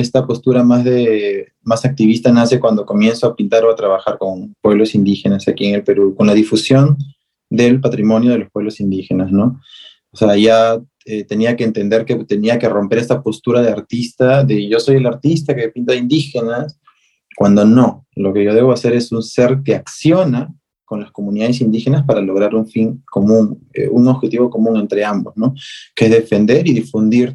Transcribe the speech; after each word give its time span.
esta 0.00 0.26
postura 0.26 0.62
más, 0.62 0.84
de, 0.84 1.48
más 1.62 1.84
activista 1.84 2.32
nace 2.32 2.58
cuando 2.58 2.86
comienzo 2.86 3.26
a 3.26 3.36
pintar 3.36 3.64
o 3.64 3.70
a 3.70 3.76
trabajar 3.76 4.18
con 4.18 4.54
pueblos 4.60 4.94
indígenas 4.94 5.46
aquí 5.48 5.66
en 5.66 5.76
el 5.76 5.84
Perú, 5.84 6.14
con 6.14 6.26
la 6.26 6.34
difusión 6.34 6.96
del 7.48 7.80
patrimonio 7.80 8.32
de 8.32 8.38
los 8.38 8.50
pueblos 8.50 8.80
indígenas, 8.80 9.30
¿no? 9.30 9.60
O 10.12 10.16
sea, 10.16 10.36
ya 10.36 10.80
eh, 11.04 11.24
tenía 11.24 11.56
que 11.56 11.64
entender 11.64 12.04
que 12.04 12.16
tenía 12.24 12.58
que 12.58 12.68
romper 12.68 12.98
esta 12.98 13.22
postura 13.22 13.62
de 13.62 13.70
artista, 13.70 14.44
de 14.44 14.68
yo 14.68 14.80
soy 14.80 14.96
el 14.96 15.06
artista 15.06 15.54
que 15.54 15.68
pinta 15.68 15.94
indígenas, 15.94 16.78
cuando 17.36 17.64
no, 17.64 18.06
lo 18.16 18.32
que 18.32 18.44
yo 18.44 18.54
debo 18.54 18.72
hacer 18.72 18.92
es 18.92 19.12
un 19.12 19.22
ser 19.22 19.62
que 19.64 19.74
acciona 19.74 20.52
con 20.84 21.00
las 21.00 21.12
comunidades 21.12 21.60
indígenas 21.60 22.04
para 22.04 22.20
lograr 22.20 22.54
un 22.54 22.66
fin 22.66 23.02
común, 23.08 23.66
eh, 23.72 23.88
un 23.88 24.08
objetivo 24.08 24.50
común 24.50 24.76
entre 24.76 25.04
ambos, 25.04 25.36
¿no? 25.36 25.54
Que 25.94 26.06
es 26.06 26.10
defender 26.10 26.66
y 26.66 26.72
difundir. 26.72 27.34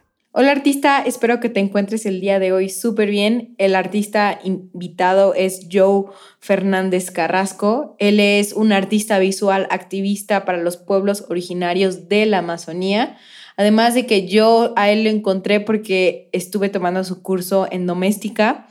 Hola 0.33 0.53
artista, 0.53 1.03
espero 1.05 1.41
que 1.41 1.49
te 1.49 1.59
encuentres 1.59 2.05
el 2.05 2.21
día 2.21 2.39
de 2.39 2.53
hoy 2.53 2.69
súper 2.69 3.09
bien. 3.09 3.53
El 3.57 3.75
artista 3.75 4.39
invitado 4.45 5.33
es 5.33 5.67
Joe 5.69 6.05
Fernández 6.39 7.11
Carrasco. 7.11 7.97
Él 7.99 8.21
es 8.21 8.53
un 8.53 8.71
artista 8.71 9.19
visual 9.19 9.67
activista 9.69 10.45
para 10.45 10.59
los 10.59 10.77
pueblos 10.77 11.25
originarios 11.27 12.07
de 12.07 12.25
la 12.27 12.37
Amazonía. 12.37 13.17
Además 13.57 13.93
de 13.93 14.05
que 14.05 14.25
yo 14.25 14.71
a 14.77 14.89
él 14.89 15.03
lo 15.03 15.09
encontré 15.09 15.59
porque 15.59 16.29
estuve 16.31 16.69
tomando 16.69 17.03
su 17.03 17.21
curso 17.21 17.67
en 17.69 17.85
doméstica. 17.85 18.69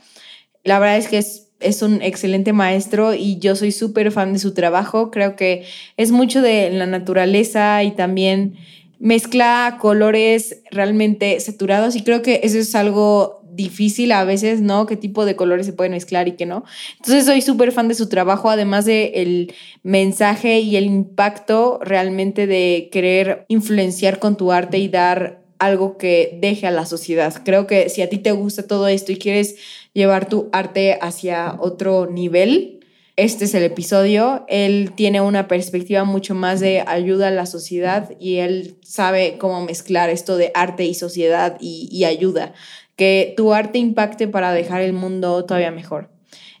La 0.63 0.79
verdad 0.79 0.97
es 0.97 1.09
que 1.09 1.19
es, 1.19 1.49
es 1.59 1.83
un 1.83 2.01
excelente 2.01 2.53
maestro 2.53 3.13
y 3.13 3.37
yo 3.37 3.55
soy 3.55 3.71
súper 3.71 4.11
fan 4.11 4.33
de 4.33 4.39
su 4.39 4.55
trabajo. 4.55 5.11
Creo 5.11 5.35
que 5.35 5.65
es 5.95 6.11
mucho 6.11 6.41
de 6.41 6.71
la 6.71 6.87
naturaleza 6.87 7.83
y 7.83 7.91
también 7.91 8.55
mezcla 9.01 9.79
colores 9.81 10.61
realmente 10.69 11.39
saturados 11.39 11.95
y 11.95 12.03
creo 12.03 12.21
que 12.21 12.41
eso 12.43 12.59
es 12.59 12.75
algo 12.75 13.41
difícil 13.51 14.11
a 14.11 14.23
veces, 14.23 14.61
¿no? 14.61 14.85
Qué 14.85 14.95
tipo 14.95 15.25
de 15.25 15.35
colores 15.35 15.65
se 15.65 15.73
pueden 15.73 15.91
mezclar 15.91 16.27
y 16.27 16.33
qué 16.33 16.45
no. 16.45 16.63
Entonces 16.97 17.25
soy 17.25 17.41
súper 17.41 17.71
fan 17.71 17.87
de 17.87 17.95
su 17.95 18.07
trabajo, 18.07 18.49
además 18.49 18.85
de 18.85 19.11
el 19.15 19.53
mensaje 19.83 20.59
y 20.59 20.77
el 20.77 20.85
impacto 20.85 21.79
realmente 21.83 22.45
de 22.47 22.89
querer 22.91 23.45
influenciar 23.47 24.19
con 24.19 24.37
tu 24.37 24.51
arte 24.51 24.77
y 24.77 24.87
dar 24.87 25.41
algo 25.57 25.97
que 25.97 26.37
deje 26.39 26.67
a 26.67 26.71
la 26.71 26.85
sociedad. 26.85 27.33
Creo 27.43 27.67
que 27.67 27.89
si 27.89 28.01
a 28.01 28.09
ti 28.09 28.19
te 28.19 28.31
gusta 28.31 28.67
todo 28.67 28.87
esto 28.87 29.11
y 29.11 29.17
quieres 29.17 29.55
llevar 29.93 30.29
tu 30.29 30.49
arte 30.53 30.97
hacia 31.01 31.57
otro 31.59 32.07
nivel, 32.07 32.80
este 33.21 33.45
es 33.45 33.53
el 33.53 33.61
episodio. 33.61 34.45
Él 34.47 34.93
tiene 34.95 35.21
una 35.21 35.47
perspectiva 35.47 36.05
mucho 36.05 36.33
más 36.33 36.59
de 36.59 36.83
ayuda 36.87 37.27
a 37.27 37.31
la 37.31 37.45
sociedad 37.45 38.09
y 38.19 38.37
él 38.37 38.77
sabe 38.81 39.37
cómo 39.37 39.63
mezclar 39.63 40.09
esto 40.09 40.37
de 40.37 40.51
arte 40.55 40.85
y 40.85 40.95
sociedad 40.95 41.55
y, 41.59 42.03
ayuda 42.03 42.53
que 42.95 43.35
tu 43.37 43.53
arte 43.53 43.77
impacte 43.77 44.27
para 44.27 44.51
dejar 44.53 44.81
el 44.81 44.93
mundo 44.93 45.45
todavía 45.45 45.69
mejor. 45.69 46.09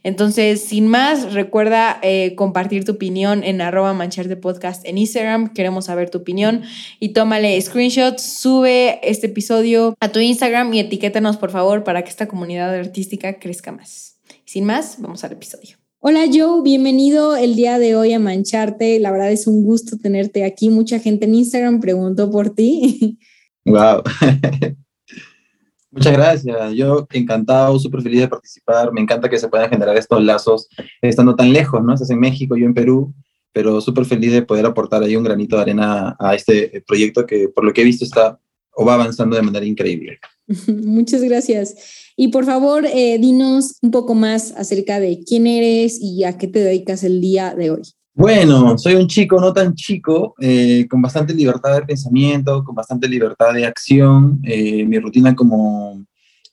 Entonces, 0.03 0.61
sin 0.61 0.87
más, 0.87 1.33
recuerda 1.33 1.99
eh, 2.03 2.35
compartir 2.35 2.85
tu 2.85 2.91
opinión 2.91 3.43
en 3.43 3.59
arroba 3.59 3.93
mancharte 3.93 4.35
podcast 4.35 4.85
en 4.85 4.99
Instagram. 4.99 5.53
Queremos 5.53 5.85
saber 5.85 6.11
tu 6.11 6.19
opinión 6.19 6.61
y 6.99 7.09
tómale 7.09 7.59
screenshots, 7.59 8.21
sube 8.21 8.99
este 9.01 9.27
episodio 9.27 9.95
a 9.99 10.09
tu 10.09 10.19
Instagram 10.19 10.71
y 10.75 10.79
etiquétanos 10.79 11.37
por 11.37 11.49
favor 11.49 11.83
para 11.83 12.03
que 12.03 12.11
esta 12.11 12.27
comunidad 12.27 12.73
artística 12.73 13.39
crezca 13.39 13.71
más. 13.71 14.19
Sin 14.45 14.65
más, 14.65 14.97
vamos 14.99 15.23
al 15.23 15.31
episodio. 15.31 15.80
Hola 16.03 16.21
Joe, 16.33 16.63
bienvenido 16.63 17.35
el 17.35 17.55
día 17.55 17.77
de 17.77 17.95
hoy 17.95 18.11
a 18.11 18.19
Mancharte. 18.19 18.99
La 18.99 19.11
verdad 19.11 19.31
es 19.31 19.45
un 19.45 19.63
gusto 19.63 19.99
tenerte 19.99 20.43
aquí. 20.43 20.71
Mucha 20.71 20.97
gente 20.97 21.25
en 21.25 21.35
Instagram 21.35 21.79
preguntó 21.79 22.29
por 22.31 22.49
ti. 22.49 23.19
Wow. 23.65 24.01
Muchas 25.91 26.13
gracias. 26.13 26.73
Yo 26.73 27.05
encantado, 27.11 27.77
súper 27.77 28.01
feliz 28.01 28.21
de 28.21 28.27
participar. 28.27 28.91
Me 28.91 28.99
encanta 28.99 29.29
que 29.29 29.37
se 29.37 29.47
puedan 29.47 29.69
generar 29.69 29.95
estos 29.95 30.23
lazos 30.23 30.67
estando 31.03 31.35
tan 31.35 31.53
lejos, 31.53 31.83
¿no? 31.83 31.93
Estás 31.93 32.09
en 32.09 32.19
México, 32.19 32.57
yo 32.57 32.65
en 32.65 32.73
Perú, 32.73 33.13
pero 33.53 33.79
súper 33.79 34.05
feliz 34.05 34.31
de 34.31 34.41
poder 34.41 34.65
aportar 34.65 35.03
ahí 35.03 35.15
un 35.15 35.23
granito 35.23 35.57
de 35.57 35.61
arena 35.61 36.15
a 36.19 36.33
este 36.33 36.83
proyecto 36.87 37.27
que 37.27 37.47
por 37.49 37.63
lo 37.63 37.71
que 37.71 37.81
he 37.81 37.85
visto 37.85 38.03
está 38.03 38.39
o 38.75 38.85
va 38.85 38.95
avanzando 38.95 39.35
de 39.35 39.41
manera 39.41 39.65
increíble. 39.65 40.19
Muchas 40.67 41.21
gracias. 41.21 41.75
Y 42.15 42.29
por 42.29 42.45
favor, 42.45 42.85
eh, 42.85 43.17
dinos 43.19 43.77
un 43.81 43.91
poco 43.91 44.13
más 44.13 44.51
acerca 44.51 44.99
de 44.99 45.23
quién 45.25 45.47
eres 45.47 45.99
y 46.01 46.23
a 46.23 46.37
qué 46.37 46.47
te 46.47 46.59
dedicas 46.59 47.03
el 47.03 47.21
día 47.21 47.55
de 47.55 47.71
hoy. 47.71 47.81
Bueno, 48.13 48.77
soy 48.77 48.95
un 48.95 49.07
chico 49.07 49.39
no 49.39 49.53
tan 49.53 49.73
chico, 49.73 50.35
eh, 50.39 50.85
con 50.89 51.01
bastante 51.01 51.33
libertad 51.33 51.75
de 51.75 51.85
pensamiento, 51.85 52.63
con 52.63 52.75
bastante 52.75 53.07
libertad 53.07 53.53
de 53.53 53.65
acción. 53.65 54.39
Eh, 54.43 54.85
mi 54.85 54.99
rutina 54.99 55.33
como, 55.33 56.05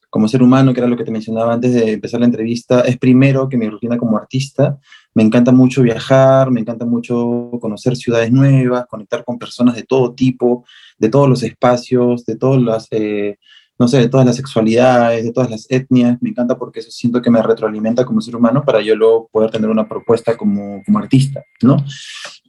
como 0.08 0.28
ser 0.28 0.42
humano, 0.42 0.72
que 0.72 0.80
era 0.80 0.88
lo 0.88 0.96
que 0.96 1.04
te 1.04 1.10
mencionaba 1.10 1.54
antes 1.54 1.74
de 1.74 1.92
empezar 1.92 2.20
la 2.20 2.26
entrevista, 2.26 2.82
es 2.82 2.96
primero 2.96 3.48
que 3.48 3.56
mi 3.56 3.68
rutina 3.68 3.98
como 3.98 4.16
artista. 4.16 4.78
Me 5.18 5.24
encanta 5.24 5.50
mucho 5.50 5.82
viajar, 5.82 6.48
me 6.52 6.60
encanta 6.60 6.84
mucho 6.84 7.50
conocer 7.60 7.96
ciudades 7.96 8.30
nuevas, 8.30 8.86
conectar 8.86 9.24
con 9.24 9.36
personas 9.36 9.74
de 9.74 9.82
todo 9.82 10.14
tipo, 10.14 10.64
de 10.96 11.08
todos 11.08 11.28
los 11.28 11.42
espacios, 11.42 12.24
de 12.24 12.36
todas 12.36 12.62
las... 12.62 12.86
Eh, 12.92 13.36
no 13.80 13.88
sé, 13.88 13.98
de 13.98 14.08
todas 14.08 14.24
las 14.24 14.36
sexualidades, 14.36 15.24
de 15.24 15.32
todas 15.32 15.50
las 15.50 15.66
etnias. 15.70 16.18
Me 16.20 16.30
encanta 16.30 16.56
porque 16.56 16.78
eso 16.78 16.92
siento 16.92 17.20
que 17.20 17.30
me 17.30 17.42
retroalimenta 17.42 18.04
como 18.04 18.20
ser 18.20 18.36
humano 18.36 18.62
para 18.64 18.80
yo 18.80 18.94
luego 18.94 19.28
poder 19.32 19.50
tener 19.50 19.68
una 19.68 19.88
propuesta 19.88 20.36
como, 20.36 20.84
como 20.84 21.00
artista, 21.00 21.42
¿no? 21.62 21.84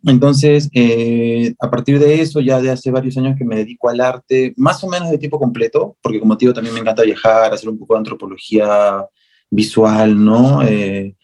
Entonces, 0.04 0.70
eh, 0.76 1.56
a 1.60 1.72
partir 1.72 1.98
de 1.98 2.22
eso, 2.22 2.40
ya 2.40 2.62
de 2.62 2.70
hace 2.70 2.92
varios 2.92 3.18
años 3.18 3.36
que 3.36 3.46
me 3.46 3.56
dedico 3.56 3.90
al 3.90 4.00
arte, 4.00 4.54
más 4.58 4.84
o 4.84 4.90
menos 4.90 5.10
de 5.10 5.18
tipo 5.18 5.40
completo, 5.40 5.98
porque 6.04 6.20
como 6.20 6.36
digo, 6.36 6.54
también 6.54 6.76
me 6.76 6.82
encanta 6.82 7.02
viajar, 7.02 7.52
hacer 7.52 7.70
un 7.70 7.80
poco 7.80 7.96
de 7.96 8.00
antropología 8.00 9.06
visual, 9.50 10.24
¿no? 10.24 10.62
Eh, 10.62 11.16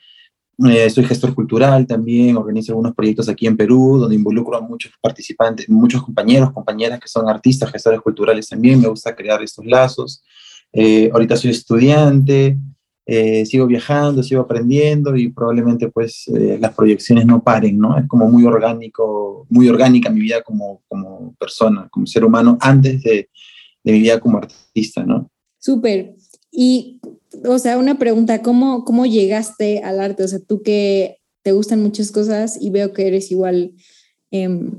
eh, 0.69 0.89
soy 0.89 1.05
gestor 1.05 1.33
cultural 1.33 1.85
también, 1.85 2.37
organizo 2.37 2.71
algunos 2.71 2.95
proyectos 2.95 3.27
aquí 3.27 3.47
en 3.47 3.57
Perú, 3.57 3.97
donde 3.99 4.15
involucro 4.15 4.57
a 4.57 4.61
muchos 4.61 4.91
participantes, 5.01 5.69
muchos 5.69 6.01
compañeros, 6.03 6.51
compañeras 6.51 6.99
que 6.99 7.07
son 7.07 7.27
artistas, 7.27 7.71
gestores 7.71 8.01
culturales 8.01 8.47
también, 8.47 8.81
me 8.81 8.87
gusta 8.87 9.15
crear 9.15 9.41
estos 9.43 9.65
lazos. 9.65 10.23
Eh, 10.71 11.09
ahorita 11.11 11.35
soy 11.35 11.51
estudiante, 11.51 12.57
eh, 13.05 13.45
sigo 13.45 13.67
viajando, 13.67 14.23
sigo 14.23 14.41
aprendiendo 14.41 15.15
y 15.15 15.29
probablemente 15.29 15.89
pues 15.89 16.25
las 16.59 16.73
proyecciones 16.73 17.25
no 17.25 17.43
paren, 17.43 17.77
¿no? 17.77 17.97
Es 17.97 18.07
como 18.07 18.27
muy 18.29 18.45
orgánico, 18.45 19.45
muy 19.49 19.69
orgánica 19.69 20.09
mi 20.09 20.21
vida 20.21 20.41
como, 20.41 20.81
como 20.87 21.35
persona, 21.39 21.87
como 21.91 22.07
ser 22.07 22.25
humano, 22.25 22.57
antes 22.61 23.03
de, 23.03 23.29
de 23.83 23.91
mi 23.91 23.99
vida 23.99 24.19
como 24.19 24.37
artista, 24.37 25.03
¿no? 25.03 25.29
Súper. 25.59 26.15
Y 26.51 27.01
o 27.45 27.59
sea, 27.59 27.77
una 27.77 27.97
pregunta, 27.97 28.41
¿cómo, 28.41 28.85
¿cómo 28.85 29.05
llegaste 29.05 29.79
al 29.79 29.99
arte? 29.99 30.23
O 30.23 30.27
sea, 30.27 30.39
tú 30.39 30.61
que 30.61 31.17
te 31.43 31.51
gustan 31.51 31.81
muchas 31.81 32.11
cosas 32.11 32.57
y 32.59 32.69
veo 32.69 32.93
que 32.93 33.07
eres 33.07 33.31
igual 33.31 33.73
em, 34.31 34.71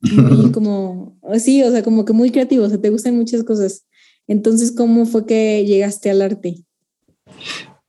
muy 0.00 0.50
como, 0.52 1.18
sí, 1.38 1.62
o 1.62 1.70
sea, 1.70 1.82
como 1.82 2.04
que 2.04 2.12
muy 2.12 2.30
creativo, 2.30 2.64
o 2.64 2.68
sea, 2.68 2.80
te 2.80 2.90
gustan 2.90 3.16
muchas 3.16 3.44
cosas. 3.44 3.86
Entonces, 4.26 4.72
¿cómo 4.72 5.06
fue 5.06 5.26
que 5.26 5.64
llegaste 5.64 6.10
al 6.10 6.22
arte? 6.22 6.64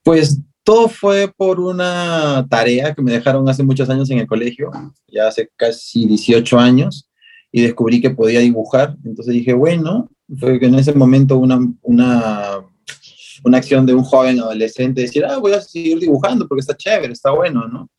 Pues 0.03 0.39
todo 0.63 0.87
fue 0.89 1.31
por 1.35 1.59
una 1.59 2.47
tarea 2.49 2.93
que 2.93 3.01
me 3.01 3.11
dejaron 3.11 3.47
hace 3.49 3.63
muchos 3.63 3.89
años 3.89 4.09
en 4.09 4.19
el 4.19 4.27
colegio, 4.27 4.71
ya 5.07 5.27
hace 5.27 5.49
casi 5.55 6.05
18 6.05 6.57
años, 6.57 7.09
y 7.51 7.61
descubrí 7.61 8.01
que 8.01 8.11
podía 8.11 8.39
dibujar. 8.39 8.97
Entonces 9.03 9.33
dije, 9.33 9.53
bueno, 9.53 10.09
fue 10.39 10.59
que 10.59 10.67
en 10.67 10.75
ese 10.75 10.93
momento 10.93 11.37
una, 11.37 11.59
una 11.81 12.65
una 13.43 13.57
acción 13.57 13.85
de 13.85 13.93
un 13.93 14.03
joven 14.03 14.39
adolescente, 14.39 15.01
decir, 15.01 15.25
ah, 15.25 15.37
voy 15.37 15.53
a 15.53 15.61
seguir 15.61 15.99
dibujando 15.99 16.47
porque 16.47 16.61
está 16.61 16.75
chévere, 16.75 17.13
está 17.13 17.31
bueno, 17.31 17.67
¿no? 17.67 17.89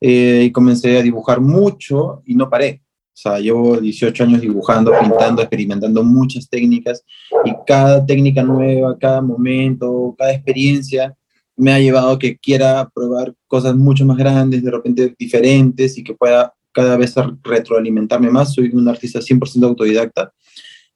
Eh, 0.00 0.44
y 0.46 0.52
comencé 0.52 0.98
a 0.98 1.02
dibujar 1.02 1.40
mucho 1.40 2.22
y 2.24 2.34
no 2.34 2.48
paré. 2.48 2.82
O 3.12 3.22
sea, 3.22 3.38
llevo 3.38 3.76
18 3.76 4.24
años 4.24 4.40
dibujando, 4.40 4.92
pintando, 4.98 5.42
experimentando 5.42 6.02
muchas 6.02 6.48
técnicas 6.48 7.04
y 7.44 7.52
cada 7.66 8.04
técnica 8.04 8.42
nueva, 8.42 8.96
cada 8.98 9.20
momento, 9.20 10.14
cada 10.16 10.32
experiencia 10.32 11.14
me 11.56 11.72
ha 11.72 11.78
llevado 11.78 12.12
a 12.12 12.18
que 12.18 12.38
quiera 12.38 12.88
probar 12.94 13.34
cosas 13.46 13.76
mucho 13.76 14.06
más 14.06 14.16
grandes, 14.16 14.62
de 14.64 14.70
repente 14.70 15.14
diferentes 15.18 15.98
y 15.98 16.04
que 16.04 16.14
pueda 16.14 16.54
cada 16.72 16.96
vez 16.96 17.14
retroalimentarme 17.42 18.30
más. 18.30 18.54
Soy 18.54 18.70
un 18.72 18.88
artista 18.88 19.20
100% 19.20 19.64
autodidacta 19.64 20.32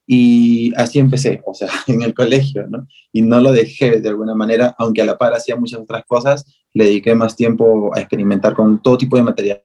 y 0.06 0.72
así 0.76 0.98
empecé, 0.98 1.42
o 1.46 1.54
sea, 1.54 1.68
en 1.86 2.02
el 2.02 2.14
colegio, 2.14 2.66
¿no? 2.68 2.86
Y 3.12 3.22
no 3.22 3.40
lo 3.40 3.52
dejé 3.52 4.00
de 4.00 4.08
alguna 4.08 4.34
manera, 4.34 4.74
aunque 4.78 5.02
a 5.02 5.06
la 5.06 5.18
par 5.18 5.34
hacía 5.34 5.56
muchas 5.56 5.80
otras 5.80 6.04
cosas, 6.06 6.44
le 6.72 6.84
dediqué 6.84 7.14
más 7.14 7.36
tiempo 7.36 7.90
a 7.94 8.00
experimentar 8.00 8.54
con 8.54 8.82
todo 8.82 8.98
tipo 8.98 9.16
de 9.16 9.22
materiales, 9.22 9.64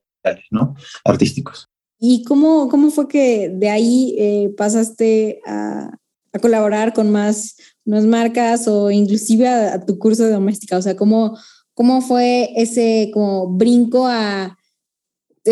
¿no? 0.52 0.76
Artísticos. 1.04 1.68
¿Y 2.00 2.24
cómo, 2.24 2.70
cómo 2.70 2.92
fue 2.92 3.08
que 3.08 3.50
de 3.50 3.70
ahí 3.70 4.16
eh, 4.18 4.54
pasaste 4.56 5.42
a, 5.46 5.92
a, 6.32 6.40
colaborar 6.40 6.94
con 6.94 7.12
más, 7.12 7.58
más 7.84 8.06
marcas 8.06 8.68
o 8.70 8.90
inclusive 8.90 9.48
a, 9.48 9.84
tu 9.86 10.00
curso 10.00 10.24
de 10.24 10.32
doméstica? 10.32 10.78
O 10.78 10.82
sea, 10.82 10.96
¿cómo, 10.96 11.38
cómo 11.74 12.02
fue 12.02 12.52
ese 12.56 13.12
como 13.14 13.50
brinco 13.50 14.08
a 14.08 14.56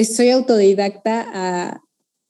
soy 0.04 0.30
autodidacta 0.30 1.26
a 1.34 1.82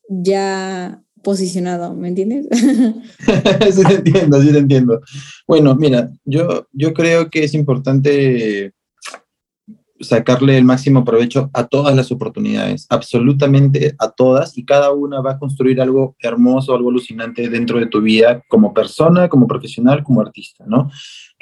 ya 0.09 1.03
posicionado, 1.27 1.93
¿me 1.93 2.07
entiendes? 2.07 2.47
sí 3.75 3.83
te 3.85 3.95
entiendo, 3.95 4.41
sí 4.41 4.49
te 4.49 4.59
entiendo. 4.59 5.01
Bueno, 5.45 5.75
mira, 5.75 6.09
yo, 6.23 6.67
yo 6.71 6.93
creo 6.93 7.29
que 7.29 7.43
es 7.43 7.53
importante 7.53 8.71
sacarle 9.99 10.57
el 10.57 10.63
máximo 10.63 11.03
provecho 11.03 11.49
a 11.51 11.67
todas 11.67 11.93
las 11.97 12.13
oportunidades, 12.13 12.85
absolutamente 12.89 13.93
a 13.99 14.09
todas, 14.09 14.57
y 14.57 14.63
cada 14.63 14.93
una 14.93 15.19
va 15.19 15.31
a 15.31 15.37
construir 15.37 15.81
algo 15.81 16.15
hermoso, 16.19 16.73
algo 16.73 16.91
alucinante 16.91 17.49
dentro 17.49 17.77
de 17.77 17.87
tu 17.87 17.99
vida 17.99 18.41
como 18.47 18.73
persona, 18.73 19.27
como 19.27 19.47
profesional, 19.47 20.05
como 20.05 20.21
artista, 20.21 20.63
¿no? 20.65 20.89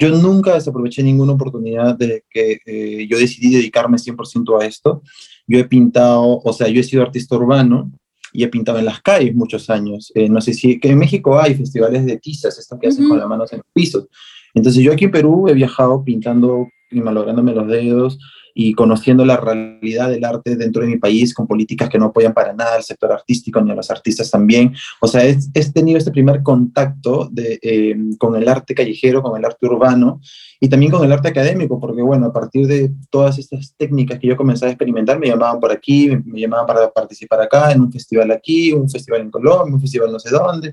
Yo 0.00 0.08
nunca 0.08 0.54
desaproveché 0.54 1.04
ninguna 1.04 1.34
oportunidad 1.34 1.96
de 1.96 2.24
que 2.28 2.58
eh, 2.66 3.06
yo 3.08 3.18
decidí 3.18 3.54
dedicarme 3.54 3.98
100% 3.98 4.60
a 4.60 4.66
esto. 4.66 5.02
Yo 5.46 5.60
he 5.60 5.64
pintado, 5.64 6.40
o 6.42 6.52
sea, 6.52 6.66
yo 6.66 6.80
he 6.80 6.82
sido 6.84 7.04
artista 7.04 7.36
urbano, 7.36 7.92
y 8.32 8.44
he 8.44 8.48
pintado 8.48 8.78
en 8.78 8.84
las 8.84 9.00
calles 9.02 9.34
muchos 9.34 9.70
años. 9.70 10.12
Eh, 10.14 10.28
no 10.28 10.40
sé 10.40 10.52
si 10.52 10.78
que 10.78 10.90
en 10.90 10.98
México 10.98 11.38
hay 11.38 11.54
festivales 11.54 12.04
de 12.06 12.18
tizas, 12.18 12.58
esto 12.58 12.78
que 12.78 12.88
hacen 12.88 13.08
con 13.08 13.18
las 13.18 13.28
manos 13.28 13.52
en 13.52 13.58
los 13.58 13.66
pisos. 13.72 14.06
Entonces 14.54 14.82
yo 14.82 14.92
aquí 14.92 15.04
en 15.04 15.10
Perú 15.10 15.48
he 15.48 15.54
viajado 15.54 16.02
pintando 16.02 16.68
y 16.90 17.00
malográndome 17.00 17.52
los 17.52 17.66
dedos, 17.66 18.18
y 18.58 18.72
conociendo 18.72 19.22
la 19.26 19.36
realidad 19.36 20.08
del 20.08 20.24
arte 20.24 20.56
dentro 20.56 20.80
de 20.80 20.88
mi 20.88 20.96
país 20.96 21.34
con 21.34 21.46
políticas 21.46 21.90
que 21.90 21.98
no 21.98 22.06
apoyan 22.06 22.32
para 22.32 22.54
nada 22.54 22.76
al 22.76 22.82
sector 22.82 23.12
artístico 23.12 23.60
ni 23.60 23.70
a 23.70 23.74
los 23.74 23.90
artistas 23.90 24.30
también. 24.30 24.74
O 24.98 25.06
sea, 25.06 25.26
he, 25.26 25.36
tenido 25.74 25.98
este 25.98 26.10
primer 26.10 26.42
contacto 26.42 27.28
de, 27.30 27.58
em, 27.60 28.16
con 28.16 28.34
el 28.34 28.48
arte 28.48 28.74
callejero, 28.74 29.22
con 29.22 29.36
el 29.36 29.44
arte 29.44 29.66
urbano 29.66 30.22
y 30.58 30.70
también 30.70 30.90
con 30.90 31.04
el 31.04 31.12
arte 31.12 31.28
académico, 31.28 31.78
porque 31.78 32.00
bueno, 32.00 32.24
a 32.26 32.32
partir 32.32 32.66
de 32.66 32.92
todas 33.10 33.38
estas 33.38 33.74
técnicas 33.76 34.18
que 34.18 34.28
yo 34.28 34.38
comencé 34.38 34.64
a 34.64 34.70
experimentar, 34.70 35.18
me 35.18 35.26
llamaban 35.26 35.60
por 35.60 35.70
aquí, 35.70 36.16
me 36.24 36.40
llamaban 36.40 36.64
para 36.64 36.90
participar 36.90 37.42
acá, 37.42 37.72
en 37.72 37.82
un 37.82 37.92
festival 37.92 38.30
aquí, 38.30 38.72
un 38.72 38.88
festival 38.88 39.20
en 39.20 39.30
Colombia, 39.30 39.74
un 39.74 39.82
festival 39.82 40.10
no 40.10 40.18
sé 40.18 40.30
dónde. 40.30 40.72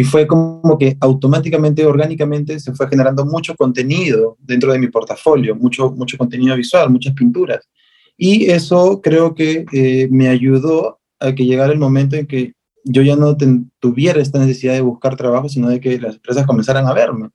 Y 0.00 0.04
fue 0.04 0.26
como 0.26 0.78
que 0.78 0.96
automáticamente, 0.98 1.84
orgánicamente, 1.84 2.58
se 2.58 2.72
fue 2.72 2.88
generando 2.88 3.26
mucho 3.26 3.54
contenido 3.54 4.38
dentro 4.40 4.72
de 4.72 4.78
mi 4.78 4.88
portafolio, 4.88 5.54
mucho, 5.54 5.90
mucho 5.90 6.16
contenido 6.16 6.56
visual, 6.56 6.88
muchas 6.88 7.12
pinturas. 7.12 7.68
Y 8.16 8.50
eso 8.50 9.02
creo 9.02 9.34
que 9.34 9.66
eh, 9.70 10.08
me 10.10 10.28
ayudó 10.28 11.00
a 11.18 11.34
que 11.34 11.44
llegara 11.44 11.74
el 11.74 11.78
momento 11.78 12.16
en 12.16 12.26
que 12.26 12.54
yo 12.82 13.02
ya 13.02 13.14
no 13.14 13.36
tuviera 13.78 14.22
esta 14.22 14.38
necesidad 14.38 14.72
de 14.72 14.80
buscar 14.80 15.16
trabajo, 15.16 15.50
sino 15.50 15.68
de 15.68 15.80
que 15.80 16.00
las 16.00 16.14
empresas 16.14 16.46
comenzaran 16.46 16.86
a 16.86 16.94
verme. 16.94 17.28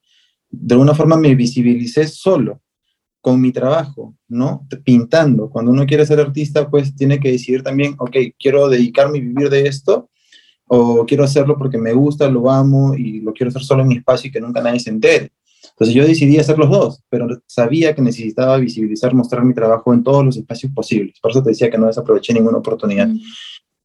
De 0.50 0.74
alguna 0.74 0.96
forma 0.96 1.18
me 1.18 1.36
visibilicé 1.36 2.08
solo 2.08 2.62
con 3.22 3.40
mi 3.40 3.52
trabajo, 3.52 4.16
¿no? 4.28 4.68
Pintando. 4.84 5.52
Cuando 5.52 5.70
uno 5.70 5.86
quiere 5.86 6.04
ser 6.08 6.20
artista, 6.20 6.68
pues 6.68 6.96
tiene 6.96 7.20
que 7.20 7.32
decidir 7.32 7.62
también, 7.62 7.94
ok, 8.00 8.18
quiero 8.40 8.70
dedicarme 8.70 9.20
y 9.20 9.22
vivir 9.22 9.52
de 9.52 9.68
esto, 9.68 10.10
o 10.68 11.06
quiero 11.06 11.24
hacerlo 11.24 11.58
porque 11.58 11.78
me 11.78 11.94
gusta, 11.94 12.30
lo 12.30 12.50
amo 12.50 12.96
y 12.96 13.22
lo 13.22 13.34
quiero 13.34 13.50
hacer 13.50 13.64
solo 13.64 13.84
en 13.84 13.90
mi 13.90 13.98
espacio 13.98 14.30
y 14.30 14.32
que 14.32 14.42
nunca 14.42 14.62
nadie 14.62 14.80
se 14.80 14.90
entere. 14.90 15.32
Entonces 15.70 15.96
yo 15.96 16.06
decidí 16.06 16.38
hacer 16.38 16.58
los 16.58 16.70
dos, 16.70 17.04
pero 17.10 17.28
sabía 17.48 17.94
que 17.94 18.02
necesitaba 18.02 18.58
visibilizar, 18.58 19.14
mostrar 19.14 19.44
mi 19.44 19.54
trabajo 19.54 19.94
en 19.94 20.04
todos 20.04 20.24
los 20.24 20.38
espacios 20.38 20.72
posibles. 20.74 21.20
Por 21.20 21.32
eso 21.32 21.44
te 21.44 21.50
decía 21.50 21.70
que 21.70 21.78
no 21.78 21.88
desaproveché 21.88 22.34
ninguna 22.34 22.60
oportunidad. 22.60 23.08
Mm. 23.08 23.20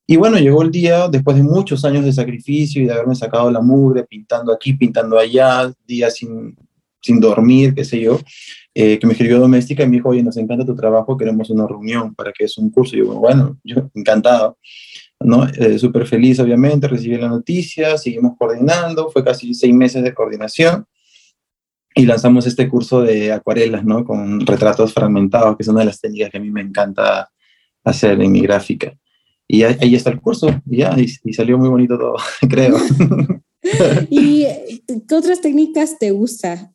Y 0.07 0.17
bueno, 0.17 0.39
llegó 0.39 0.63
el 0.63 0.71
día, 0.71 1.09
después 1.09 1.37
de 1.37 1.43
muchos 1.43 1.85
años 1.85 2.05
de 2.05 2.13
sacrificio 2.13 2.83
y 2.83 2.87
de 2.87 2.93
haberme 2.93 3.15
sacado 3.15 3.51
la 3.51 3.61
mugre, 3.61 4.05
pintando 4.05 4.53
aquí, 4.53 4.73
pintando 4.73 5.17
allá, 5.17 5.73
días 5.87 6.17
sin, 6.17 6.57
sin 7.01 7.21
dormir, 7.21 7.75
qué 7.75 7.85
sé 7.85 8.01
yo, 8.01 8.19
eh, 8.75 8.99
que 8.99 9.07
me 9.07 9.13
escribió 9.13 9.39
Doméstica 9.39 9.85
y 9.85 9.87
me 9.87 9.97
dijo, 9.97 10.09
oye, 10.09 10.23
nos 10.23 10.37
encanta 10.37 10.65
tu 10.65 10.75
trabajo, 10.75 11.17
queremos 11.17 11.49
una 11.51 11.67
reunión 11.67 12.15
para 12.15 12.33
que 12.33 12.45
es 12.45 12.59
un 12.59 12.71
curso. 12.71 12.97
Y 12.97 13.01
yo, 13.01 13.07
bueno, 13.15 13.59
yo 13.63 13.89
encantado. 13.95 14.59
¿No? 15.21 15.47
Eh, 15.47 15.79
Súper 15.79 16.07
feliz, 16.07 16.41
obviamente, 16.41 16.89
recibí 16.89 17.17
la 17.17 17.29
noticia, 17.29 17.97
seguimos 17.97 18.37
coordinando, 18.39 19.11
fue 19.11 19.25
casi 19.25 19.55
seis 19.55 19.75
meses 19.75 20.03
de 20.03 20.15
coordinación 20.15 20.87
y 21.95 22.07
lanzamos 22.07 22.47
este 22.47 22.69
curso 22.69 23.03
de 23.03 23.33
acuarelas, 23.33 23.85
¿no? 23.85 24.05
Con 24.05 24.47
retratos 24.47 24.95
fragmentados, 24.95 25.57
que 25.57 25.63
es 25.63 25.69
una 25.69 25.81
de 25.81 25.87
las 25.87 26.01
técnicas 26.01 26.31
que 26.31 26.39
a 26.39 26.41
mí 26.41 26.51
me 26.51 26.61
encanta 26.61 27.31
hacer 27.85 28.21
en 28.21 28.33
mi 28.33 28.41
gráfica. 28.41 28.97
Y 29.49 29.65
ahí, 29.65 29.97
está 29.97 30.11
el 30.11 30.21
curso, 30.21 30.49
y 30.67 30.79
ya, 30.79 30.95
y, 30.97 31.33
salió 31.33 31.59
muy 31.59 31.69
bonito 31.69 31.99
todo, 31.99 32.15
creo. 32.49 32.77
¿Y 34.11 34.47
qué 35.09 35.15
otras 35.15 35.41
técnicas 35.41 35.99
te 35.99 36.13
gusta? 36.13 36.73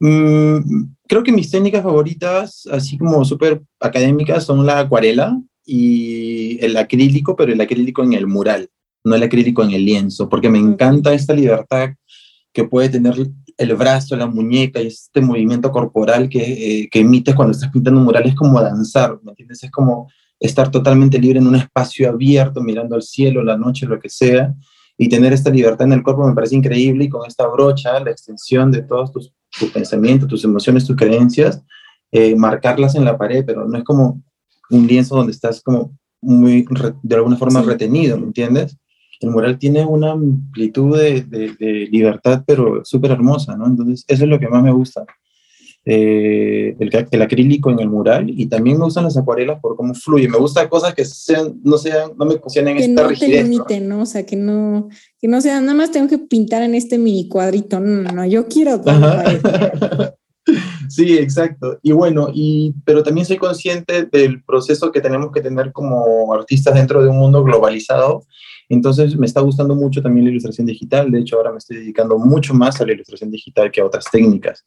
Mm, 0.00 0.58
creo 1.06 1.22
que 1.22 1.32
mis 1.32 1.50
técnicas 1.50 1.82
favoritas, 1.82 2.68
así 2.70 2.98
como 2.98 3.24
súper 3.24 3.62
académicas, 3.78 4.44
son 4.44 4.66
la 4.66 4.80
acuarela, 4.80 5.40
y 5.70 6.64
el 6.64 6.78
acrílico, 6.78 7.36
pero 7.36 7.52
el 7.52 7.60
acrílico 7.60 8.02
en 8.02 8.14
el 8.14 8.26
mural, 8.26 8.70
no 9.04 9.14
el 9.14 9.22
acrílico 9.22 9.62
en 9.62 9.72
el 9.72 9.84
lienzo, 9.84 10.26
porque 10.26 10.48
me 10.48 10.58
encanta 10.58 11.12
esta 11.12 11.34
libertad 11.34 11.90
que 12.54 12.64
puede 12.64 12.88
tener 12.88 13.14
el 13.58 13.74
brazo, 13.74 14.16
la 14.16 14.26
muñeca 14.26 14.80
y 14.80 14.86
este 14.86 15.20
movimiento 15.20 15.70
corporal 15.70 16.30
que, 16.30 16.40
eh, 16.40 16.88
que 16.90 17.00
emites 17.00 17.34
cuando 17.34 17.52
estás 17.52 17.70
pintando 17.70 18.00
un 18.00 18.06
mural. 18.06 18.26
Es 18.26 18.34
como 18.34 18.58
danzar, 18.62 19.18
¿me 19.22 19.32
entiendes? 19.32 19.62
Es 19.62 19.70
como 19.70 20.10
estar 20.40 20.70
totalmente 20.70 21.18
libre 21.18 21.38
en 21.38 21.46
un 21.46 21.56
espacio 21.56 22.08
abierto, 22.08 22.62
mirando 22.62 22.96
al 22.96 23.02
cielo, 23.02 23.42
la 23.42 23.58
noche, 23.58 23.84
lo 23.84 24.00
que 24.00 24.08
sea, 24.08 24.54
y 24.96 25.10
tener 25.10 25.34
esta 25.34 25.50
libertad 25.50 25.86
en 25.86 25.92
el 25.92 26.02
cuerpo 26.02 26.26
me 26.26 26.34
parece 26.34 26.56
increíble 26.56 27.04
y 27.04 27.08
con 27.10 27.26
esta 27.26 27.46
brocha, 27.46 28.00
la 28.00 28.10
extensión 28.10 28.72
de 28.72 28.82
todos 28.82 29.12
tus, 29.12 29.34
tus 29.58 29.70
pensamientos, 29.70 30.28
tus 30.28 30.44
emociones, 30.44 30.86
tus 30.86 30.96
creencias, 30.96 31.62
eh, 32.10 32.34
marcarlas 32.36 32.94
en 32.94 33.04
la 33.04 33.18
pared, 33.18 33.44
pero 33.46 33.68
no 33.68 33.76
es 33.76 33.84
como 33.84 34.22
un 34.70 34.86
lienzo 34.86 35.16
donde 35.16 35.32
estás 35.32 35.60
como 35.62 35.96
muy, 36.20 36.66
de 37.02 37.14
alguna 37.14 37.36
forma 37.36 37.62
retenido, 37.62 38.18
¿me 38.18 38.26
entiendes? 38.26 38.76
El 39.20 39.30
mural 39.30 39.58
tiene 39.58 39.84
una 39.84 40.12
amplitud 40.12 40.96
de, 40.96 41.22
de, 41.22 41.88
libertad, 41.90 42.44
pero 42.46 42.84
súper 42.84 43.10
hermosa, 43.10 43.56
¿no? 43.56 43.66
Entonces, 43.66 44.04
eso 44.06 44.24
es 44.24 44.30
lo 44.30 44.38
que 44.38 44.48
más 44.48 44.62
me 44.62 44.72
gusta. 44.72 45.04
Eh, 45.84 46.76
el, 46.78 47.06
el, 47.10 47.22
acrílico 47.22 47.70
en 47.70 47.78
el 47.78 47.88
mural 47.88 48.28
y 48.28 48.44
también 48.46 48.76
me 48.76 48.84
gustan 48.84 49.04
las 49.04 49.16
acuarelas 49.16 49.58
por 49.60 49.74
cómo 49.74 49.94
fluye. 49.94 50.28
Me 50.28 50.36
gustan 50.36 50.68
cosas 50.68 50.94
que 50.94 51.04
sean, 51.04 51.58
no 51.64 51.78
sean, 51.78 52.12
no 52.16 52.26
me 52.26 52.36
posicionen 52.36 52.76
en 52.76 52.90
esta 52.90 53.02
no 53.02 53.08
rigidez. 53.08 53.42
Te 53.42 53.48
limiten, 53.48 53.88
¿no? 53.88 54.02
O 54.02 54.06
sea, 54.06 54.26
que 54.26 54.36
no, 54.36 54.88
que 55.18 55.28
no 55.28 55.40
sea, 55.40 55.60
nada 55.60 55.74
más 55.74 55.90
tengo 55.90 56.06
que 56.06 56.18
pintar 56.18 56.62
en 56.62 56.74
este 56.74 56.98
mini 56.98 57.28
cuadrito. 57.28 57.80
No, 57.80 58.02
no, 58.02 58.12
no 58.12 58.26
yo 58.26 58.46
quiero. 58.48 58.82
Sí, 60.88 61.16
exacto. 61.18 61.78
Y 61.82 61.92
bueno, 61.92 62.28
y, 62.32 62.74
pero 62.84 63.02
también 63.02 63.26
soy 63.26 63.36
consciente 63.36 64.04
del 64.04 64.42
proceso 64.42 64.90
que 64.90 65.00
tenemos 65.00 65.30
que 65.32 65.40
tener 65.40 65.72
como 65.72 66.32
artistas 66.32 66.74
dentro 66.74 67.02
de 67.02 67.08
un 67.08 67.18
mundo 67.18 67.44
globalizado. 67.44 68.24
Entonces 68.68 69.16
me 69.16 69.26
está 69.26 69.40
gustando 69.40 69.74
mucho 69.74 70.02
también 70.02 70.24
la 70.24 70.30
ilustración 70.30 70.66
digital. 70.66 71.10
De 71.10 71.20
hecho, 71.20 71.36
ahora 71.36 71.52
me 71.52 71.58
estoy 71.58 71.78
dedicando 71.78 72.18
mucho 72.18 72.54
más 72.54 72.80
a 72.80 72.86
la 72.86 72.92
ilustración 72.92 73.30
digital 73.30 73.70
que 73.70 73.80
a 73.80 73.86
otras 73.86 74.06
técnicas. 74.10 74.64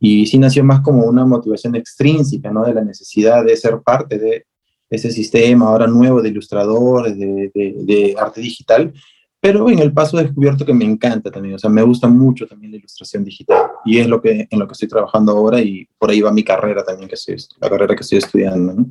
Y 0.00 0.26
sí 0.26 0.38
nació 0.38 0.64
más 0.64 0.80
como 0.80 1.04
una 1.04 1.24
motivación 1.24 1.74
extrínseca, 1.74 2.52
¿no? 2.52 2.64
De 2.64 2.74
la 2.74 2.84
necesidad 2.84 3.44
de 3.44 3.56
ser 3.56 3.80
parte 3.84 4.18
de 4.18 4.46
ese 4.90 5.10
sistema 5.10 5.66
ahora 5.66 5.86
nuevo 5.86 6.22
de 6.22 6.30
ilustradores, 6.30 7.18
de, 7.18 7.50
de, 7.54 7.74
de 7.76 8.14
arte 8.18 8.40
digital, 8.40 8.92
pero 9.40 9.70
en 9.70 9.78
el 9.78 9.92
paso 9.92 10.18
he 10.18 10.24
descubierto 10.24 10.66
que 10.66 10.74
me 10.74 10.84
encanta 10.84 11.30
también, 11.30 11.54
o 11.54 11.58
sea, 11.58 11.70
me 11.70 11.82
gusta 11.82 12.08
mucho 12.08 12.46
también 12.46 12.72
la 12.72 12.78
ilustración 12.78 13.24
digital 13.24 13.70
y 13.84 13.98
es 13.98 14.08
lo 14.08 14.20
que, 14.20 14.48
en 14.50 14.58
lo 14.58 14.66
que 14.66 14.72
estoy 14.72 14.88
trabajando 14.88 15.32
ahora 15.32 15.60
y 15.60 15.88
por 15.98 16.10
ahí 16.10 16.20
va 16.20 16.32
mi 16.32 16.42
carrera 16.42 16.84
también, 16.84 17.08
que 17.08 17.14
es 17.14 17.48
la 17.60 17.70
carrera 17.70 17.94
que 17.94 18.02
estoy 18.02 18.18
estudiando. 18.18 18.72
¿no? 18.74 18.86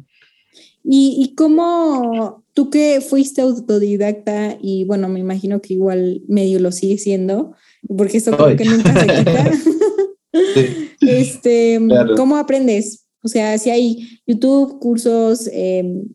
¿Y, 0.83 1.17
¿Y 1.19 1.35
cómo 1.35 2.43
tú 2.53 2.69
que 2.69 3.01
fuiste 3.01 3.41
autodidacta 3.41 4.57
y 4.61 4.85
bueno, 4.85 5.09
me 5.09 5.19
imagino 5.19 5.61
que 5.61 5.73
igual 5.73 6.21
medio 6.27 6.59
lo 6.59 6.71
sigue 6.71 6.97
siendo, 6.97 7.53
porque 7.95 8.17
eso 8.17 8.31
creo 8.31 8.55
que 8.55 8.65
nunca 8.65 8.93
se 8.93 9.07
quita. 9.07 9.51
sí. 10.53 10.87
este, 11.01 11.79
¿Cómo 12.15 12.37
aprendes? 12.37 13.05
O 13.21 13.27
sea, 13.27 13.57
si 13.57 13.69
hay 13.69 14.21
YouTube, 14.25 14.79
cursos, 14.79 15.49
em, 15.51 16.05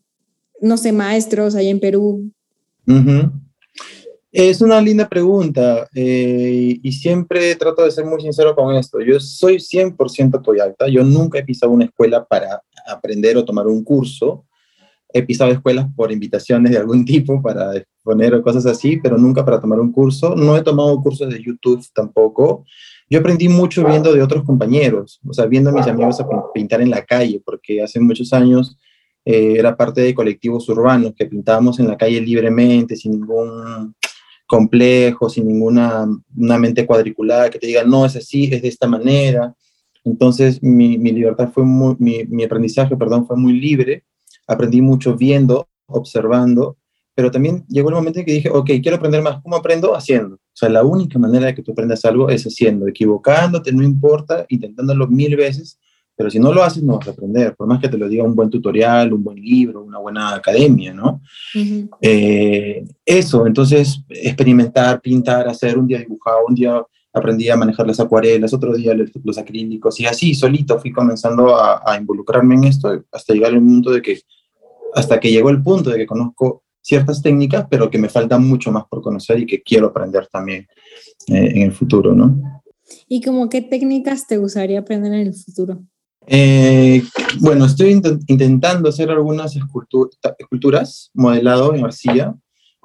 no 0.60 0.78
sé, 0.78 0.92
maestros 0.92 1.54
allá 1.54 1.68
en 1.68 1.80
Perú. 1.80 2.32
Uh 2.86 3.30
es 4.32 4.62
una 4.62 4.80
linda 4.80 5.06
pregunta 5.06 5.86
eh, 5.94 6.78
y 6.82 6.92
siempre 6.92 7.54
trato 7.56 7.84
de 7.84 7.90
ser 7.90 8.06
muy 8.06 8.18
sincero 8.22 8.54
con 8.56 8.74
esto. 8.74 8.98
Yo 9.00 9.20
soy 9.20 9.56
100% 9.56 10.34
autodidacta. 10.34 10.88
Yo 10.88 11.04
nunca 11.04 11.38
he 11.38 11.44
pisado 11.44 11.70
una 11.70 11.84
escuela 11.84 12.24
para 12.24 12.62
aprender 12.86 13.36
o 13.36 13.44
tomar 13.44 13.66
un 13.66 13.84
curso. 13.84 14.46
He 15.12 15.22
pisado 15.22 15.50
escuelas 15.50 15.86
por 15.94 16.10
invitaciones 16.10 16.72
de 16.72 16.78
algún 16.78 17.04
tipo 17.04 17.42
para 17.42 17.76
exponer 17.76 18.34
o 18.34 18.42
cosas 18.42 18.64
así, 18.64 18.96
pero 18.96 19.18
nunca 19.18 19.44
para 19.44 19.60
tomar 19.60 19.78
un 19.78 19.92
curso. 19.92 20.34
No 20.34 20.56
he 20.56 20.62
tomado 20.62 20.98
cursos 21.02 21.28
de 21.28 21.42
YouTube 21.42 21.84
tampoco. 21.94 22.64
Yo 23.10 23.18
aprendí 23.18 23.50
mucho 23.50 23.84
viendo 23.84 24.14
de 24.14 24.22
otros 24.22 24.44
compañeros, 24.44 25.20
o 25.28 25.34
sea, 25.34 25.44
viendo 25.44 25.68
a 25.68 25.74
mis 25.74 25.86
amigos 25.86 26.18
a 26.18 26.26
pintar 26.54 26.80
en 26.80 26.88
la 26.88 27.04
calle, 27.04 27.42
porque 27.44 27.82
hace 27.82 28.00
muchos 28.00 28.32
años 28.32 28.78
eh, 29.26 29.56
era 29.58 29.76
parte 29.76 30.00
de 30.00 30.14
colectivos 30.14 30.66
urbanos 30.70 31.12
que 31.14 31.26
pintábamos 31.26 31.78
en 31.78 31.88
la 31.88 31.98
calle 31.98 32.22
libremente, 32.22 32.96
sin 32.96 33.12
ningún 33.12 33.94
complejo, 34.52 35.30
sin 35.30 35.48
ninguna 35.48 36.06
una 36.36 36.58
mente 36.58 36.84
cuadriculada 36.84 37.48
que 37.48 37.58
te 37.58 37.66
diga, 37.66 37.84
no, 37.84 38.04
es 38.04 38.16
así, 38.16 38.50
es 38.52 38.60
de 38.60 38.68
esta 38.68 38.86
manera. 38.86 39.54
Entonces, 40.04 40.62
mi, 40.62 40.98
mi 40.98 41.10
libertad 41.10 41.48
fue 41.54 41.64
muy, 41.64 41.96
mi, 41.98 42.24
mi, 42.24 42.44
aprendizaje, 42.44 42.94
perdón, 42.94 43.26
fue 43.26 43.34
muy 43.34 43.58
libre. 43.58 44.04
Aprendí 44.46 44.82
mucho 44.82 45.16
viendo, 45.16 45.68
observando, 45.86 46.76
pero 47.14 47.30
también 47.30 47.64
llegó 47.66 47.88
el 47.88 47.94
momento 47.94 48.18
en 48.18 48.26
que 48.26 48.32
dije, 48.32 48.50
ok, 48.50 48.72
quiero 48.82 48.98
aprender 48.98 49.22
más. 49.22 49.40
¿Cómo 49.42 49.56
aprendo? 49.56 49.96
Haciendo. 49.96 50.34
O 50.34 50.38
sea, 50.52 50.68
la 50.68 50.84
única 50.84 51.18
manera 51.18 51.46
de 51.46 51.54
que 51.54 51.62
tú 51.62 51.72
aprendas 51.72 52.04
algo 52.04 52.28
es 52.28 52.44
haciendo, 52.44 52.86
equivocándote, 52.86 53.72
no 53.72 53.82
importa, 53.82 54.44
intentándolo 54.50 55.06
mil 55.06 55.34
veces, 55.34 55.78
pero 56.16 56.30
si 56.30 56.38
no 56.38 56.52
lo 56.52 56.62
haces, 56.62 56.82
no 56.82 56.98
vas 56.98 57.08
a 57.08 57.12
aprender, 57.12 57.54
por 57.54 57.66
más 57.66 57.80
que 57.80 57.88
te 57.88 57.98
lo 57.98 58.08
diga 58.08 58.24
un 58.24 58.34
buen 58.34 58.50
tutorial, 58.50 59.12
un 59.12 59.24
buen 59.24 59.38
libro, 59.38 59.82
una 59.82 59.98
buena 59.98 60.34
academia, 60.34 60.92
¿no? 60.92 61.20
eh, 62.00 62.84
eso, 63.04 63.46
entonces, 63.46 64.02
experimentar, 64.08 65.00
pintar, 65.00 65.48
hacer, 65.48 65.78
un 65.78 65.86
día 65.86 65.98
dibujaba, 65.98 66.38
un 66.46 66.54
día 66.54 66.82
aprendí 67.12 67.50
a 67.50 67.56
manejar 67.56 67.86
las 67.86 68.00
acuarelas, 68.00 68.54
otro 68.54 68.74
día 68.74 68.94
los 69.24 69.38
acrílicos, 69.38 70.00
y 70.00 70.06
así, 70.06 70.34
solito 70.34 70.78
fui 70.78 70.92
comenzando 70.92 71.56
a, 71.56 71.82
a 71.84 71.96
involucrarme 71.96 72.54
en 72.54 72.64
esto 72.64 73.04
hasta 73.10 73.34
llegar 73.34 73.52
al 73.52 73.58
punto 73.58 73.90
de 73.90 74.02
que, 74.02 74.20
hasta 74.94 75.18
que 75.18 75.30
llegó 75.30 75.50
el 75.50 75.62
punto 75.62 75.90
de 75.90 75.98
que 75.98 76.06
conozco 76.06 76.62
ciertas 76.82 77.22
técnicas, 77.22 77.66
pero 77.70 77.90
que 77.90 77.98
me 77.98 78.08
falta 78.08 78.38
mucho 78.38 78.72
más 78.72 78.84
por 78.90 79.00
conocer 79.00 79.38
y 79.40 79.46
que 79.46 79.62
quiero 79.62 79.86
aprender 79.86 80.26
también 80.26 80.66
eh, 81.28 81.52
en 81.54 81.62
el 81.62 81.72
futuro, 81.72 82.14
¿no? 82.14 82.62
¿Y 83.08 83.22
como 83.22 83.48
qué 83.48 83.62
técnicas 83.62 84.26
te 84.26 84.36
gustaría 84.36 84.80
aprender 84.80 85.12
en 85.14 85.28
el 85.28 85.34
futuro? 85.34 85.82
Eh, 86.26 87.02
bueno, 87.40 87.64
estoy 87.66 88.00
intentando 88.26 88.88
hacer 88.88 89.10
algunas 89.10 89.56
esculturas 89.56 91.10
modelado 91.14 91.74
en 91.74 91.84
arcilla. 91.84 92.34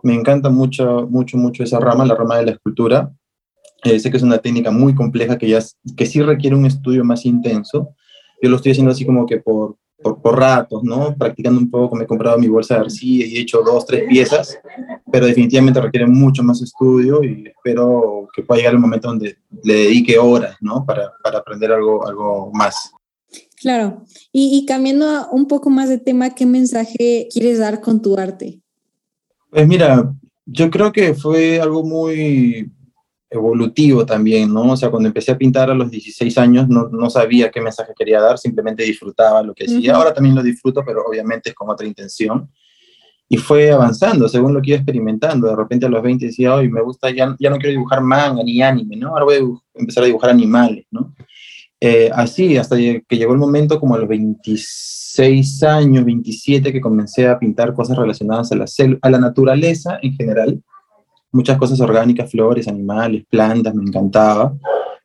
Me 0.04 0.14
encanta 0.14 0.50
mucho, 0.50 1.08
mucho, 1.10 1.38
mucho 1.38 1.64
esa 1.64 1.80
rama, 1.80 2.06
la 2.06 2.16
rama 2.16 2.38
de 2.38 2.46
la 2.46 2.52
escultura. 2.52 3.12
Eh, 3.84 4.00
sé 4.00 4.10
que 4.10 4.18
es 4.18 4.24
una 4.24 4.40
técnica 4.40 4.72
muy 4.72 4.96
compleja 4.96 5.38
que, 5.38 5.50
ya, 5.50 5.60
que 5.96 6.06
sí 6.06 6.22
requiere 6.22 6.56
un 6.56 6.66
estudio 6.66 7.04
más 7.04 7.26
intenso. 7.26 7.96
Yo 8.42 8.50
lo 8.50 8.58
estoy 8.58 8.72
haciendo 8.72 8.92
así 8.92 9.06
como 9.06 9.26
que 9.26 9.38
por, 9.38 9.78
por, 10.02 10.22
por, 10.22 10.40
ratos, 10.40 10.84
¿no? 10.84 11.16
Practicando 11.16 11.60
un 11.60 11.70
poco, 11.70 11.96
me 11.96 12.04
he 12.04 12.08
comprado 12.08 12.38
mi 12.38 12.48
bolsa 12.48 12.76
de 12.76 12.82
arcilla 12.82 13.26
y 13.26 13.38
he 13.38 13.42
hecho 13.42 13.62
dos, 13.64 13.86
tres 13.86 14.04
piezas, 14.08 14.60
pero 15.12 15.26
definitivamente 15.26 15.82
requiere 15.82 16.06
mucho 16.06 16.44
más 16.44 16.62
estudio 16.62 17.24
y 17.24 17.48
espero 17.48 18.28
que 18.36 18.44
pueda 18.44 18.60
llegar 18.60 18.74
el 18.74 18.80
momento 18.80 19.08
donde 19.08 19.38
le 19.64 19.74
dedique 19.74 20.18
horas, 20.18 20.58
¿no? 20.62 20.86
Para, 20.86 21.12
para 21.24 21.40
aprender 21.40 21.72
algo, 21.72 22.08
algo 22.08 22.52
más. 22.54 22.92
Claro. 23.60 24.04
Y, 24.32 24.58
y, 24.58 24.66
cambiando 24.66 25.30
un 25.32 25.48
poco 25.48 25.70
más 25.70 25.90
de 25.90 25.98
tema, 25.98 26.36
¿qué 26.36 26.46
mensaje 26.46 27.28
quieres 27.32 27.58
dar 27.60 27.82
con 27.82 28.02
tu 28.02 28.18
arte? 28.18 28.62
Pues 29.50 29.68
mira, 29.68 30.14
yo 30.46 30.70
creo 30.70 30.92
que 30.92 31.16
fue 31.16 31.60
algo 31.60 31.84
muy 31.84 32.72
evolutivo 33.30 34.06
también, 34.06 34.54
¿no? 34.54 34.72
O 34.72 34.78
sea, 34.78 34.90
cuando 34.90 35.08
empecé 35.08 35.32
a 35.32 35.38
pintar 35.38 35.70
a 35.70 35.74
los 35.74 35.92
16 35.92 36.38
años 36.38 36.70
no, 36.70 36.88
no 36.88 37.10
sabía 37.10 37.52
qué 37.52 37.60
mensaje 37.60 37.94
quería 37.98 38.22
dar, 38.22 38.38
simplemente 38.38 38.84
disfrutaba 38.84 39.44
lo 39.44 39.54
que 39.54 39.66
hacía. 39.66 39.92
Uh 39.92 39.96
-huh. 39.96 39.98
Ahora 39.98 40.14
también 40.14 40.36
lo 40.36 40.44
disfruto, 40.44 40.84
pero 40.86 41.04
obviamente 41.06 41.50
es 41.50 41.56
con 41.56 41.70
otra 41.70 41.86
intención. 41.86 42.50
Y 43.30 43.36
fue 43.36 43.72
avanzando 43.72 44.30
según 44.30 44.54
lo 44.54 44.62
que 44.62 44.70
iba 44.70 44.78
experimentando. 44.78 45.48
De 45.48 45.56
repente 45.56 45.86
a 45.86 45.90
los 45.90 46.02
20 46.02 46.28
decía, 46.28 46.56
hoy 46.56 46.70
me 46.70 46.82
gusta, 46.82 47.10
ya, 47.10 47.36
ya 47.38 47.50
no 47.50 47.58
quiero 47.58 47.72
dibujar 47.72 48.02
manga 48.02 48.42
ni 48.42 48.62
anime, 48.62 48.96
¿no? 48.96 49.10
Ahora 49.10 49.26
voy 49.26 49.36
a 49.36 49.80
empezar 49.80 50.04
a 50.04 50.06
dibujar 50.06 50.30
animales, 50.30 50.86
¿no? 50.92 51.14
Eh, 51.80 52.10
así, 52.12 52.58
hasta 52.58 52.76
que 52.76 53.04
llegó 53.10 53.34
el 53.34 53.40
momento 53.40 53.80
como 53.80 53.96
a 53.96 54.00
los 54.00 54.08
26 54.08 55.64
años, 55.64 56.06
27, 56.06 56.74
que 56.74 56.82
comencé 56.82 57.28
a 57.28 57.38
pintar 57.38 57.74
cosas 57.74 57.98
relacionadas 57.98 58.52
a 58.52 58.56
la, 58.56 58.66
a 59.02 59.10
la 59.10 59.20
naturaleza 59.20 60.00
en 60.02 60.14
general, 60.14 60.62
muchas 61.32 61.58
cosas 61.58 61.80
orgánicas, 61.80 62.32
flores, 62.32 62.68
animales, 62.68 63.26
plantas, 63.30 63.76
me 63.76 63.84
encantaba. 63.84 64.58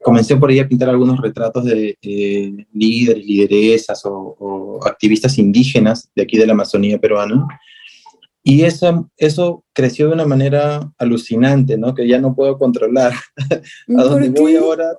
Comencé 0.03 0.37
por 0.37 0.51
ahí 0.51 0.61
a 0.61 0.69
pintar 0.69 0.89
algunos 0.89 1.21
retratos 1.21 1.65
de 1.65 1.97
eh, 2.01 2.67
líderes, 2.73 3.25
lideresas 3.25 4.05
o, 4.07 4.37
o, 4.39 4.87
activistas 4.87 5.39
indígenas 5.39 6.11
de 6.15 6.23
aquí 6.23 6.39
de 6.39 6.47
la 6.47 6.55
Amazonía 6.55 6.99
peruana. 6.99 7.47
Y 8.43 8.63
esa, 8.63 9.05
eso 9.19 9.63
creció 9.73 10.09
de 10.09 10.15
una 10.15 10.27
manera 10.27 10.91
alucinante, 10.99 11.79
¿no? 11.79 11.95
Que 11.95 12.09
ya 12.09 12.19
no 12.19 12.35
puedo 12.35 12.59
controlar. 12.59 13.13
a 13.97 14.03
dónde 14.03 14.31
voy 14.31 14.57
ahora 14.57 14.99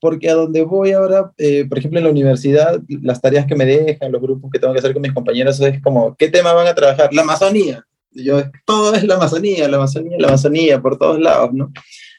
porque 0.00 0.28
a 0.28 0.34
donde 0.34 0.62
voy 0.62 0.92
ahora, 0.92 1.32
eh, 1.38 1.64
por 1.68 1.78
ejemplo, 1.78 1.98
en 1.98 2.04
la 2.04 2.10
universidad, 2.10 2.80
las 3.02 3.20
tareas 3.20 3.46
que 3.46 3.54
me 3.54 3.64
dejan, 3.64 4.12
los 4.12 4.20
grupos 4.20 4.50
que 4.50 4.58
tengo 4.58 4.72
que 4.72 4.80
hacer 4.80 4.92
con 4.92 5.02
mis 5.02 5.12
compañeros, 5.12 5.60
es 5.60 5.80
como, 5.82 6.14
¿qué 6.16 6.28
tema 6.28 6.52
van 6.52 6.66
a 6.66 6.74
trabajar? 6.74 7.12
La 7.12 7.22
Amazonía. 7.22 7.84
Yo, 8.12 8.42
todo 8.64 8.94
es 8.94 9.04
la 9.04 9.16
Amazonía, 9.16 9.68
la 9.68 9.76
Amazonía, 9.76 10.16
la 10.18 10.28
Amazonía, 10.28 10.80
por 10.80 10.98
todos 10.98 11.20
lados, 11.20 11.52
¿no? 11.52 11.72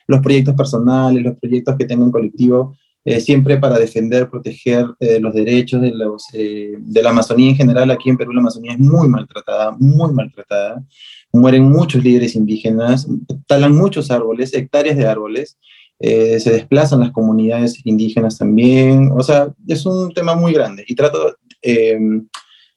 Los 0.07 0.21
proyectos 0.21 0.55
personales, 0.55 1.23
los 1.23 1.37
proyectos 1.37 1.75
que 1.77 1.85
tengo 1.85 2.05
en 2.05 2.11
colectivo, 2.11 2.75
eh, 3.03 3.19
siempre 3.19 3.57
para 3.57 3.79
defender, 3.79 4.29
proteger 4.29 4.85
eh, 4.99 5.19
los 5.19 5.33
derechos 5.33 5.81
de, 5.81 5.91
los, 5.91 6.25
de 6.33 7.01
la 7.01 7.09
Amazonía 7.09 7.51
en 7.51 7.55
general. 7.55 7.91
Aquí 7.91 8.09
en 8.09 8.17
Perú 8.17 8.33
la 8.33 8.41
Amazonía 8.41 8.73
es 8.73 8.79
muy 8.79 9.07
maltratada, 9.07 9.71
muy 9.79 10.13
maltratada. 10.13 10.83
Mueren 11.31 11.63
muchos 11.63 12.03
líderes 12.03 12.35
indígenas, 12.35 13.07
talan 13.47 13.75
muchos 13.75 14.11
árboles, 14.11 14.53
hectáreas 14.53 14.97
de 14.97 15.07
árboles, 15.07 15.57
eh, 15.99 16.39
se 16.39 16.51
desplazan 16.51 16.99
las 16.99 17.11
comunidades 17.11 17.79
indígenas 17.83 18.37
también, 18.37 19.11
o 19.15 19.23
sea, 19.23 19.51
es 19.67 19.85
un 19.85 20.13
tema 20.13 20.35
muy 20.35 20.53
grande. 20.53 20.83
Y 20.87 20.95
trato 20.95 21.35
eh, 21.61 21.97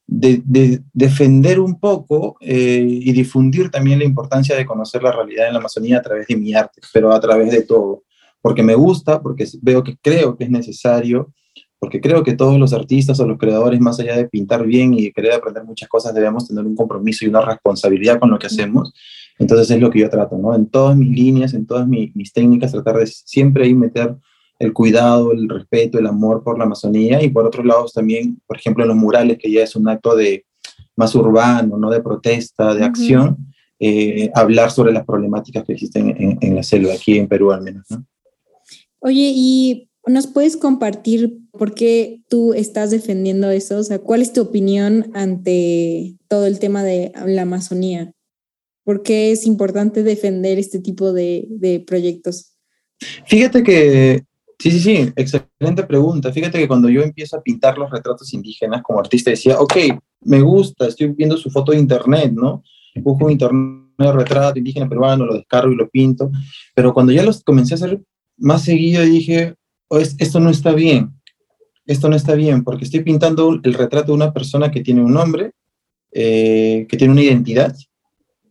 de, 0.07 0.43
de, 0.45 0.83
defender 0.93 1.61
un 1.61 1.79
poco 1.79 2.37
eh, 2.41 2.85
y 2.85 3.13
difundir 3.13 3.71
también 3.71 3.99
la 3.99 4.05
importancia 4.05 4.57
de 4.57 4.67
conocer 4.67 5.03
la 5.03 5.13
realidad 5.13 5.47
en 5.47 5.53
la 5.53 5.61
Amazonía 5.61 5.99
a 5.99 6.03
través 6.03 6.27
de 6.27 6.37
mi 6.37 6.55
arte, 6.55 6.81
pero 6.93 7.13
a 7.13 7.21
través 7.21 7.53
de 7.53 7.63
todo, 7.63 8.03
porque 8.41 8.63
me 8.63 8.75
gusta, 8.75 9.23
porque 9.23 9.47
veo 9.63 9.85
que 9.85 9.97
creo 10.01 10.37
que 10.37 10.45
es 10.45 10.51
necesario, 10.51 11.33
porque 11.79 12.01
creo 12.01 12.23
que 12.23 12.35
todos 12.35 12.59
los 12.59 12.73
artistas 12.73 13.21
o 13.21 13.27
los 13.27 13.39
creadores, 13.39 13.81
más 13.81 14.01
allá 14.01 14.17
de 14.17 14.29
pintar 14.29 14.67
bien 14.67 14.95
y 14.95 15.05
de 15.05 15.13
querer 15.13 15.33
aprender 15.33 15.65
muchas 15.65 15.89
cosas, 15.89 16.15
debemos 16.15 16.49
tener 16.49 16.65
un 16.65 16.77
compromiso 16.77 17.25
y 17.25 17.29
una 17.29 17.41
responsabilidad 17.41 18.19
con 18.19 18.31
lo 18.31 18.39
que 18.39 18.49
hacemos. 18.49 18.93
Entonces 19.41 19.71
es 19.71 19.81
lo 19.81 19.91
que 19.91 20.01
yo 20.01 20.11
trato, 20.11 20.37
¿no? 20.37 20.55
En 20.55 20.67
todas 20.67 20.97
mis 20.97 21.09
líneas, 21.09 21.55
en 21.55 21.67
todas 21.67 21.89
mis, 21.89 22.15
mis 22.15 22.31
técnicas, 22.33 22.73
tratar 22.73 22.99
de 22.99 23.07
siempre 23.07 23.65
ahí 23.65 23.75
meter 23.75 24.15
el 24.59 24.75
cuidado, 24.75 25.33
el 25.33 25.49
respeto, 25.49 25.99
el 25.99 26.07
amor 26.07 26.45
por 26.45 26.59
la 26.59 26.65
Amazonía 26.65 27.23
y 27.23 27.31
por 27.31 27.47
otros 27.47 27.65
lados 27.65 27.95
también, 27.95 28.39
por 28.47 28.59
ejemplo, 28.59 28.85
en 28.85 28.89
los 28.89 28.99
murales, 28.99 29.39
que 29.39 29.51
ya 29.51 29.63
es 29.63 29.75
un 29.75 29.89
acto 29.89 30.15
de 30.15 30.45
más 30.95 31.15
urbano, 31.15 31.79
¿no? 31.79 31.91
De 31.91 32.03
protesta, 32.03 32.75
de 32.75 32.83
uh 32.83 32.85
-huh. 32.85 32.89
acción, 32.89 33.39
eh, 33.79 34.31
hablar 34.35 34.71
sobre 34.71 34.93
las 34.93 35.07
problemáticas 35.07 35.65
que 35.65 35.73
existen 35.73 36.11
en, 36.11 36.39
en, 36.39 36.55
la 36.55 36.63
selva, 36.63 36.93
aquí 36.93 37.17
en 37.17 37.27
Perú 37.27 37.51
al 37.51 37.63
menos, 37.63 37.87
¿no? 37.89 38.05
Oye, 38.99 39.33
¿y 39.35 39.89
nos 40.07 40.27
puedes 40.27 40.59
compartir 40.59 41.39
por 41.53 41.73
qué 41.73 42.21
tú 42.29 42.53
estás 42.53 42.91
defendiendo 42.91 43.49
eso? 43.49 43.79
O 43.79 43.83
sea, 43.83 43.99
¿cuál 43.99 44.21
es 44.21 44.35
tu 44.35 44.43
opinión 44.43 45.11
ante 45.15 46.17
todo 46.29 46.45
el 46.45 46.59
tema 46.59 46.83
de 46.85 47.13
la 47.25 47.43
Amazonía? 47.43 48.13
¿Por 48.85 49.03
qué 49.03 49.33
es 49.33 49.47
importante 49.47 50.03
defender 50.03 50.59
este 50.59 50.81
tipo 50.81 51.13
de, 51.13 51.47
de 51.51 51.81
proyectos? 51.81 52.57
Fíjate 53.27 53.63
que, 53.63 54.25
sí, 54.59 54.71
sí, 54.71 54.81
sí, 54.81 55.13
excelente 55.17 55.85
pregunta. 55.85 56.33
Fíjate 56.33 56.59
que 56.59 56.69
cuando 56.69 56.89
yo 56.89 57.03
empiezo 57.03 57.37
a 57.37 57.43
pintar 57.43 57.79
los 57.79 57.91
retratos 57.91 58.33
indígenas 58.35 58.83
como 58.83 59.01
artista, 59.01 59.31
decía, 59.31 59.59
ok, 59.61 59.77
me 60.23 60.41
gusta, 60.41 60.87
estoy 60.87 61.09
viendo 61.09 61.37
su 61.37 61.51
foto 61.51 61.73
de 61.73 61.79
internet, 61.79 62.33
¿no? 62.33 62.63
Busco 62.97 63.25
un 63.25 63.33
internet 63.33 63.81
retrato 63.99 64.59
indígena 64.59 64.89
peruano, 64.89 65.27
lo 65.27 65.35
descargo 65.35 65.73
y 65.73 65.77
lo 65.77 65.89
pinto. 65.89 66.31
Pero 66.75 66.93
cuando 66.95 67.13
ya 67.13 67.23
los 67.23 67.43
comencé 67.43 67.75
a 67.75 67.77
hacer 67.77 68.01
más 68.37 68.63
seguido, 68.63 69.03
dije, 69.05 69.55
oh, 69.89 69.99
esto 69.99 70.41
no 70.41 70.51
está 70.51 70.73
bien. 70.73 71.13
Esto 71.87 72.09
no 72.09 72.17
está 72.17 72.35
bien, 72.35 72.63
porque 72.63 72.85
estoy 72.85 73.01
pintando 73.01 73.59
el 73.63 73.75
retrato 73.75 74.09
de 74.09 74.17
una 74.17 74.33
persona 74.33 74.71
que 74.71 74.81
tiene 74.81 75.03
un 75.03 75.13
nombre, 75.13 75.53
eh, 76.13 76.87
que 76.89 76.97
tiene 76.97 77.13
una 77.13 77.23
identidad, 77.23 77.75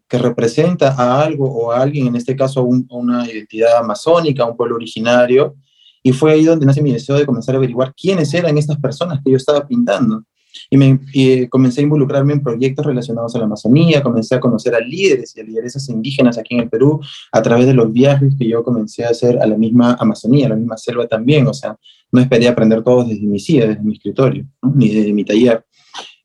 que 0.10 0.18
representa 0.18 0.96
a 0.98 1.22
algo 1.24 1.46
o 1.50 1.72
a 1.72 1.82
alguien, 1.82 2.08
en 2.08 2.16
este 2.16 2.36
caso 2.36 2.62
a, 2.62 2.64
un, 2.64 2.88
a, 2.90 2.96
una 2.96 3.32
identidad 3.32 3.78
amazónica, 3.78 4.44
a 4.44 4.48
un 4.48 4.58
pueblo 4.58 4.76
originario, 4.76 5.56
y 6.02 6.12
fue 6.14 6.32
ahí 6.32 6.46
donde 6.46 6.66
nace 6.66 6.82
mi 6.82 6.92
deseo 6.92 7.18
de 7.18 7.26
comenzar 7.26 7.56
a 7.56 7.60
averiguar 7.60 7.94
quiénes 7.94 8.34
eran 8.34 8.58
estas 8.58 8.78
personas 8.78 9.20
que 9.24 9.32
yo 9.32 9.38
estaba 9.38 9.68
pintando. 9.68 10.24
Y, 10.72 10.78
me, 10.78 11.00
y 11.14 11.48
comencé 11.48 11.82
a 11.82 11.84
involucrarme 11.84 12.34
en 12.34 12.42
proyectos 12.42 12.84
relacionados 12.84 13.36
a 13.36 13.40
la 13.40 13.46
Amazonía, 13.46 14.02
comencé 14.02 14.34
a 14.34 14.40
conocer 14.40 14.74
a 14.74 14.80
líderes 14.80 15.36
y 15.36 15.42
a 15.42 15.44
lideresas 15.44 15.88
indígenas 15.90 16.40
aquí 16.40 16.56
en 16.56 16.62
el 16.62 16.70
Perú 16.70 17.00
a 17.32 17.42
través 17.44 17.68
de 17.68 17.76
los 17.76 17.94
viajes 17.94 18.34
que 18.38 18.48
yo 18.48 18.64
comencé 18.64 19.06
a 19.06 19.10
hacer 19.10 19.40
a 19.40 19.46
la 19.46 19.58
misma 19.58 19.96
Amazonía, 20.00 20.48
a 20.48 20.50
la 20.50 20.56
misma 20.56 20.78
selva 20.78 21.08
también, 21.08 21.46
o 21.48 21.54
sea, 21.54 21.78
no 22.12 22.20
esperé 22.20 22.48
aprender 22.48 22.84
todo 22.84 23.04
desde 23.04 23.22
mi 23.22 23.40
silla, 23.40 23.68
desde 23.68 23.84
mi 23.84 23.94
escritorio, 23.94 24.46
ni 24.74 24.90
desde 24.90 25.14
mi 25.14 25.24
taller. 25.24 25.64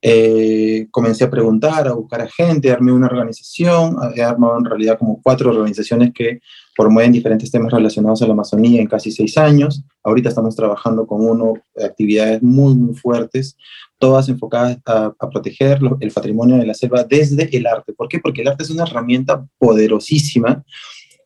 Eh, 0.06 0.86
comencé 0.90 1.24
a 1.24 1.30
preguntar, 1.30 1.88
a 1.88 1.94
buscar 1.94 2.20
a 2.20 2.28
gente, 2.28 2.70
armé 2.70 2.92
una 2.92 3.06
organización, 3.06 3.96
he 4.14 4.22
armado 4.22 4.58
en 4.58 4.66
realidad 4.66 4.98
como 4.98 5.18
cuatro 5.22 5.48
organizaciones 5.48 6.12
que 6.12 6.40
promueven 6.76 7.10
diferentes 7.10 7.50
temas 7.50 7.72
relacionados 7.72 8.20
a 8.20 8.26
la 8.26 8.34
Amazonía 8.34 8.82
en 8.82 8.86
casi 8.86 9.10
seis 9.10 9.38
años. 9.38 9.82
Ahorita 10.02 10.28
estamos 10.28 10.54
trabajando 10.54 11.06
con 11.06 11.26
uno, 11.26 11.54
actividades 11.82 12.42
muy, 12.42 12.74
muy 12.74 12.94
fuertes, 12.94 13.56
todas 13.98 14.28
enfocadas 14.28 14.76
a, 14.84 15.14
proteger 15.32 15.78
el 16.00 16.10
patrimonio 16.10 16.58
de 16.58 16.66
la 16.66 16.74
selva 16.74 17.04
desde 17.04 17.48
el 17.56 17.66
arte. 17.66 17.94
¿Por 17.94 18.06
qué? 18.06 18.18
Porque 18.18 18.42
el 18.42 18.48
arte 18.48 18.64
es 18.64 18.70
una 18.70 18.82
herramienta 18.82 19.46
poderosísima 19.56 20.62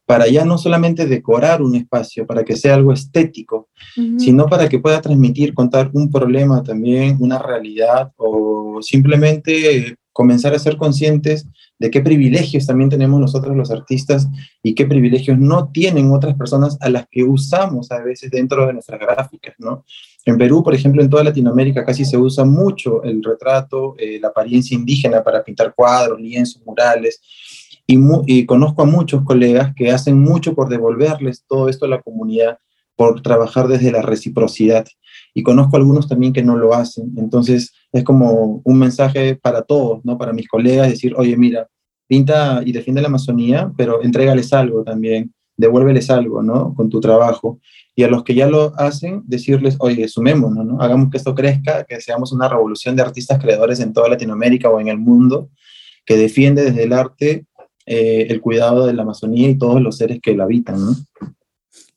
para 0.09 0.27
ya 0.27 0.47
no 0.47 0.57
solamente 0.57 1.05
decorar 1.05 1.61
un 1.61 1.75
espacio, 1.75 2.27
para 2.27 2.43
que 2.43 2.57
sea 2.57 2.77
algo 2.77 2.95
estético, 2.95 3.69
sino 4.17 4.47
para 4.47 4.67
que 4.67 4.79
pueda 4.79 5.03
transmitir, 5.03 5.53
contar 5.53 5.91
un 5.93 6.11
problema 6.11 6.63
también, 6.63 7.19
una 7.21 7.39
realidad 7.39 8.11
o 8.17 8.79
simplemente 8.81 9.99
comenzar 10.15 10.55
a 10.55 10.59
ser 10.59 10.79
conscientes 10.79 11.47
de 11.79 11.91
qué 11.91 12.01
privilegios 12.01 12.67
también 12.67 12.89
tenemos 12.89 13.21
nosotros 13.21 13.55
los 13.55 13.71
artistas 13.71 14.27
y 14.63 14.75
qué 14.75 14.87
privilegios 14.87 15.39
no 15.39 15.69
tienen 15.69 16.11
otras 16.11 16.37
personas 16.37 16.79
a 16.81 16.89
las 16.89 17.07
que 17.11 17.23
usamos 17.25 17.93
a 17.93 18.03
veces 18.03 18.31
dentro 18.31 18.67
de 18.67 18.73
nuestras 18.73 18.99
gráficas, 18.99 19.57
¿no? 19.59 19.85
En 20.25 20.39
Perú, 20.39 20.63
por 20.63 20.75
ejemplo, 20.75 21.03
en 21.03 21.11
toda 21.11 21.23
Latinoamérica 21.23 21.85
casi 21.85 22.07
se 22.07 22.17
usa 22.17 22.47
mucho 22.47 23.03
el 23.03 23.23
retrato, 23.23 23.95
eh, 23.99 24.19
la 24.21 24.29
apariencia 24.29 24.75
indígena 24.75 25.23
para 25.23 25.45
pintar 25.45 25.75
cuadros, 25.75 26.19
lienzos, 26.19 26.63
murales, 26.65 27.21
y, 27.91 28.45
conozco 28.45 28.83
a 28.83 28.85
muchos 28.85 29.23
colegas 29.25 29.75
que 29.75 29.91
hacen 29.91 30.21
mucho 30.21 30.55
por 30.55 30.69
devolverles 30.69 31.45
todo 31.49 31.71
esto 31.71 31.87
a 31.87 31.89
la 31.89 32.03
comunidad, 32.03 32.59
por 32.97 33.23
trabajar 33.23 33.67
desde 33.67 33.91
la 33.91 34.03
reciprocidad. 34.03 34.87
Y 35.33 35.43
conozco 35.43 35.77
a 35.77 35.79
algunos 35.79 36.07
también 36.07 36.35
que 36.35 36.43
no 36.43 36.57
lo 36.57 36.75
hacen. 36.75 37.15
Entonces 37.17 37.73
es 37.91 38.05
como 38.05 38.61
un 38.63 38.79
mensaje 38.79 39.37
para 39.37 39.63
todos, 39.63 40.05
¿no? 40.05 40.19
Para 40.19 40.35
mis 40.35 40.49
colegas, 40.49 40.91
decir, 40.91 41.15
oye, 41.17 41.35
mira, 41.39 41.67
pinta 42.07 42.61
y 42.65 42.73
defiende 42.73 43.01
la 43.01 43.09
Amazonía, 43.09 43.73
pero 43.79 44.03
entrégales 44.03 44.53
algo 44.53 44.85
también, 44.85 45.33
devuélveles 45.57 46.11
algo, 46.11 46.43
¿no? 46.43 46.75
Con 46.75 46.91
tu 46.91 47.01
trabajo. 47.01 47.59
Y 47.97 48.03
a 48.03 48.09
los 48.09 48.23
que 48.23 48.35
ya 48.35 48.49
lo 48.49 48.75
hacen, 48.77 49.23
decirles, 49.27 49.77
oye, 49.79 50.09
sumémonos, 50.09 50.67
¿no? 50.67 50.79
Hagamos 50.83 51.11
que 51.11 51.17
esto 51.17 51.35
crezca, 51.35 51.85
que 51.85 52.03
seamos 52.03 52.33
una 52.33 52.49
revolución 52.51 52.97
de 52.97 53.03
artistas 53.03 53.39
creadores 53.39 53.81
en 53.81 53.95
toda 53.95 54.11
Latinoamérica 54.11 54.69
o 54.69 54.79
en 54.79 54.89
el 54.89 54.99
mundo, 54.99 55.49
que 56.05 56.19
defiende 56.19 56.65
desde 56.65 56.85
el 56.85 56.93
arte 56.93 57.47
eh, 57.89 58.27
el 58.29 58.41
cuidado 58.41 58.87
de 58.87 58.93
la 58.93 59.03
Amazonía 59.03 59.49
y 59.49 59.59
todos 59.59 59.81
los 59.81 59.97
seres 59.97 60.21
que 60.23 60.37
la 60.37 60.45
habitan, 60.45 60.85
¿no? 60.85 60.97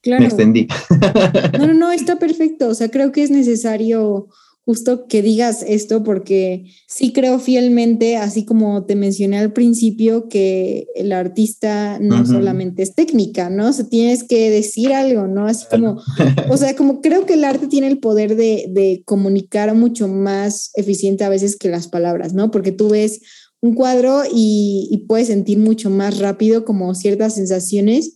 Claro. 0.01 0.21
Me 0.21 0.27
extendí. 0.27 0.67
No, 1.60 1.67
no, 1.67 1.74
no, 1.74 1.91
está 1.91 2.17
perfecto. 2.17 2.69
O 2.69 2.74
sea, 2.74 2.89
creo 2.89 3.12
que 3.12 3.24
es 3.24 3.29
necesario 3.29 4.29
justo 4.63 5.07
que 5.07 5.21
digas 5.21 5.65
esto 5.67 6.03
porque 6.03 6.65
sí 6.88 7.12
creo 7.13 7.39
fielmente, 7.39 8.17
así 8.17 8.45
como 8.45 8.86
te 8.86 8.95
mencioné 8.95 9.39
al 9.39 9.53
principio, 9.53 10.29
que 10.29 10.88
el 10.95 11.12
artista 11.12 11.98
no 12.00 12.25
solamente 12.25 12.83
es 12.83 12.93
técnica, 12.93 13.50
¿no? 13.50 13.69
O 13.69 13.74
sea, 13.74 13.89
tienes 13.89 14.24
que 14.24 14.50
decir 14.50 14.93
algo, 14.93 15.27
¿no? 15.27 15.48
Así 15.48 15.65
como, 15.69 16.01
o 16.50 16.57
sea, 16.57 16.75
como 16.75 17.01
creo 17.01 17.25
que 17.25 17.33
el 17.33 17.43
arte 17.43 17.67
tiene 17.67 17.88
el 17.88 18.00
poder 18.00 18.36
de, 18.36 18.67
de 18.69 19.01
comunicar 19.05 19.74
mucho 19.75 20.07
más 20.07 20.71
eficiente 20.75 21.24
a 21.24 21.29
veces 21.29 21.57
que 21.57 21.69
las 21.69 21.88
palabras, 21.88 22.33
¿no? 22.33 22.51
Porque 22.51 22.71
tú 22.71 22.89
ves 22.89 23.21
un 23.62 23.75
cuadro 23.75 24.24
y, 24.32 25.06
puedes 25.08 25.27
sentir 25.27 25.58
mucho 25.58 25.89
más 25.89 26.20
rápido 26.20 26.65
como 26.65 26.94
ciertas 26.96 27.36
sensaciones. 27.36 28.15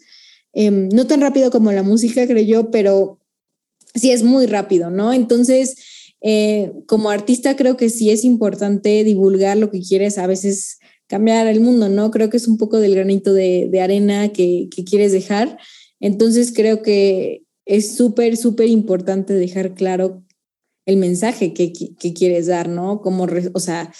Em, 0.54 0.90
no 0.90 1.08
tan 1.08 1.22
rápido 1.22 1.52
como 1.52 1.72
la 1.72 1.84
música, 1.84 2.26
creo 2.28 2.44
yo, 2.44 2.72
pero 2.72 3.20
sí 3.94 4.12
es 4.12 4.24
muy 4.24 4.48
rápido, 4.48 4.90
¿no? 4.90 5.14
Entonces, 5.14 5.76
eh, 6.22 6.72
como 6.88 7.10
artista 7.10 7.56
creo 7.56 7.78
que 7.78 7.90
sí 7.90 8.10
es 8.10 8.24
importante 8.26 9.04
divulgar 9.04 9.58
lo 9.58 9.70
que 9.70 9.82
quieres, 9.82 10.18
a 10.18 10.28
veces 10.28 10.80
cambiar 11.08 11.48
el 11.48 11.60
mundo, 11.60 11.90
¿no? 11.90 12.10
Creo 12.12 12.30
que 12.30 12.38
es 12.38 12.48
un 12.48 12.58
poco 12.58 12.80
del 12.80 12.96
granito 12.96 13.34
de, 13.34 13.70
arena 13.82 14.30
que, 14.30 14.70
quieres 14.90 15.12
dejar. 15.12 15.58
Entonces, 16.00 16.52
creo 16.54 16.82
que 16.82 17.44
es 17.66 17.96
súper, 17.96 18.38
súper 18.38 18.70
importante 18.70 19.34
dejar 19.34 19.76
claro 19.76 20.24
el 20.86 20.98
mensaje 20.98 21.54
que, 21.54 21.72
quieres 22.14 22.48
dar, 22.48 22.70
¿no? 22.70 23.02
Como, 23.02 23.28
o 23.54 23.60
sea, 23.60 23.94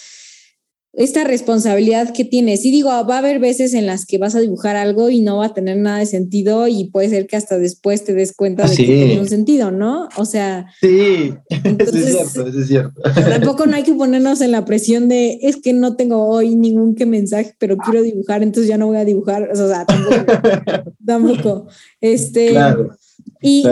esta 0.96 1.24
responsabilidad 1.24 2.12
que 2.12 2.24
tienes. 2.24 2.64
Y 2.64 2.70
digo, 2.70 2.88
va 2.88 3.16
a 3.16 3.18
haber 3.18 3.38
veces 3.38 3.74
en 3.74 3.86
las 3.86 4.06
que 4.06 4.18
vas 4.18 4.34
a 4.34 4.40
dibujar 4.40 4.76
algo 4.76 5.10
y 5.10 5.20
no 5.20 5.38
va 5.38 5.46
a 5.46 5.54
tener 5.54 5.76
nada 5.76 5.98
de 5.98 6.06
sentido 6.06 6.68
y 6.68 6.90
puede 6.90 7.10
ser 7.10 7.26
que 7.26 7.36
hasta 7.36 7.58
después 7.58 8.04
te 8.04 8.14
des 8.14 8.34
cuenta 8.34 8.66
de 8.66 8.76
que 8.76 8.84
tiene 8.84 9.20
un 9.20 9.28
sentido, 9.28 9.70
¿no? 9.70 10.08
O 10.16 10.24
sea... 10.24 10.66
Sí, 10.80 11.34
eso 11.50 11.96
es 11.96 12.04
cierto, 12.06 12.46
eso 12.48 12.60
es 12.60 12.66
cierto. 12.66 13.00
Tampoco 13.02 13.66
no 13.66 13.76
hay 13.76 13.82
que 13.82 13.94
ponernos 13.94 14.40
en 14.40 14.52
la 14.52 14.64
presión 14.64 15.08
de, 15.08 15.38
es 15.42 15.56
que 15.56 15.74
no 15.74 15.96
tengo 15.96 16.26
hoy 16.26 16.56
ningún 16.56 16.94
que 16.94 17.04
mensaje, 17.04 17.54
pero 17.58 17.76
quiero 17.76 18.02
dibujar, 18.02 18.42
entonces 18.42 18.68
ya 18.68 18.78
no 18.78 18.86
voy 18.86 18.96
a 18.96 19.04
dibujar. 19.04 19.50
O 19.52 19.54
sea, 19.54 19.84
tampoco. 19.84 20.94
tampoco. 21.06 21.66
Este, 22.00 22.50
claro, 22.50 22.96
y 23.42 23.64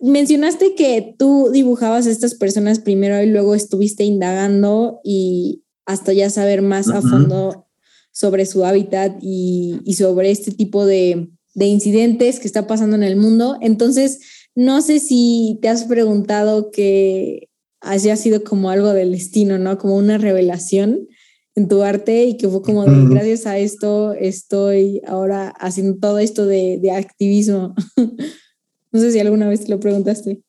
mencionaste 0.00 0.74
que 0.74 1.14
tú 1.16 1.50
dibujabas 1.52 2.06
a 2.06 2.10
estas 2.10 2.34
personas 2.34 2.80
primero 2.80 3.22
y 3.22 3.30
luego 3.30 3.54
estuviste 3.54 4.02
indagando 4.04 5.00
y, 5.04 5.61
hasta 5.86 6.12
ya 6.12 6.30
saber 6.30 6.62
más 6.62 6.88
a 6.88 7.02
fondo 7.02 7.66
sobre 8.12 8.46
su 8.46 8.64
hábitat 8.64 9.16
y, 9.22 9.80
sobre 9.96 10.30
este 10.30 10.52
tipo 10.52 10.86
de, 10.86 11.28
incidentes 11.54 12.40
que 12.40 12.46
está 12.46 12.66
pasando 12.66 12.96
en 12.96 13.02
el 13.02 13.16
mundo. 13.16 13.58
Entonces, 13.60 14.20
no 14.54 14.80
sé 14.82 15.00
si 15.00 15.58
te 15.62 15.68
has 15.68 15.84
preguntado 15.84 16.70
que 16.70 17.48
haya 17.80 18.16
sido 18.16 18.44
como 18.44 18.70
algo 18.70 18.92
del 18.92 19.12
destino, 19.12 19.58
¿no? 19.58 19.78
Como 19.78 19.96
una 19.96 20.18
revelación 20.18 21.08
en 21.54 21.68
tu 21.68 21.82
arte 21.82 22.24
y 22.24 22.36
que 22.36 22.48
fue 22.48 22.62
como 22.62 22.84
de 22.84 23.14
gracias 23.14 23.46
a 23.46 23.58
esto 23.58 24.14
estoy 24.14 25.02
ahora 25.06 25.48
haciendo 25.48 25.98
todo 25.98 26.18
esto 26.18 26.46
de, 26.46 26.78
de 26.80 26.92
activismo. 26.92 27.74
no 28.92 29.00
sé 29.00 29.12
si 29.12 29.18
alguna 29.18 29.48
vez 29.48 29.64
te 29.64 29.70
lo 29.70 29.80
preguntaste. 29.80 30.42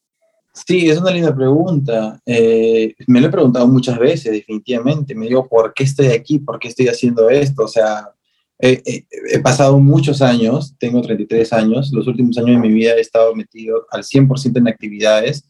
Sí, 0.53 0.89
es 0.89 0.99
una 0.99 1.11
linda 1.11 1.35
pregunta. 1.35 2.19
Eh, 2.25 2.95
me 3.07 3.19
lo 3.19 3.27
he 3.27 3.31
preguntado 3.31 3.67
muchas 3.67 3.97
veces, 3.97 4.31
definitivamente. 4.31 5.15
Me 5.15 5.27
digo, 5.27 5.47
¿por 5.47 5.73
qué 5.73 5.83
estoy 5.83 6.07
aquí? 6.07 6.39
¿Por 6.39 6.59
qué 6.59 6.67
estoy 6.67 6.87
haciendo 6.87 7.29
esto? 7.29 7.63
O 7.63 7.67
sea, 7.67 8.09
he 8.59 9.39
pasado 9.43 9.79
muchos 9.79 10.21
años, 10.21 10.75
tengo 10.77 11.01
33 11.01 11.51
años, 11.53 11.91
los 11.91 12.07
últimos 12.07 12.37
años 12.37 12.61
de 12.61 12.67
mi 12.67 12.73
vida 12.73 12.93
he 12.93 13.01
estado 13.01 13.35
metido 13.35 13.85
al 13.91 14.03
100% 14.03 14.57
en 14.57 14.67
actividades 14.67 15.43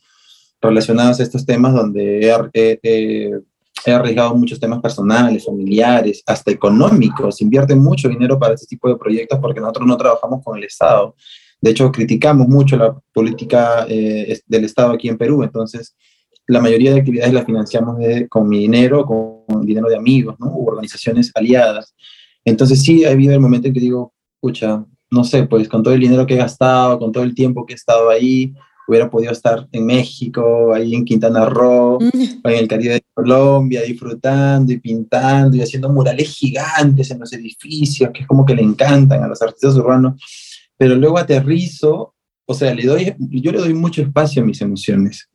relacionadas 0.63 1.19
a 1.19 1.23
estos 1.23 1.45
temas 1.45 1.73
donde 1.73 2.25
he, 2.25 3.91
arriesgado 3.91 4.33
muchos 4.35 4.59
temas 4.59 4.79
personales, 4.79 5.45
familiares, 5.45 6.23
hasta 6.25 6.51
económicos. 6.51 7.41
Invierte 7.41 7.75
mucho 7.75 8.07
dinero 8.07 8.39
para 8.39 8.53
este 8.53 8.67
tipo 8.67 8.87
de 8.87 8.95
proyectos 8.95 9.39
porque 9.39 9.59
nosotros 9.59 9.85
no 9.85 9.97
trabajamos 9.97 10.41
con 10.43 10.57
el 10.57 10.63
Estado. 10.63 11.15
De 11.63 11.71
hecho, 11.71 11.93
criticamos 11.93 12.49
mucho 12.49 12.75
la 12.75 12.93
política 13.13 13.85
eh, 13.87 14.37
del 14.47 14.65
Estado 14.65 14.91
aquí 14.91 15.07
en 15.07 15.17
Perú, 15.17 15.43
entonces 15.43 15.95
la 16.45 16.59
mayoría 16.59 16.91
de 16.91 16.99
actividades 16.99 17.33
las 17.33 17.45
financiamos 17.45 17.95
con 18.29 18.49
mi 18.49 18.59
dinero, 18.59 19.05
con 19.05 19.65
dinero 19.65 19.87
de 19.87 19.95
amigos, 19.95 20.35
¿no? 20.39 20.47
U 20.47 20.67
organizaciones 20.67 21.31
aliadas. 21.33 21.95
Entonces 22.43 22.81
sí 22.81 23.05
ha 23.05 23.11
habido 23.11 23.33
el 23.33 23.39
momento 23.39 23.69
en 23.69 23.73
que 23.73 23.79
digo, 23.79 24.13
escucha, 24.35 24.83
no 25.09 25.23
sé, 25.23 25.43
pues 25.43 25.69
con 25.69 25.81
todo 25.83 25.93
el 25.93 26.01
dinero 26.01 26.27
que 26.27 26.33
he 26.33 26.37
gastado, 26.37 26.99
con 26.99 27.13
todo 27.13 27.23
el 27.23 27.33
tiempo 27.33 27.65
que 27.65 27.71
he 27.71 27.75
estado 27.77 28.09
ahí, 28.09 28.53
hubiera 28.85 29.09
podido 29.09 29.31
estar 29.31 29.65
en 29.71 29.85
México, 29.85 30.73
ahí 30.73 30.93
en 30.93 31.05
Quintana 31.05 31.45
Roo, 31.45 31.97
mm. 32.01 32.45
en 32.45 32.57
el 32.57 32.67
Caribe 32.67 32.95
de 32.95 33.05
Colombia, 33.13 33.83
disfrutando 33.83 34.73
y 34.73 34.81
pintando 34.81 35.55
y 35.55 35.61
haciendo 35.61 35.87
murales 35.87 36.27
gigantes 36.27 37.09
en 37.09 37.19
los 37.19 37.31
edificios, 37.31 38.09
que 38.13 38.23
es 38.23 38.27
como 38.27 38.45
que 38.45 38.53
le 38.53 38.63
encantan 38.63 39.23
a 39.23 39.29
los 39.29 39.41
artistas 39.41 39.77
urbanos 39.77 40.21
pero 40.83 40.97
luego 40.97 41.17
aterrizo, 41.17 42.13
o 42.45 42.53
sea, 42.53 42.75
le 42.75 42.83
doy, 42.83 43.15
yo 43.17 43.53
le 43.53 43.59
doy 43.59 43.73
mucho 43.73 44.01
espacio 44.01 44.43
a 44.43 44.45
mis 44.45 44.59
emociones. 44.59 45.29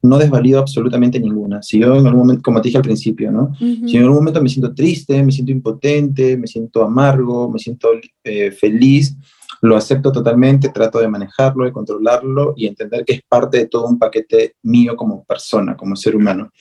No 0.00 0.18
desvalido 0.18 0.60
absolutamente 0.60 1.18
ninguna. 1.18 1.62
Si 1.62 1.80
yo 1.80 1.96
en 1.96 2.06
algún 2.06 2.20
momento, 2.20 2.42
como 2.44 2.60
te 2.60 2.68
dije 2.68 2.78
al 2.78 2.84
principio, 2.84 3.32
¿no? 3.32 3.52
Si 3.58 3.96
en 3.96 4.04
algún 4.04 4.18
momento 4.18 4.40
me 4.40 4.48
siento 4.48 4.72
triste, 4.72 5.20
me 5.24 5.32
siento 5.32 5.50
impotente, 5.50 6.36
me 6.36 6.46
siento 6.46 6.84
amargo, 6.84 7.50
me 7.50 7.58
siento 7.58 7.88
eh, 8.22 8.52
feliz, 8.52 9.16
lo 9.62 9.74
acepto 9.74 10.12
totalmente, 10.12 10.68
trato 10.68 11.00
de 11.00 11.08
manejarlo, 11.08 11.64
de 11.64 11.72
controlarlo 11.72 12.54
y 12.56 12.68
entender 12.68 13.04
que 13.04 13.14
es 13.14 13.20
parte 13.28 13.58
de 13.58 13.66
todo 13.66 13.88
un 13.88 13.98
paquete 13.98 14.54
mío 14.62 14.94
como 14.94 15.24
persona, 15.24 15.76
como 15.76 15.96
ser 15.96 16.14
humano. 16.14 16.52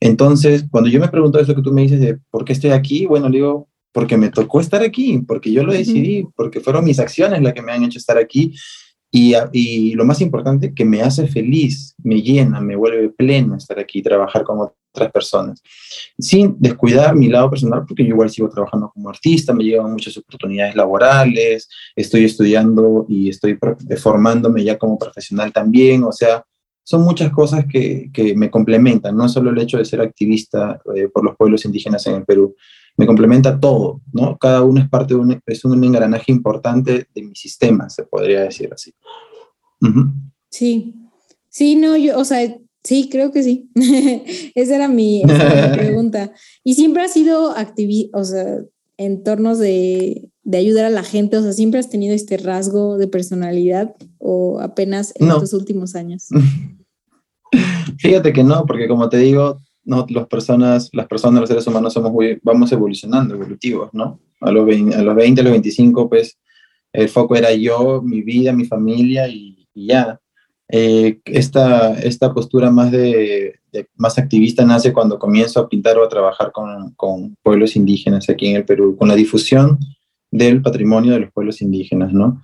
Entonces, 0.00 0.64
cuando 0.70 0.88
yo 0.88 1.00
me 1.00 1.08
pregunto 1.08 1.38
eso 1.38 1.54
que 1.54 1.60
tú 1.60 1.70
me 1.70 1.82
dices 1.82 2.00
de 2.00 2.18
por 2.30 2.46
qué 2.46 2.54
estoy 2.54 2.70
aquí, 2.70 3.04
bueno, 3.04 3.28
le 3.28 3.36
digo, 3.36 3.68
porque 3.94 4.16
me 4.16 4.28
tocó 4.28 4.60
estar 4.60 4.82
aquí, 4.82 5.20
porque 5.24 5.52
yo 5.52 5.62
lo 5.62 5.72
decidí, 5.72 6.26
porque 6.34 6.58
fueron 6.58 6.84
mis 6.84 6.98
acciones 6.98 7.40
las 7.40 7.54
que 7.54 7.62
me 7.62 7.70
han 7.70 7.84
hecho 7.84 7.98
estar 7.98 8.18
aquí. 8.18 8.52
Y, 9.12 9.34
y, 9.52 9.92
lo 9.92 10.04
más 10.04 10.20
importante, 10.20 10.74
que 10.74 10.84
me 10.84 11.00
hace 11.00 11.28
feliz, 11.28 11.94
me 12.02 12.20
llena, 12.20 12.60
me 12.60 12.74
vuelve 12.74 13.10
pleno 13.10 13.56
estar 13.56 13.78
aquí, 13.78 14.02
trabajar 14.02 14.42
con 14.42 14.58
otras 14.58 15.12
personas, 15.12 15.62
sin 16.18 16.56
descuidar 16.58 17.14
mi 17.14 17.28
lado 17.28 17.48
personal, 17.48 17.84
porque 17.86 18.02
yo 18.02 18.08
igual 18.08 18.30
sigo 18.30 18.48
trabajando 18.48 18.90
como 18.92 19.08
artista, 19.08 19.54
me 19.54 19.62
llegan 19.62 19.92
muchas 19.92 20.16
oportunidades 20.16 20.74
laborales, 20.74 21.68
estoy 21.94 22.24
estudiando 22.24 23.06
y 23.08 23.28
estoy 23.28 23.56
formándome 23.96 24.64
ya 24.64 24.76
como 24.76 24.98
profesional 24.98 25.52
también, 25.52 26.02
o 26.02 26.10
sea, 26.10 26.44
son 26.82 27.02
muchas 27.02 27.30
cosas 27.30 27.64
que, 27.70 28.10
que 28.12 28.34
me 28.34 28.50
complementan, 28.50 29.16
no 29.16 29.28
solo 29.28 29.50
el 29.50 29.58
hecho 29.58 29.78
de 29.78 29.84
ser 29.84 30.00
activista 30.00 30.80
eh, 30.96 31.06
por 31.06 31.24
los 31.24 31.36
pueblos 31.36 31.64
indígenas 31.64 32.04
en 32.08 32.16
el 32.16 32.24
Perú, 32.24 32.56
me 32.96 33.06
complementa 33.06 33.58
todo, 33.58 34.00
¿no? 34.12 34.36
Cada 34.38 34.62
uno 34.62 34.80
es 34.80 34.88
parte 34.88 35.14
de 35.14 35.20
un, 35.20 35.40
es 35.46 35.64
un 35.64 35.82
engranaje 35.82 36.30
importante 36.30 37.08
de 37.14 37.22
mi 37.22 37.34
sistema, 37.34 37.88
se 37.88 38.04
podría 38.04 38.42
decir 38.42 38.70
así. 38.72 38.92
Sí, 40.50 40.94
sí, 41.48 41.76
no, 41.76 41.96
yo, 41.96 42.18
o 42.18 42.24
sea, 42.24 42.40
Sí, 42.84 43.08
creo 43.10 43.32
que 43.32 43.42
sí. 43.42 43.70
esa 44.54 44.76
era 44.76 44.88
mi, 44.88 45.22
pregunta. 45.74 46.32
Y 46.62 46.74
siempre 46.74 47.02
has 47.02 47.14
sido 47.14 47.50
activista, 47.50 48.18
o 48.18 48.24
sea, 48.24 48.58
en 48.98 49.24
tornos 49.24 49.58
de, 49.58 50.28
ayudar 50.52 50.84
a 50.84 50.90
la 50.90 51.02
gente, 51.02 51.38
o 51.38 51.42
sea, 51.42 51.54
siempre 51.54 51.80
has 51.80 51.88
tenido 51.88 52.14
este 52.14 52.36
rasgo 52.36 52.98
de 52.98 53.08
personalidad 53.08 53.94
o 54.18 54.60
apenas 54.60 55.14
en 55.16 55.28
estos 55.28 55.54
últimos 55.54 55.94
años. 55.94 56.28
Fíjate 57.98 58.32
que 58.32 58.44
no, 58.44 58.66
porque 58.66 58.86
como 58.86 59.08
te 59.08 59.16
digo, 59.16 59.58
no, 59.84 60.06
las 60.08 60.26
personas, 60.26 60.90
las 60.92 61.06
personas, 61.06 61.40
los 61.40 61.48
seres 61.48 61.66
humanos 61.66 61.92
somos 61.92 62.12
vamos 62.42 62.72
evolucionando, 62.72 63.34
evolutivos, 63.34 63.90
¿no? 63.92 64.20
A 64.40 64.50
los, 64.50 64.66
20, 64.66 64.94
a 64.96 65.02
los 65.02 65.14
20, 65.14 65.40
a 65.40 65.44
los 65.44 65.52
25, 65.52 66.08
pues 66.08 66.38
el 66.92 67.08
foco 67.08 67.36
era 67.36 67.52
yo, 67.52 68.02
mi 68.02 68.22
vida, 68.22 68.52
mi 68.52 68.64
familia 68.64 69.28
y, 69.28 69.66
ya. 69.74 70.20
Eh, 70.68 71.20
esta, 71.26 71.94
esta 72.00 72.32
postura 72.32 72.70
más, 72.70 72.90
de, 72.90 73.60
más 73.96 74.18
activista 74.18 74.64
nace 74.64 74.92
cuando 74.92 75.18
comienzo 75.18 75.60
a 75.60 75.68
pintar 75.68 75.98
o 75.98 76.04
a 76.04 76.08
trabajar 76.08 76.52
con, 76.52 76.92
con, 76.94 77.36
pueblos 77.42 77.76
indígenas 77.76 78.30
aquí 78.30 78.46
en 78.46 78.56
el 78.56 78.64
Perú, 78.64 78.96
con 78.96 79.08
la 79.08 79.14
difusión 79.14 79.78
del 80.30 80.62
patrimonio 80.62 81.12
de 81.12 81.20
los 81.20 81.32
pueblos 81.32 81.60
indígenas, 81.60 82.12
¿no? 82.12 82.42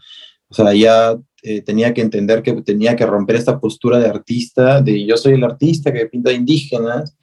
O 0.49 0.55
sea, 0.55 0.75
ya 0.75 1.17
eh, 1.43 1.63
tenía 1.63 1.95
que 1.95 2.03
entender 2.03 2.43
que 2.43 2.53
tenía 2.63 2.97
que 2.97 3.07
romper 3.07 3.37
esta 3.37 3.59
postura 3.59 3.99
de 3.99 4.09
artista, 4.09 4.83
de 4.83 5.07
yo 5.07 5.17
soy 5.17 5.35
el 5.35 5.45
artista 5.45 5.93
que 5.93 6.07
pinta 6.07 6.33
indígenas, 6.33 7.17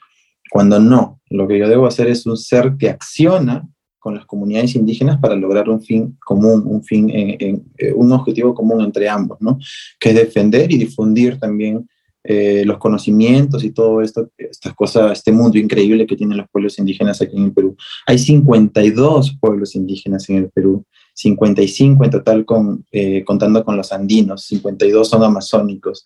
cuando 0.50 0.80
no, 0.80 1.20
lo 1.30 1.48
que 1.48 1.60
yo 1.60 1.68
debo 1.68 1.88
hacer 1.88 2.08
es 2.08 2.26
un 2.26 2.38
ser 2.38 2.76
que 2.78 2.90
acciona 2.90 3.68
con 4.00 4.16
las 4.16 4.26
comunidades 4.26 4.76
indígenas 4.76 5.20
para 5.20 5.36
lograr 5.36 5.68
un 5.70 5.82
fin 5.82 6.18
común, 6.24 6.64
un 6.66 6.84
fin, 6.84 7.10
en, 7.10 7.66
eh, 7.78 7.92
un 7.94 8.12
objetivo 8.12 8.54
común 8.54 8.82
entre 8.82 9.10
ambos, 9.10 9.38
¿no? 9.42 9.60
Que 10.00 10.10
es 10.10 10.16
defender 10.16 10.72
y 10.72 10.78
difundir 10.78 11.38
también 11.40 11.88
eh, 12.24 12.64
los 12.66 12.78
conocimientos 12.78 13.64
y 13.64 13.72
todo 13.72 14.02
esto, 14.02 14.30
estas 14.38 14.74
cosas, 14.76 15.14
este 15.14 15.32
mundo 15.32 15.58
increíble 15.58 16.06
que 16.06 16.16
tienen 16.16 16.38
los 16.38 16.50
pueblos 16.50 16.78
indígenas 16.80 17.22
aquí 17.22 17.38
en 17.38 17.46
el 17.46 17.54
Perú. 17.54 17.76
Hay 18.06 18.18
52 18.18 19.38
pueblos 19.40 19.76
indígenas 19.76 20.30
en 20.30 20.38
el 20.38 20.50
Perú, 20.50 20.86
55 21.14 22.04
en 22.04 22.10
total 22.10 22.46
con, 22.46 22.86
eh, 22.92 23.24
contando 23.26 23.64
con 23.64 23.78
los 23.78 23.92
andinos, 23.92 24.44
52 24.44 25.08
son 25.08 25.24
amazónicos 25.24 26.06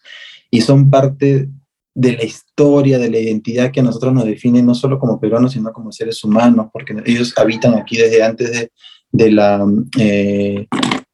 y 0.49 0.61
son 0.61 0.89
parte 0.89 1.49
de 1.93 2.13
la 2.13 2.23
historia, 2.23 2.97
de 2.97 3.09
la 3.09 3.19
identidad 3.19 3.71
que 3.71 3.81
a 3.81 3.83
nosotros 3.83 4.13
nos 4.13 4.25
define 4.25 4.63
no 4.63 4.73
solo 4.73 4.97
como 4.97 5.19
peruanos, 5.19 5.53
sino 5.53 5.73
como 5.73 5.91
seres 5.91 6.23
humanos, 6.23 6.67
porque 6.71 6.95
ellos 7.05 7.33
habitan 7.37 7.75
aquí 7.75 7.97
desde 7.97 8.23
antes 8.23 8.51
de, 8.51 8.71
de 9.11 9.31
la, 9.31 9.65
eh, 9.99 10.67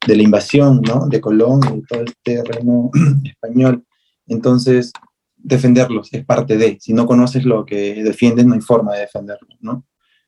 de 0.06 0.16
la 0.16 0.22
invasión 0.22 0.80
¿no? 0.82 1.06
de 1.08 1.20
Colón 1.20 1.60
y 1.76 1.82
todo 1.82 2.04
este 2.04 2.44
reino 2.44 2.90
español. 3.24 3.84
Entonces, 4.26 4.92
defenderlos 5.36 6.12
es 6.12 6.24
parte 6.24 6.56
de, 6.56 6.78
si 6.80 6.92
no 6.92 7.06
conoces 7.06 7.44
lo 7.44 7.64
que 7.64 8.02
defiendes, 8.02 8.46
no 8.46 8.54
hay 8.54 8.60
forma 8.60 8.94
de 8.94 9.00
defenderlos, 9.00 9.56
¿no? 9.60 9.84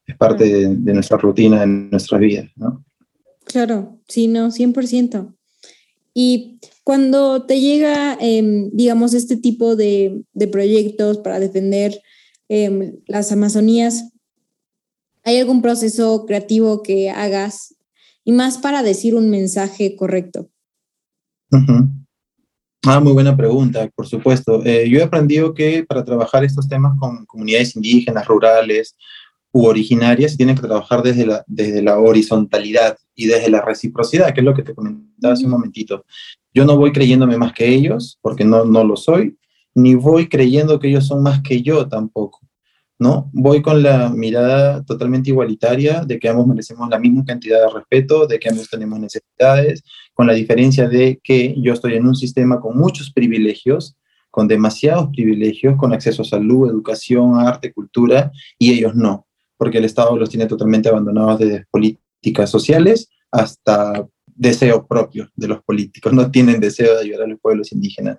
Es 0.06 0.16
parte 0.16 0.44
de, 0.44 0.76
de 0.76 0.94
nuestra 0.94 1.18
rutina, 1.18 1.60
de 1.60 1.66
nuestra 1.66 2.18
vida, 2.18 2.48
¿no? 2.56 2.84
Claro, 3.44 3.98
sí, 4.08 4.26
no, 4.28 4.48
100%. 4.48 5.34
Y 6.14 6.58
cuando 6.84 7.46
te 7.46 7.60
llega, 7.60 8.16
em, 8.20 8.70
digamos, 8.72 9.14
este 9.14 9.36
tipo 9.36 9.76
de, 9.76 10.24
proyectos 10.50 11.18
para 11.18 11.38
defender 11.38 12.00
em, 12.48 12.96
las 13.06 13.30
Amazonías, 13.30 14.12
¿hay 15.22 15.38
algún 15.38 15.62
proceso 15.62 16.26
creativo 16.26 16.82
que 16.82 17.10
hagas 17.10 17.76
y 18.24 18.32
más 18.32 18.58
para 18.58 18.82
decir 18.82 19.14
un 19.14 19.30
mensaje 19.30 19.94
correcto? 19.94 20.50
Ah, 22.86 22.98
muy 22.98 23.12
buena 23.12 23.36
pregunta, 23.36 23.88
por 23.94 24.06
supuesto. 24.06 24.64
Eh, 24.64 24.88
yo 24.88 24.98
he 24.98 25.02
aprendido 25.02 25.52
que 25.52 25.84
para 25.84 26.04
trabajar 26.04 26.44
estos 26.44 26.66
temas 26.68 26.98
con 26.98 27.26
comunidades 27.26 27.76
indígenas, 27.76 28.26
rurales 28.26 28.96
u 29.52 29.66
originarias, 29.66 30.32
se 30.32 30.36
tiene 30.36 30.54
que 30.54 30.62
trabajar 30.62 31.02
desde 31.02 31.26
la, 31.26 31.44
desde 31.46 31.82
la 31.82 31.98
horizontalidad 31.98 32.96
y 33.14 33.26
desde 33.26 33.50
la 33.50 33.62
reciprocidad, 33.62 34.32
que 34.32 34.40
es 34.40 34.44
lo 34.44 34.54
que 34.54 34.62
te 34.62 34.74
comentaba 34.74 35.34
hace 35.34 35.44
un 35.44 35.50
momentito. 35.50 36.04
Yo 36.54 36.64
no 36.64 36.76
voy 36.76 36.92
creyéndome 36.92 37.36
más 37.36 37.52
que 37.52 37.68
ellos, 37.68 38.18
porque 38.22 38.44
no, 38.44 38.64
no 38.64 38.84
lo 38.84 38.96
soy, 38.96 39.36
ni 39.74 39.94
voy 39.94 40.28
creyendo 40.28 40.78
que 40.78 40.88
ellos 40.88 41.06
son 41.06 41.22
más 41.22 41.42
que 41.42 41.62
yo 41.62 41.88
tampoco, 41.88 42.40
¿no? 42.98 43.30
Voy 43.32 43.62
con 43.62 43.82
la 43.82 44.08
mirada 44.10 44.84
totalmente 44.84 45.30
igualitaria 45.30 46.04
de 46.04 46.18
que 46.18 46.28
ambos 46.28 46.46
merecemos 46.46 46.88
la 46.88 46.98
misma 46.98 47.24
cantidad 47.24 47.60
de 47.60 47.72
respeto, 47.72 48.26
de 48.26 48.38
que 48.38 48.48
ambos 48.48 48.68
tenemos 48.68 48.98
necesidades, 48.98 49.82
con 50.14 50.26
la 50.26 50.34
diferencia 50.34 50.88
de 50.88 51.20
que 51.22 51.54
yo 51.60 51.72
estoy 51.72 51.94
en 51.94 52.06
un 52.06 52.14
sistema 52.14 52.60
con 52.60 52.76
muchos 52.76 53.12
privilegios, 53.12 53.96
con 54.30 54.46
demasiados 54.46 55.08
privilegios, 55.12 55.76
con 55.76 55.92
acceso 55.92 56.22
a 56.22 56.24
salud, 56.24 56.68
educación, 56.68 57.36
arte, 57.36 57.72
cultura, 57.72 58.30
y 58.58 58.72
ellos 58.72 58.94
no, 58.94 59.26
porque 59.60 59.76
el 59.76 59.84
Estado 59.84 60.16
los 60.16 60.30
tiene 60.30 60.46
totalmente 60.46 60.88
abandonados 60.88 61.38
desde 61.38 61.66
políticas 61.70 62.48
sociales 62.48 63.10
hasta 63.30 64.08
deseo 64.34 64.86
propio 64.86 65.28
de 65.36 65.48
los 65.48 65.62
políticos, 65.62 66.14
no 66.14 66.30
tienen 66.30 66.60
deseo 66.60 66.94
de 66.94 67.02
ayudar 67.02 67.24
a 67.24 67.26
los 67.26 67.38
pueblos 67.38 67.70
indígenas. 67.72 68.16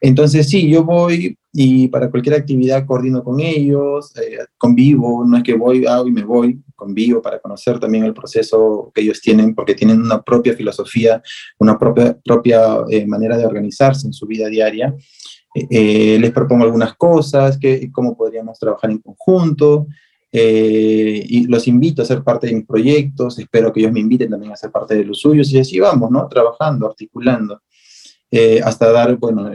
Entonces, 0.00 0.48
sí, 0.48 0.68
yo 0.68 0.82
voy 0.82 1.38
y 1.52 1.86
para 1.86 2.10
cualquier 2.10 2.34
actividad 2.34 2.84
coordino 2.84 3.22
con 3.22 3.38
ellos, 3.38 4.12
eh, 4.16 4.38
convivo, 4.58 5.24
no 5.24 5.36
es 5.36 5.44
que 5.44 5.54
voy 5.54 5.84
ah, 5.86 6.02
y 6.04 6.10
me 6.10 6.24
voy, 6.24 6.60
convivo 6.74 7.22
para 7.22 7.38
conocer 7.38 7.78
también 7.78 8.02
el 8.02 8.12
proceso 8.12 8.90
que 8.92 9.02
ellos 9.02 9.20
tienen, 9.20 9.54
porque 9.54 9.76
tienen 9.76 10.02
una 10.02 10.20
propia 10.20 10.54
filosofía, 10.54 11.22
una 11.60 11.78
propia, 11.78 12.18
propia 12.24 12.78
eh, 12.90 13.06
manera 13.06 13.36
de 13.36 13.46
organizarse 13.46 14.08
en 14.08 14.12
su 14.12 14.26
vida 14.26 14.48
diaria. 14.48 14.92
Eh, 15.54 16.18
les 16.18 16.32
propongo 16.32 16.64
algunas 16.64 16.96
cosas, 16.96 17.56
que, 17.56 17.88
cómo 17.92 18.16
podríamos 18.16 18.58
trabajar 18.58 18.90
en 18.90 18.98
conjunto, 18.98 19.86
eh, 20.34 21.26
y 21.28 21.46
los 21.46 21.68
invito 21.68 22.00
a 22.00 22.06
ser 22.06 22.22
parte 22.22 22.46
de 22.46 22.54
mis 22.54 22.66
proyectos, 22.66 23.38
espero 23.38 23.70
que 23.70 23.80
ellos 23.80 23.92
me 23.92 24.00
inviten 24.00 24.30
también 24.30 24.52
a 24.52 24.56
ser 24.56 24.70
parte 24.70 24.94
de 24.94 25.04
los 25.04 25.20
suyos 25.20 25.52
y 25.52 25.58
así 25.58 25.78
vamos, 25.78 26.10
¿no? 26.10 26.26
Trabajando, 26.26 26.86
articulando, 26.86 27.60
eh, 28.30 28.62
hasta 28.64 28.90
dar, 28.90 29.18
bueno, 29.18 29.50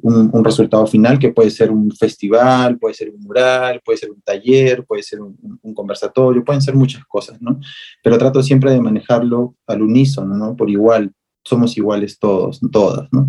un, 0.00 0.42
resultado 0.42 0.86
final 0.86 1.18
que 1.18 1.32
puede 1.32 1.50
ser 1.50 1.70
un 1.70 1.90
festival, 1.90 2.78
puede 2.78 2.94
ser 2.94 3.10
un 3.10 3.20
mural, 3.20 3.82
puede 3.84 3.98
ser 3.98 4.10
un 4.10 4.22
taller, 4.22 4.86
puede 4.86 5.02
ser 5.02 5.20
un, 5.20 5.36
conversatorio, 5.74 6.42
pueden 6.42 6.62
ser 6.62 6.74
muchas 6.74 7.04
cosas, 7.04 7.42
¿no? 7.42 7.60
Pero 8.02 8.16
trato 8.16 8.42
siempre 8.42 8.72
de 8.72 8.80
manejarlo 8.80 9.54
al 9.66 9.82
unísono, 9.82 10.34
¿no? 10.34 10.56
Por 10.56 10.70
igual, 10.70 11.12
somos 11.44 11.76
iguales 11.76 12.18
todos, 12.18 12.58
todas, 12.72 13.06
¿no? 13.12 13.28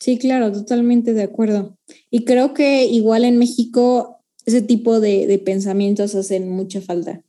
Sí, 0.00 0.18
claro, 0.18 0.50
totalmente 0.50 1.12
de 1.12 1.22
acuerdo. 1.22 1.76
Y 2.10 2.24
creo 2.24 2.54
que 2.54 2.86
igual 2.86 3.26
en 3.26 3.38
México 3.38 4.13
ese 4.46 4.62
tipo 4.62 5.00
de, 5.00 5.40
pensamientos 5.44 6.14
hacen 6.14 6.50
mucha 6.50 6.80
falta. 6.80 7.22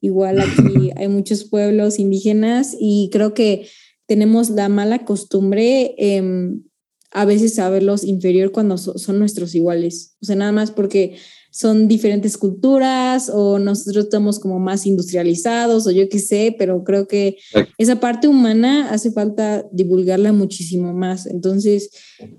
Igual 0.00 0.40
aquí 0.40 0.90
hay 0.96 1.08
muchos 1.08 1.44
pueblos 1.44 1.98
indígenas 1.98 2.76
y 2.78 3.10
creo 3.12 3.34
que 3.34 3.66
tenemos 4.06 4.50
la 4.50 4.68
mala 4.68 5.04
costumbre 5.04 5.94
em, 5.98 6.62
a 7.10 7.24
veces 7.24 7.58
a 7.58 7.68
verlos 7.70 8.04
inferior 8.04 8.52
cuando 8.52 8.78
son 8.78 9.18
nuestros 9.18 9.54
iguales. 9.54 10.16
O 10.20 10.26
sea, 10.26 10.36
nada 10.36 10.52
más 10.52 10.70
porque 10.70 11.16
son 11.50 11.88
diferentes 11.88 12.36
culturas 12.36 13.30
o 13.32 13.58
nosotros 13.58 14.04
estamos 14.04 14.38
como 14.38 14.58
más 14.58 14.86
industrializados 14.86 15.86
o 15.86 15.90
yo 15.90 16.08
qué 16.08 16.18
sé, 16.18 16.54
pero 16.58 16.84
creo 16.84 17.08
que 17.08 17.36
esa 17.78 18.00
parte 18.00 18.28
humana 18.28 18.90
hace 18.90 19.10
falta 19.10 19.66
divulgarla 19.72 20.32
muchísimo 20.32 20.92
más. 20.92 21.26
Entonces, 21.26 21.90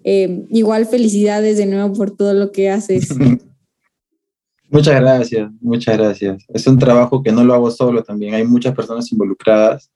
em, 0.03 0.45
igual 0.51 0.85
felicidades 0.85 1.57
de 1.57 1.65
nuevo 1.65 1.93
por 1.93 2.15
todo 2.15 2.33
lo 2.33 2.51
que 2.51 2.69
haces. 2.69 3.09
Muchas 4.69 5.01
gracias, 5.01 5.51
muchas 5.61 5.97
gracias. 5.97 6.45
Es 6.49 6.67
un 6.67 6.77
trabajo 6.77 7.23
que 7.23 7.31
no 7.31 7.43
lo 7.43 7.53
hago 7.53 7.71
solo 7.71 8.03
también, 8.03 8.35
hay 8.35 8.45
muchas 8.45 8.75
personas 8.75 9.11
involucradas 9.11 9.91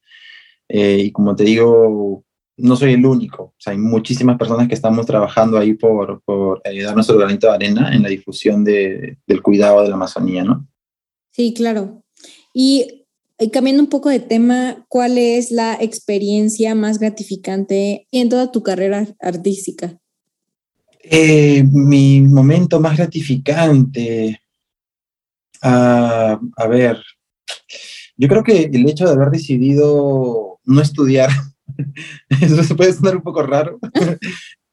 eh, 0.67 0.97
y 1.05 1.11
como 1.11 1.35
te 1.35 1.43
digo, 1.43 2.23
no 2.57 2.75
soy 2.75 2.93
el 2.93 3.05
único, 3.05 3.43
o 3.43 3.55
sea, 3.57 3.73
hay 3.73 3.79
muchísimas 3.79 4.37
personas 4.37 4.67
que 4.67 4.73
estamos 4.73 5.05
trabajando 5.05 5.57
ahí 5.57 5.73
por, 5.73 6.21
por 6.23 6.61
ayudar 6.65 6.95
nuestro 6.95 7.17
granito 7.17 7.47
de 7.47 7.53
arena 7.53 7.95
en 7.95 8.03
la 8.03 8.09
difusión 8.09 8.63
de, 8.63 9.17
del 9.27 9.41
cuidado 9.41 9.81
de 9.83 9.89
la 9.89 9.95
Amazonía, 9.95 10.43
¿no? 10.43 10.67
Sí, 11.31 11.53
claro. 11.53 12.03
Y 12.53 13.05
eh, 13.39 13.49
cambiando 13.49 13.81
un 13.81 13.89
poco 13.89 14.09
de 14.09 14.19
tema, 14.19 14.85
¿cuál 14.87 15.17
es 15.17 15.51
la 15.51 15.73
experiencia 15.81 16.75
más 16.75 16.99
gratificante 16.99 18.07
en 18.11 18.29
toda 18.29 18.51
tu 18.51 18.61
carrera 18.61 19.07
artística? 19.19 19.99
Eh, 21.03 21.63
mi 21.63 22.21
momento 22.21 22.79
más 22.79 22.95
gratificante, 22.95 24.39
a 25.69 26.67
ver, 26.67 27.01
yo 28.15 28.27
creo 28.27 28.43
que 28.43 28.69
el 28.71 28.87
hecho 28.87 29.05
de 29.05 29.13
haber 29.13 29.29
decidido 29.29 30.59
no 30.65 30.81
estudiar, 30.81 31.29
eso 32.29 32.75
puede 32.75 32.93
sonar 32.93 33.17
un 33.17 33.23
poco 33.23 33.43
raro, 33.43 33.79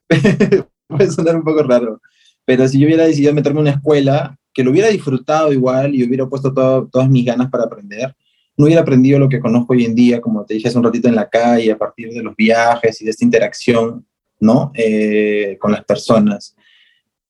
puede 0.88 1.10
sonar 1.10 1.36
un 1.36 1.44
poco 1.44 1.62
raro, 1.62 2.00
pero 2.44 2.68
si 2.68 2.78
yo 2.78 2.86
hubiera 2.86 3.06
decidido 3.06 3.32
meterme 3.32 3.60
en 3.60 3.66
una 3.68 3.76
escuela, 3.76 4.36
que 4.52 4.64
lo 4.64 4.72
hubiera 4.72 4.88
disfrutado 4.88 5.52
igual 5.52 5.94
y 5.94 6.04
hubiera 6.04 6.26
puesto 6.26 6.52
todas 6.52 7.08
mis 7.08 7.24
ganas 7.24 7.50
para 7.50 7.64
aprender, 7.64 8.14
no 8.56 8.66
hubiera 8.66 8.82
aprendido 8.82 9.18
lo 9.18 9.28
que 9.28 9.40
conozco 9.40 9.72
hoy 9.72 9.84
en 9.84 9.94
día, 9.94 10.20
como 10.20 10.44
te 10.44 10.54
dije 10.54 10.68
hace 10.68 10.76
un 10.76 10.84
ratito 10.84 11.08
en 11.08 11.14
la 11.14 11.28
calle, 11.28 11.72
a 11.72 11.78
partir 11.78 12.10
de 12.10 12.22
los 12.22 12.36
viajes 12.36 13.00
y 13.00 13.04
de 13.04 13.12
esta 13.12 13.24
interacción, 13.24 14.06
¿no? 14.40 14.70
Eh, 14.74 15.56
con 15.58 15.72
las 15.72 15.84
personas. 15.84 16.54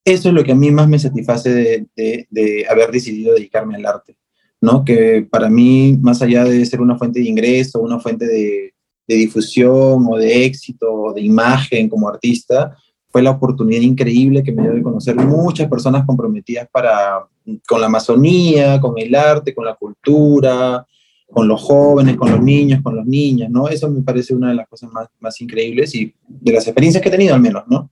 Eso 0.04 0.28
es 0.28 0.34
lo 0.34 0.44
que 0.44 0.52
a 0.52 0.56
mí 0.56 0.70
más 0.70 0.88
me 0.88 0.98
satisface 0.98 1.50
de, 1.94 2.26
de, 2.30 2.66
haber 2.68 2.90
decidido 2.90 3.34
dedicarme 3.34 3.76
al 3.76 3.86
arte, 3.86 4.16
¿no? 4.60 4.84
Que 4.84 5.26
para 5.30 5.48
mí, 5.48 5.98
más 6.00 6.22
allá 6.22 6.44
de 6.44 6.64
ser 6.64 6.80
una 6.80 6.96
fuente 6.96 7.20
de 7.20 7.28
ingreso, 7.28 7.80
una 7.80 8.00
fuente 8.00 8.26
de, 8.26 8.74
de 9.06 9.14
difusión 9.14 10.06
o 10.08 10.16
de 10.16 10.44
éxito 10.44 10.92
o 10.92 11.12
de 11.12 11.20
imagen 11.20 11.88
como 11.88 12.08
artista, 12.08 12.76
fue 13.08 13.22
la 13.22 13.32
oportunidad 13.32 13.82
increíble 13.82 14.42
que 14.42 14.52
me 14.52 14.62
dio 14.62 14.72
de 14.72 14.82
conocer 14.82 15.16
muchas 15.16 15.68
personas 15.68 16.06
comprometidas 16.06 16.68
para, 16.70 17.26
con 17.66 17.80
la 17.80 17.86
Amazonía, 17.86 18.80
con 18.80 18.94
el 18.98 19.14
arte, 19.14 19.54
con 19.54 19.64
la 19.64 19.74
cultura, 19.74 20.86
con 21.28 21.48
los 21.48 21.60
jóvenes, 21.60 22.16
con 22.16 22.30
los 22.30 22.40
niños, 22.40 22.80
con 22.82 22.96
los 22.96 23.06
niñas, 23.06 23.50
¿no? 23.50 23.68
Eso 23.68 23.90
me 23.90 24.02
parece 24.02 24.34
una 24.34 24.48
de 24.48 24.54
las 24.54 24.68
cosas 24.68 24.90
más, 24.92 25.08
más 25.18 25.40
increíbles 25.40 25.94
y 25.94 26.14
de 26.26 26.52
las 26.52 26.66
experiencias 26.66 27.02
que 27.02 27.08
he 27.08 27.12
tenido 27.12 27.34
al 27.34 27.40
menos, 27.40 27.64
¿no? 27.68 27.90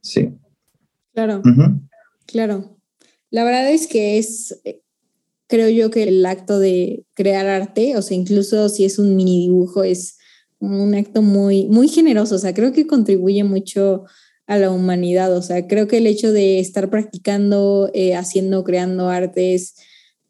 Sí. 0.00 0.32
Claro, 1.14 1.42
claro. 2.26 2.78
La 3.30 3.44
verdad 3.44 3.70
es 3.70 3.86
que 3.86 4.18
es, 4.18 4.60
creo 5.46 5.68
yo 5.68 5.90
que 5.90 6.04
el 6.04 6.24
acto 6.24 6.58
de 6.58 7.04
crear 7.14 7.46
arte, 7.46 7.96
o 7.96 8.02
sea, 8.02 8.16
incluso 8.16 8.68
si 8.68 8.84
es 8.84 8.98
un 8.98 9.16
mini 9.16 9.40
dibujo, 9.46 9.84
es 9.84 10.18
un 10.58 10.94
acto 10.94 11.22
muy, 11.22 11.66
muy 11.66 11.88
generoso, 11.88 12.36
o 12.36 12.38
sea, 12.38 12.54
creo 12.54 12.72
que 12.72 12.86
contribuye 12.86 13.44
mucho 13.44 14.04
a 14.46 14.58
la 14.58 14.70
humanidad, 14.70 15.36
o 15.36 15.42
sea, 15.42 15.66
creo 15.66 15.88
que 15.88 15.98
el 15.98 16.06
hecho 16.06 16.32
de 16.32 16.58
estar 16.58 16.90
practicando, 16.90 17.90
eh, 17.94 18.14
haciendo, 18.14 18.64
creando 18.64 19.08
artes, 19.08 19.76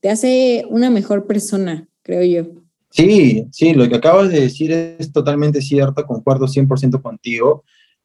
te 0.00 0.10
hace 0.10 0.64
una 0.70 0.90
mejor 0.90 1.26
persona, 1.26 1.88
creo 2.02 2.22
yo. 2.22 2.62
Sí, 2.90 3.46
sí, 3.52 3.72
lo 3.72 3.88
que 3.88 3.96
acabas 3.96 4.30
de 4.30 4.40
decir 4.40 4.70
es 4.70 5.12
totalmente 5.12 5.62
cierto, 5.62 6.04
concuerdo 6.04 6.46
100% 6.46 7.00
contigo. 7.00 7.64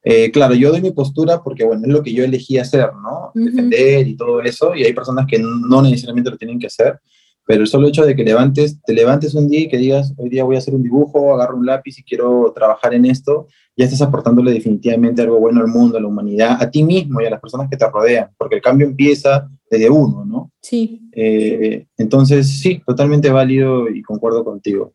Eh, 0.09 0.31
claro, 0.31 0.55
yo 0.55 0.71
doy 0.71 0.81
mi 0.81 0.91
postura 0.91 1.43
porque, 1.43 1.65
bueno, 1.65 1.81
es 1.85 1.91
lo 1.91 2.01
que 2.01 2.13
yo 2.13 2.23
elegí 2.23 2.57
hacer, 2.57 2.91
¿no? 2.93 3.31
Defender 3.33 4.07
y 4.07 4.15
todo 4.15 4.41
eso, 4.41 4.73
y 4.73 4.85
hay 4.85 4.93
personas 4.93 5.25
que 5.27 5.37
no 5.37 5.81
necesariamente 5.81 6.31
lo 6.31 6.37
tienen 6.37 6.59
que 6.59 6.67
hacer, 6.67 7.01
pero 7.45 7.63
el 7.63 7.67
solo 7.67 7.89
hecho 7.89 8.05
de 8.05 8.15
que 8.15 8.23
levantes, 8.23 8.81
te 8.85 8.93
levantes 8.93 9.35
un 9.35 9.49
día 9.49 9.59
y 9.59 9.67
que 9.67 9.77
digas, 9.77 10.13
hoy 10.15 10.29
día 10.29 10.45
voy 10.45 10.55
a 10.55 10.59
hacer 10.59 10.73
un 10.73 10.81
dibujo, 10.81 11.33
agarro 11.33 11.57
un 11.57 11.65
lápiz 11.65 11.99
y 11.99 12.03
quiero 12.03 12.53
trabajar 12.55 12.93
en 12.93 13.03
esto, 13.03 13.47
ya 13.75 13.83
estás 13.83 14.01
aportándole 14.01 14.53
definitivamente 14.53 15.23
algo 15.23 15.41
bueno 15.41 15.59
al 15.59 15.67
mundo, 15.67 15.97
a 15.97 16.01
la 16.01 16.07
humanidad, 16.07 16.55
a 16.57 16.71
ti 16.71 16.83
mismo 16.83 17.19
y 17.19 17.25
a 17.25 17.29
las 17.29 17.41
personas 17.41 17.69
que 17.69 17.75
te 17.75 17.89
rodean, 17.89 18.29
porque 18.37 18.55
el 18.55 18.61
cambio 18.61 18.87
empieza 18.87 19.49
desde 19.69 19.89
uno, 19.89 20.23
¿no? 20.23 20.53
Sí. 20.61 21.01
Eh, 21.11 21.85
entonces, 21.97 22.61
sí, 22.61 22.81
totalmente 22.87 23.29
válido 23.29 23.89
y 23.89 24.01
concuerdo 24.03 24.45
contigo. 24.45 24.93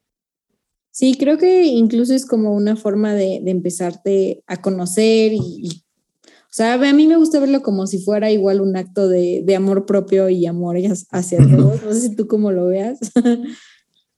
Sí, 0.92 1.16
creo 1.18 1.38
que 1.38 1.64
incluso 1.64 2.12
es 2.14 2.26
como 2.26 2.54
una 2.54 2.76
forma 2.76 3.14
de, 3.14 3.42
empezarte 3.46 4.44
a 4.46 4.60
conocer 4.60 5.32
y, 5.32 5.82
o 6.26 6.50
sea, 6.50 6.74
a 6.74 6.92
mí 6.92 7.06
me 7.06 7.16
gusta 7.16 7.40
verlo 7.40 7.62
como 7.62 7.86
si 7.86 7.98
fuera 7.98 8.30
igual 8.30 8.60
un 8.60 8.76
acto 8.76 9.08
de, 9.08 9.42
amor 9.56 9.86
propio 9.86 10.28
y 10.28 10.44
amor 10.44 10.76
hacia 11.10 11.38
todos. 11.38 11.82
No 11.82 11.92
sé 11.94 12.00
si 12.00 12.14
tú 12.14 12.26
cómo 12.28 12.52
lo 12.52 12.66
veas. 12.66 13.00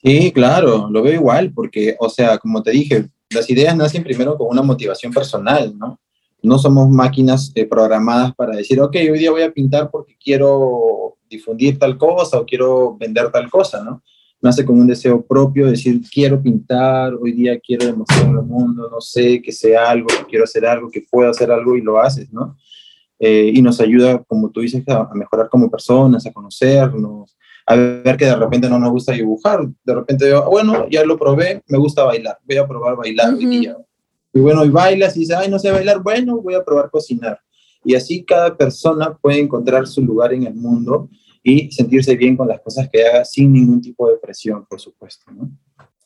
Sí, 0.07 0.33
claro, 0.33 0.91
lo 0.91 1.03
veo 1.03 1.15
igual, 1.15 1.51
porque, 1.55 1.97
o 1.99 2.11
sea, 2.11 2.37
como 2.37 2.63
te 2.63 2.73
dije, 2.73 3.09
las 3.31 3.49
ideas 3.49 3.75
nacen 3.75 4.05
primero 4.05 4.37
con 4.37 4.49
una 4.49 4.61
motivación 4.61 5.15
personal, 5.15 5.75
¿no? 5.79 5.99
No 6.43 6.59
somos 6.59 6.91
máquinas 6.91 7.51
eh, 7.55 7.65
programadas 7.65 8.35
para 8.35 8.55
decir, 8.55 8.79
ok, 8.83 8.95
hoy 8.97 9.19
día 9.19 9.31
voy 9.31 9.41
a 9.41 9.51
pintar 9.51 9.91
porque 9.91 10.15
quiero 10.23 11.17
difundir 11.31 11.79
tal 11.79 11.97
cosa 11.97 12.39
o 12.39 12.45
quiero 12.45 12.99
vender 12.99 13.33
tal 13.33 13.51
cosa, 13.51 13.83
¿no? 13.83 14.03
Nace 14.45 14.63
con 14.63 14.79
un 14.79 14.87
deseo 14.87 15.25
propio, 15.25 15.69
decir, 15.69 16.03
quiero 16.13 16.41
pintar, 16.41 17.15
hoy 17.15 17.33
día 17.33 17.59
quiero 17.59 17.87
demostrar 17.87 18.27
al 18.27 18.45
mundo, 18.45 18.91
no 18.91 19.01
sé, 19.01 19.41
que 19.41 19.51
sea 19.51 19.91
algo, 19.91 20.07
que 20.07 20.27
quiero 20.29 20.45
hacer 20.45 20.67
algo, 20.67 20.91
que 20.91 21.03
pueda 21.11 21.31
hacer 21.31 21.51
algo 21.51 21.75
y 21.77 21.81
lo 21.81 21.99
haces, 21.99 22.31
¿no? 22.31 22.55
Eh, 23.19 23.53
y 23.55 23.63
nos 23.63 23.81
ayuda, 23.81 24.23
como 24.25 24.51
tú 24.51 24.61
dices, 24.61 24.85
a, 24.87 25.09
mejorar 25.15 25.49
como 25.49 25.71
personas, 25.71 26.27
a 26.27 26.33
conocernos, 26.33 27.39
a 27.65 27.75
ver 27.75 28.19
que 28.19 28.27
de 28.27 28.37
repente 28.37 28.69
no 28.69 28.79
nos 28.79 28.91
gusta 28.91 29.13
dibujar, 29.13 29.67
de 29.83 29.95
repente 29.95 30.29
yo, 30.29 30.45
bueno, 30.51 30.87
ya 30.91 31.07
lo 31.07 31.19
probé, 31.19 31.63
me 31.67 31.79
gusta 31.79 32.05
bailar, 32.05 32.39
voy 32.47 32.59
a 32.59 32.69
probar 32.69 32.97
bailar 32.97 33.33
hoy 33.33 33.47
día. 33.47 33.79
Y 34.35 34.41
bueno, 34.41 34.63
y 34.63 34.69
bailas 34.69 35.17
y 35.17 35.21
dices, 35.21 35.37
ay, 35.37 35.49
no 35.49 35.59
sé 35.59 35.71
bailar, 35.71 36.03
bueno, 36.03 36.37
voy 36.43 36.53
a 36.53 36.63
probar 36.63 36.91
cocinar. 36.91 37.41
Y 37.83 37.95
así 37.95 38.23
cada 38.25 38.55
persona 38.55 39.17
puede 39.17 39.39
encontrar 39.39 39.87
su 39.87 40.03
lugar 40.03 40.35
en 40.35 40.43
el 40.43 40.55
mundo 40.55 41.09
y 41.47 41.71
sentirse 41.71 42.17
bien 42.17 42.37
con 42.37 42.49
las 42.49 42.61
cosas 42.63 42.89
que 42.91 43.05
haga 43.05 43.25
sin 43.25 43.53
ningún 43.53 43.83
tipo 43.83 44.09
de 44.09 44.17
presión, 44.17 44.65
por 44.67 44.81
supuesto. 44.81 45.31
¿no? 45.31 45.51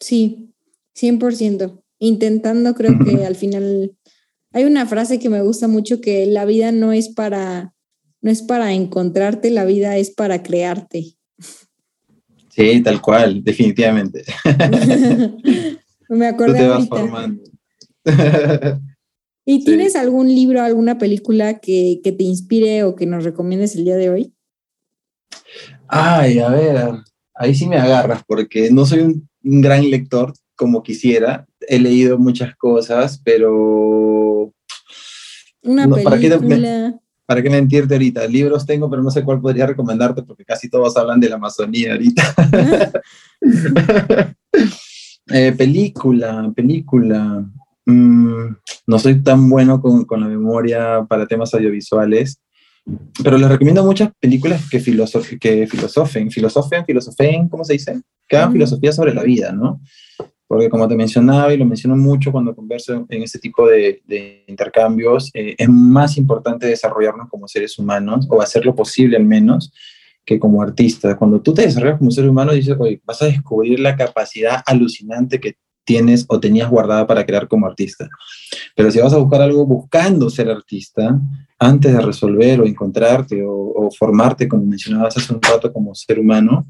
Sí, 0.01 0.53
100%. 1.01 1.81
Intentando, 2.01 2.75
creo 2.75 2.99
que 3.05 3.25
al 3.25 3.37
final 3.37 3.97
hay 4.53 4.65
una 4.65 4.85
frase 4.87 5.21
que 5.21 5.31
me 5.31 5.43
gusta 5.43 5.69
mucho 5.69 6.01
que 6.01 6.27
la 6.27 6.45
vida 6.45 6.73
no 6.73 6.93
es 6.93 7.09
para 7.09 7.75
no 8.21 8.33
es 8.33 8.43
para 8.43 8.73
encontrarte, 8.73 9.51
la 9.51 9.65
vida 9.65 9.97
es 9.97 10.11
para 10.11 10.43
crearte. 10.43 11.15
Sí, 12.49 12.83
tal 12.83 13.01
cual, 13.01 13.45
definitivamente. 13.45 14.25
me 16.09 16.27
acordé 16.27 16.67
ahorita. 16.67 17.31
¿Y 19.45 19.65
tienes 19.65 19.95
algún 19.95 20.35
libro, 20.35 20.63
alguna 20.63 20.99
película 20.99 21.61
que, 21.61 22.01
que, 22.03 22.11
te 22.11 22.25
inspire 22.25 22.83
o 22.83 22.97
que 22.97 23.07
nos 23.07 23.23
recomiendes 23.23 23.77
el 23.77 23.85
día 23.85 23.97
de 23.97 24.11
hoy? 24.11 24.35
Ay, 25.87 26.39
a 26.39 26.49
ver, 26.51 26.95
ahí 27.35 27.55
sí 27.55 27.67
me 27.67 27.79
agarras 27.79 28.23
porque 28.27 28.71
no 28.71 28.85
soy 28.85 29.01
un, 29.01 29.29
gran 29.43 29.89
lector 29.89 30.33
como 30.55 30.83
quisiera. 30.83 31.47
He 31.61 31.79
leído 31.79 32.19
muchas 32.19 32.57
cosas, 32.57 33.21
pero... 33.25 34.53
Una 35.63 35.89
película. 35.89 36.95
¿Para 37.27 37.43
qué, 37.43 37.51
mentirte 37.51 37.95
ahorita? 37.95 38.27
Libros 38.27 38.65
tengo, 38.65 38.89
pero 38.89 39.03
no 39.03 39.11
sé 39.11 39.23
cuál 39.23 39.41
podría 39.41 39.67
recomendarte 39.67 40.23
porque 40.23 40.47
casi 40.47 40.71
todos 40.71 40.97
hablan 40.97 41.21
de 41.21 41.29
la 41.29 41.37
Amazonía 41.37 41.93
ahorita. 41.93 42.35
Eh, 45.31 45.53
película, 45.53 46.51
película. 46.57 47.45
Mm, 47.85 48.47
no 48.87 48.99
soy 48.99 49.23
tan 49.23 49.47
bueno 49.51 49.79
con, 49.79 50.07
con, 50.07 50.23
la 50.23 50.27
memoria 50.27 51.05
para 51.07 51.27
temas 51.27 51.53
audiovisuales. 51.53 52.41
Pero 53.23 53.39
les 53.39 53.49
recomiendo 53.49 53.85
muchas 53.85 54.11
películas 54.19 54.69
que, 54.71 54.79
que 55.41 55.67
filosofen, 55.67 56.31
filosofen, 56.31 56.85
filosofen, 56.85 57.49
¿cómo 57.49 57.65
se 57.65 57.75
dice? 57.75 58.01
Que 58.27 58.37
hagan 58.37 58.53
filosofía 58.53 58.93
sobre 58.93 59.15
la 59.15 59.23
vida, 59.23 59.53
¿no? 59.53 59.81
Porque 60.47 60.71
como 60.71 60.89
te 60.89 60.97
mencionaba 60.97 61.53
y 61.53 61.59
lo 61.59 61.67
menciono 61.67 61.97
mucho 61.97 62.33
cuando 62.33 62.55
converso 62.55 63.07
en 63.09 63.23
este 63.23 63.39
tipo 63.39 63.69
de, 63.69 64.01
de 64.07 64.45
intercambios, 64.47 65.31
eh, 65.35 65.55
es 65.59 65.69
más 65.69 66.17
importante 66.17 66.67
desarrollarnos 66.67 67.29
como 67.29 67.47
seres 67.47 67.79
humanos, 67.79 68.27
o 68.31 68.41
hacer 68.41 68.65
lo 68.65 68.75
posible 68.75 69.19
al 69.19 69.25
menos, 69.25 69.73
que 70.25 70.39
como 70.39 70.63
artista. 70.63 71.17
Cuando 71.17 71.41
tú 71.41 71.53
te 71.53 71.63
desarrollas 71.63 71.99
como 71.99 72.11
ser 72.11 72.29
humano, 72.29 72.53
dices, 72.53 72.77
oye, 72.79 73.01
vas 73.05 73.21
a 73.21 73.27
descubrir 73.27 73.81
la 73.81 73.97
capacidad 73.97 74.63
alucinante 74.65 75.41
que 75.41 75.57
tienes 75.89 76.27
o 76.29 76.39
tenías 76.39 76.69
guardada 76.69 77.07
para 77.07 77.25
crear 77.25 77.49
como 77.49 77.67
artista. 77.67 78.07
Pero 78.77 78.91
si 78.91 79.01
vas 79.01 79.15
a 79.15 79.17
buscar 79.17 79.41
algo 79.41 79.65
buscando 79.65 80.29
ser 80.29 80.51
artista, 80.51 81.19
antes 81.59 81.95
de 81.95 82.01
resolver 82.03 82.61
o 82.61 82.67
encontrarte 82.67 83.43
o, 83.43 83.89
formarte, 83.99 84.47
como 84.47 84.67
mencionabas 84.67 85.17
hace 85.17 85.33
un 85.33 85.41
rato, 85.41 85.73
como 85.73 85.95
ser 85.95 86.19
humano, 86.19 86.67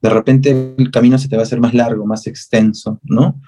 de 0.00 0.08
repente 0.08 0.74
el 0.78 0.88
camino 0.92 1.18
se 1.18 1.28
te 1.28 1.34
va 1.34 1.42
a 1.42 1.46
hacer 1.46 1.58
más 1.58 1.74
largo, 1.74 2.06
más 2.06 2.28
extenso, 2.28 3.00
¿no? 3.02 3.40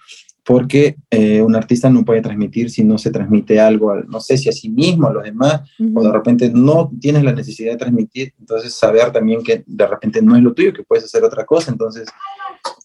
Porque 0.45 0.97
eh, 1.11 1.41
un 1.41 1.55
artista 1.55 1.89
no 1.89 2.05
puede 2.05 2.21
transmitir 2.21 2.69
si 2.69 2.83
no 2.83 2.99
se 2.99 3.11
transmite 3.11 3.61
algo, 3.61 3.95
no 3.95 4.21
sé 4.21 4.37
si 4.37 4.49
a 4.49 4.53
sí 4.53 4.69
mismo, 4.69 5.07
a 5.07 5.13
los 5.13 5.23
demás, 5.23 5.63
o 5.95 6.03
de 6.03 6.13
repente 6.13 6.51
no 6.53 6.91
tienes 7.01 7.23
la 7.23 7.33
necesidad 7.33 7.73
de 7.73 7.79
transmitir, 7.79 8.33
entonces 8.41 8.75
saber 8.75 9.13
también 9.13 9.43
que 9.45 9.63
de 9.65 9.87
repente 9.87 10.21
no 10.21 10.35
es 10.35 10.43
lo 10.43 10.53
tuyo, 10.53 10.73
que 10.73 10.83
puedes 10.83 11.05
hacer 11.05 11.23
otra 11.23 11.47
cosa, 11.47 11.71
entonces 11.71 12.09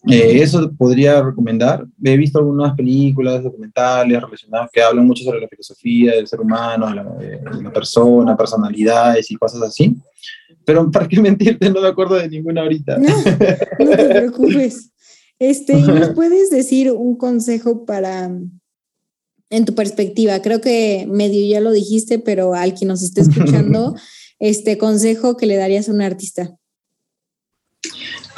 eh, 0.06 0.40
eso 0.40 0.70
podría 0.72 1.20
recomendar. 1.20 1.84
He 2.02 2.16
visto 2.16 2.38
algunas 2.38 2.74
películas, 2.74 3.42
documentales 3.42 4.22
relacionadas 4.22 4.70
que 4.72 4.80
hablan 4.80 5.06
mucho 5.06 5.24
sobre 5.24 5.40
la 5.40 5.48
filosofía 5.48 6.12
del 6.12 6.28
ser 6.28 6.40
humano, 6.40 6.94
la, 6.94 7.04
la 7.60 7.72
persona, 7.72 8.36
personalidades 8.36 9.30
y 9.30 9.36
cosas 9.36 9.62
así. 9.62 9.96
Pero 10.64 10.90
para 10.90 11.08
qué 11.08 11.20
mentirte, 11.20 11.70
no 11.70 11.80
me 11.80 11.88
acuerdo 11.88 12.14
de 12.16 12.28
ninguna 12.28 12.62
ahorita. 12.62 12.98
No, 12.98 13.08
no 13.08 13.96
te 13.96 14.04
preocupes. 14.04 14.92
Este, 15.38 15.74
¿nos 15.74 16.10
puedes 16.10 16.50
decir 16.50 16.90
un 16.90 17.16
consejo 17.16 17.84
para, 17.84 18.30
en 19.50 19.64
tu 19.64 19.74
perspectiva? 19.74 20.42
Creo 20.42 20.60
que 20.60 21.06
medio 21.08 21.46
ya 21.48 21.60
lo 21.60 21.72
dijiste, 21.72 22.18
pero 22.18 22.54
al 22.54 22.74
quien 22.74 22.88
nos 22.88 23.02
esté 23.02 23.20
escuchando, 23.20 23.94
este 24.38 24.78
consejo 24.78 25.36
que 25.36 25.46
le 25.46 25.56
darías 25.56 25.88
a 25.88 25.92
un 25.92 26.02
artista 26.02 26.58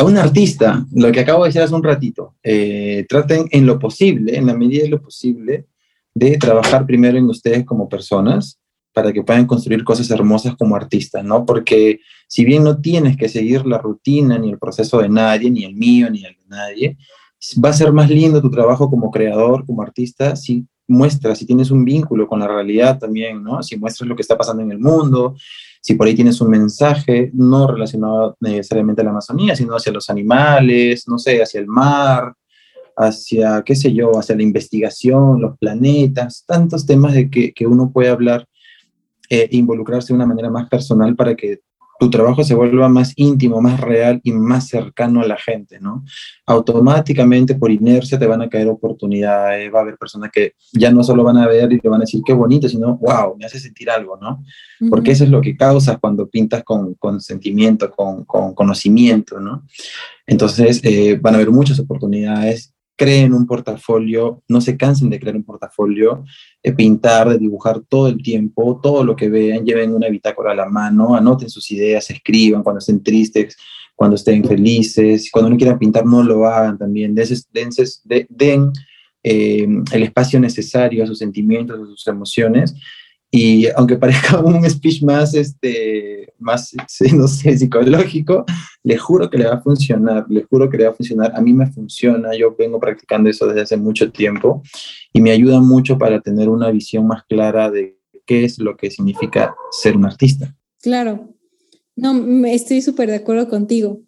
a 0.00 0.04
un 0.04 0.16
artista, 0.16 0.86
lo 0.92 1.12
que 1.12 1.20
acabo 1.20 1.44
de 1.44 1.50
decir 1.50 1.60
hace 1.60 1.74
un 1.74 1.82
ratito, 1.82 2.34
eh, 2.42 3.04
traten 3.06 3.46
en 3.50 3.66
lo 3.66 3.78
posible, 3.78 4.34
en 4.36 4.46
la 4.46 4.54
medida 4.54 4.84
de 4.84 4.88
lo 4.88 5.02
posible, 5.02 5.66
de 6.14 6.38
trabajar 6.38 6.86
primero 6.86 7.18
en 7.18 7.26
ustedes 7.26 7.66
como 7.66 7.88
personas 7.88 8.59
para 9.00 9.14
que 9.14 9.22
puedan 9.22 9.46
construir 9.46 9.82
cosas 9.82 10.10
hermosas 10.10 10.54
como 10.58 10.76
artistas, 10.76 11.24
¿no? 11.24 11.46
Porque 11.46 12.00
si 12.28 12.44
bien 12.44 12.62
no 12.62 12.82
tienes 12.82 13.16
que 13.16 13.30
seguir 13.30 13.64
la 13.64 13.78
rutina 13.78 14.36
ni 14.36 14.50
el 14.50 14.58
proceso 14.58 14.98
de 14.98 15.08
nadie, 15.08 15.50
ni 15.50 15.64
el 15.64 15.74
mío, 15.74 16.10
ni 16.10 16.22
el 16.22 16.34
de 16.34 16.46
nadie, 16.48 16.98
va 17.64 17.70
a 17.70 17.72
ser 17.72 17.94
más 17.94 18.10
lindo 18.10 18.42
tu 18.42 18.50
trabajo 18.50 18.90
como 18.90 19.10
creador, 19.10 19.64
como 19.64 19.80
artista, 19.80 20.36
si 20.36 20.66
muestras, 20.86 21.38
si 21.38 21.46
tienes 21.46 21.70
un 21.70 21.82
vínculo 21.82 22.28
con 22.28 22.40
la 22.40 22.46
realidad 22.46 22.98
también, 22.98 23.42
¿no? 23.42 23.62
Si 23.62 23.78
muestras 23.78 24.06
lo 24.06 24.14
que 24.14 24.20
está 24.20 24.36
pasando 24.36 24.62
en 24.62 24.72
el 24.72 24.78
mundo, 24.78 25.34
Si 25.82 25.94
por 25.94 26.06
ahí 26.06 26.14
tienes 26.14 26.38
un 26.42 26.50
mensaje 26.50 27.30
no 27.32 27.66
relacionado 27.66 28.36
necesariamente 28.38 29.00
a 29.00 29.04
la 29.04 29.12
Amazonía, 29.12 29.56
sino 29.56 29.74
hacia 29.74 29.92
los 29.92 30.10
animales, 30.10 31.08
no 31.08 31.16
sé, 31.16 31.40
hacia 31.40 31.58
el 31.58 31.68
mar, 31.68 32.34
hacia, 32.98 33.62
qué 33.64 33.74
sé 33.74 33.94
yo, 33.94 34.18
hacia 34.18 34.36
la 34.36 34.42
investigación, 34.42 35.40
los 35.40 35.56
planetas, 35.58 36.44
tantos 36.46 36.84
temas 36.84 37.14
de 37.14 37.30
que, 37.30 37.54
que 37.54 37.66
uno 37.66 37.90
puede 37.90 38.10
hablar 38.10 38.46
e 39.30 39.48
involucrarse 39.52 40.08
de 40.08 40.16
una 40.16 40.26
manera 40.26 40.50
más 40.50 40.68
personal 40.68 41.16
para 41.16 41.34
que 41.34 41.60
tu 42.00 42.08
trabajo 42.08 42.42
se 42.42 42.54
vuelva 42.54 42.88
más 42.88 43.12
íntimo, 43.14 43.60
más 43.60 43.78
real 43.78 44.22
y 44.24 44.32
más 44.32 44.68
cercano 44.68 45.20
a 45.20 45.26
la 45.26 45.36
gente, 45.36 45.78
¿no? 45.80 46.02
Automáticamente, 46.46 47.56
por 47.56 47.70
inercia, 47.70 48.18
te 48.18 48.26
van 48.26 48.40
a 48.40 48.48
caer 48.48 48.68
oportunidades, 48.68 49.72
va 49.72 49.80
a 49.80 49.82
haber 49.82 49.98
personas 49.98 50.30
que 50.32 50.54
ya 50.72 50.90
no 50.90 51.04
solo 51.04 51.22
van 51.22 51.36
a 51.36 51.46
ver 51.46 51.70
y 51.70 51.78
te 51.78 51.90
van 51.90 52.00
a 52.00 52.04
decir 52.04 52.22
qué 52.24 52.32
bonito, 52.32 52.70
sino, 52.70 52.96
wow, 52.96 53.36
me 53.36 53.44
hace 53.44 53.60
sentir 53.60 53.90
algo, 53.90 54.16
¿no? 54.16 54.42
Porque 54.88 55.10
eso 55.10 55.24
es 55.24 55.30
lo 55.30 55.42
que 55.42 55.58
causas 55.58 55.98
cuando 56.00 56.26
pintas 56.26 56.64
con, 56.64 56.94
con 56.94 57.20
sentimiento, 57.20 57.90
con, 57.90 58.24
con, 58.24 58.54
conocimiento, 58.54 59.38
¿no? 59.38 59.66
Entonces, 60.26 60.80
eh, 60.82 61.18
van 61.20 61.34
a 61.34 61.36
haber 61.36 61.50
muchas 61.50 61.78
oportunidades 61.80 62.72
creen 63.00 63.32
un 63.32 63.46
portafolio, 63.46 64.42
no 64.46 64.60
se 64.60 64.76
cansen 64.76 65.08
de 65.08 65.18
crear 65.18 65.34
un 65.34 65.42
portafolio, 65.42 66.22
de 66.62 66.74
pintar, 66.74 67.30
de 67.30 67.38
dibujar 67.38 67.80
todo 67.88 68.08
el 68.08 68.22
tiempo, 68.22 68.78
todo 68.82 69.02
lo 69.04 69.16
que 69.16 69.30
vean, 69.30 69.64
lleven 69.64 69.94
una 69.94 70.10
bitácora 70.10 70.52
a 70.52 70.54
la 70.54 70.68
mano, 70.68 71.14
anoten 71.14 71.48
sus 71.48 71.70
ideas, 71.70 72.10
escriban 72.10 72.62
cuando 72.62 72.80
estén 72.80 73.02
tristes, 73.02 73.56
cuando 73.96 74.16
estén 74.16 74.44
felices, 74.44 75.30
cuando 75.32 75.48
no 75.48 75.56
quieran 75.56 75.78
pintar, 75.78 76.04
no 76.04 76.22
lo 76.22 76.44
hagan 76.44 76.76
también, 76.76 77.14
den, 77.14 78.70
eh, 79.22 79.66
el 79.92 80.02
espacio 80.02 80.38
necesario 80.38 81.02
a 81.02 81.06
sus 81.06 81.20
sentimientos, 81.20 81.80
a 81.80 81.86
sus 81.86 82.06
emociones 82.06 82.74
y 83.30 83.66
aunque 83.76 83.96
parezca 83.96 84.40
un 84.44 84.68
speech 84.68 85.02
más, 85.02 85.34
este, 85.34 86.19
más, 86.40 86.74
no 87.14 87.28
sé, 87.28 87.56
psicológico, 87.56 88.44
le 88.82 88.96
juro 88.96 89.28
que 89.30 89.38
le 89.38 89.46
va 89.46 89.54
a 89.54 89.60
funcionar, 89.60 90.26
le 90.28 90.44
juro 90.44 90.68
que 90.68 90.78
le 90.78 90.84
va 90.84 90.90
a 90.90 90.94
funcionar. 90.94 91.32
A 91.34 91.40
mí 91.40 91.52
me 91.52 91.66
funciona, 91.66 92.34
yo 92.36 92.54
vengo 92.58 92.80
practicando 92.80 93.30
eso 93.30 93.46
desde 93.46 93.62
hace 93.62 93.76
mucho 93.76 94.10
tiempo 94.10 94.62
y 95.12 95.20
me 95.20 95.30
ayuda 95.30 95.60
mucho 95.60 95.98
para 95.98 96.20
tener 96.20 96.48
una 96.48 96.70
visión 96.70 97.06
más 97.06 97.24
clara 97.24 97.70
de 97.70 97.98
qué 98.26 98.44
es 98.44 98.58
lo 98.58 98.76
que 98.76 98.90
significa 98.90 99.54
ser 99.70 99.96
un 99.96 100.04
artista. 100.04 100.54
Claro, 100.82 101.34
no, 101.96 102.46
estoy 102.46 102.80
súper 102.80 103.10
de 103.10 103.16
acuerdo 103.16 103.48
contigo. 103.48 104.00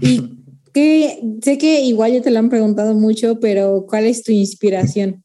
Y 0.00 0.20
que, 0.74 1.20
sé 1.42 1.58
que 1.58 1.80
igual 1.82 2.12
ya 2.12 2.22
te 2.22 2.30
lo 2.30 2.38
han 2.38 2.50
preguntado 2.50 2.94
mucho, 2.94 3.40
pero 3.40 3.86
¿cuál 3.88 4.04
es 4.06 4.22
tu 4.22 4.32
inspiración? 4.32 5.24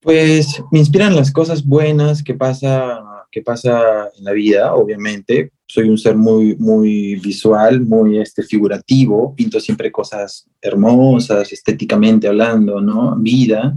Pues 0.00 0.62
me 0.70 0.80
inspiran 0.80 1.16
las 1.16 1.32
cosas 1.32 1.64
buenas 1.64 2.22
que 2.22 2.34
pasa, 2.34 3.00
que 3.30 3.42
pasa 3.42 4.10
en 4.18 4.24
la 4.24 4.32
vida, 4.32 4.74
obviamente. 4.74 5.52
Soy 5.74 5.88
un 5.88 5.98
ser 5.98 6.14
muy, 6.14 6.54
muy 6.54 7.16
visual, 7.16 7.80
muy 7.80 8.20
este, 8.20 8.44
figurativo, 8.44 9.34
pinto 9.34 9.58
siempre 9.58 9.90
cosas 9.90 10.48
hermosas, 10.62 11.52
estéticamente 11.52 12.28
hablando, 12.28 12.80
¿no? 12.80 13.16
Vida. 13.16 13.76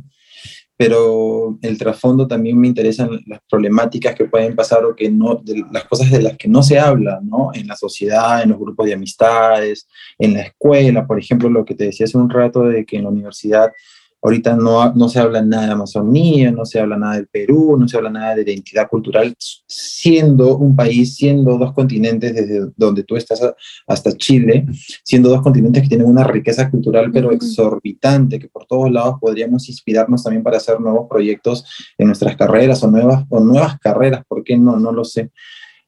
Pero 0.77 1.57
el 1.59 1.75
trasfondo 1.75 2.27
también 2.27 2.59
me 2.59 2.67
interesan 2.67 3.09
las 3.25 3.39
problemáticas 3.49 4.13
que 4.13 4.25
pueden 4.25 4.55
pasar 4.55 4.85
o 4.85 4.95
que 4.95 5.09
no, 5.09 5.41
las 5.71 5.85
cosas 5.85 6.11
de 6.11 6.21
las 6.21 6.37
que 6.37 6.47
no 6.47 6.61
se 6.61 6.77
habla, 6.77 7.19
¿no? 7.23 7.49
En 7.55 7.65
la 7.65 7.75
sociedad, 7.75 8.43
en 8.43 8.49
los 8.49 8.59
grupos 8.59 8.85
de 8.85 8.93
amistades, 8.93 9.87
en 10.19 10.35
la 10.35 10.41
escuela, 10.41 11.07
por 11.07 11.17
ejemplo, 11.17 11.49
lo 11.49 11.65
que 11.65 11.73
te 11.73 11.85
decía 11.85 12.03
hace 12.03 12.19
un 12.19 12.29
rato 12.29 12.61
de 12.61 12.85
que 12.85 12.97
en 12.97 13.05
la 13.05 13.09
universidad 13.09 13.71
Ahorita 14.27 14.57
no, 14.57 14.93
no 14.93 15.07
se 15.07 15.19
habla 15.19 15.41
nada 15.41 15.67
de 15.67 15.71
Amazonía, 15.71 16.51
no 16.51 16.65
se 16.65 16.81
habla 16.81 16.97
nada 16.97 17.15
del 17.15 17.27
Perú, 17.27 17.77
no 17.79 17.87
se 17.87 17.95
habla 17.95 18.09
nada 18.09 18.35
de 18.35 18.41
identidad 18.41 18.89
cultural, 18.89 19.33
siendo 19.39 20.57
un 20.57 20.75
país, 20.75 21.15
siendo 21.15 21.57
dos 21.57 21.71
continentes 21.71 22.35
desde 22.35 22.69
donde 22.75 23.03
tú 23.03 23.15
estás 23.15 23.41
hasta 23.87 24.11
Chile, 24.17 24.65
siendo 25.05 25.29
dos 25.29 25.41
continentes 25.41 25.81
que 25.81 25.87
tienen 25.87 26.07
una 26.07 26.25
riqueza 26.25 26.69
cultural 26.69 27.09
pero 27.13 27.31
exorbitante, 27.31 28.37
que 28.37 28.49
por 28.49 28.65
todos 28.65 28.91
lados 28.91 29.15
podríamos 29.21 29.69
inspirarnos 29.69 30.23
también 30.23 30.43
para 30.43 30.57
hacer 30.57 30.77
nuevos 30.81 31.07
proyectos 31.09 31.63
en 31.97 32.07
nuestras 32.07 32.35
carreras 32.35 32.83
o 32.83 32.91
nuevas, 32.91 33.23
o 33.29 33.39
nuevas 33.39 33.79
carreras, 33.79 34.25
¿por 34.27 34.43
qué 34.43 34.57
no? 34.57 34.77
No 34.77 34.91
lo 34.91 35.05
sé. 35.05 35.31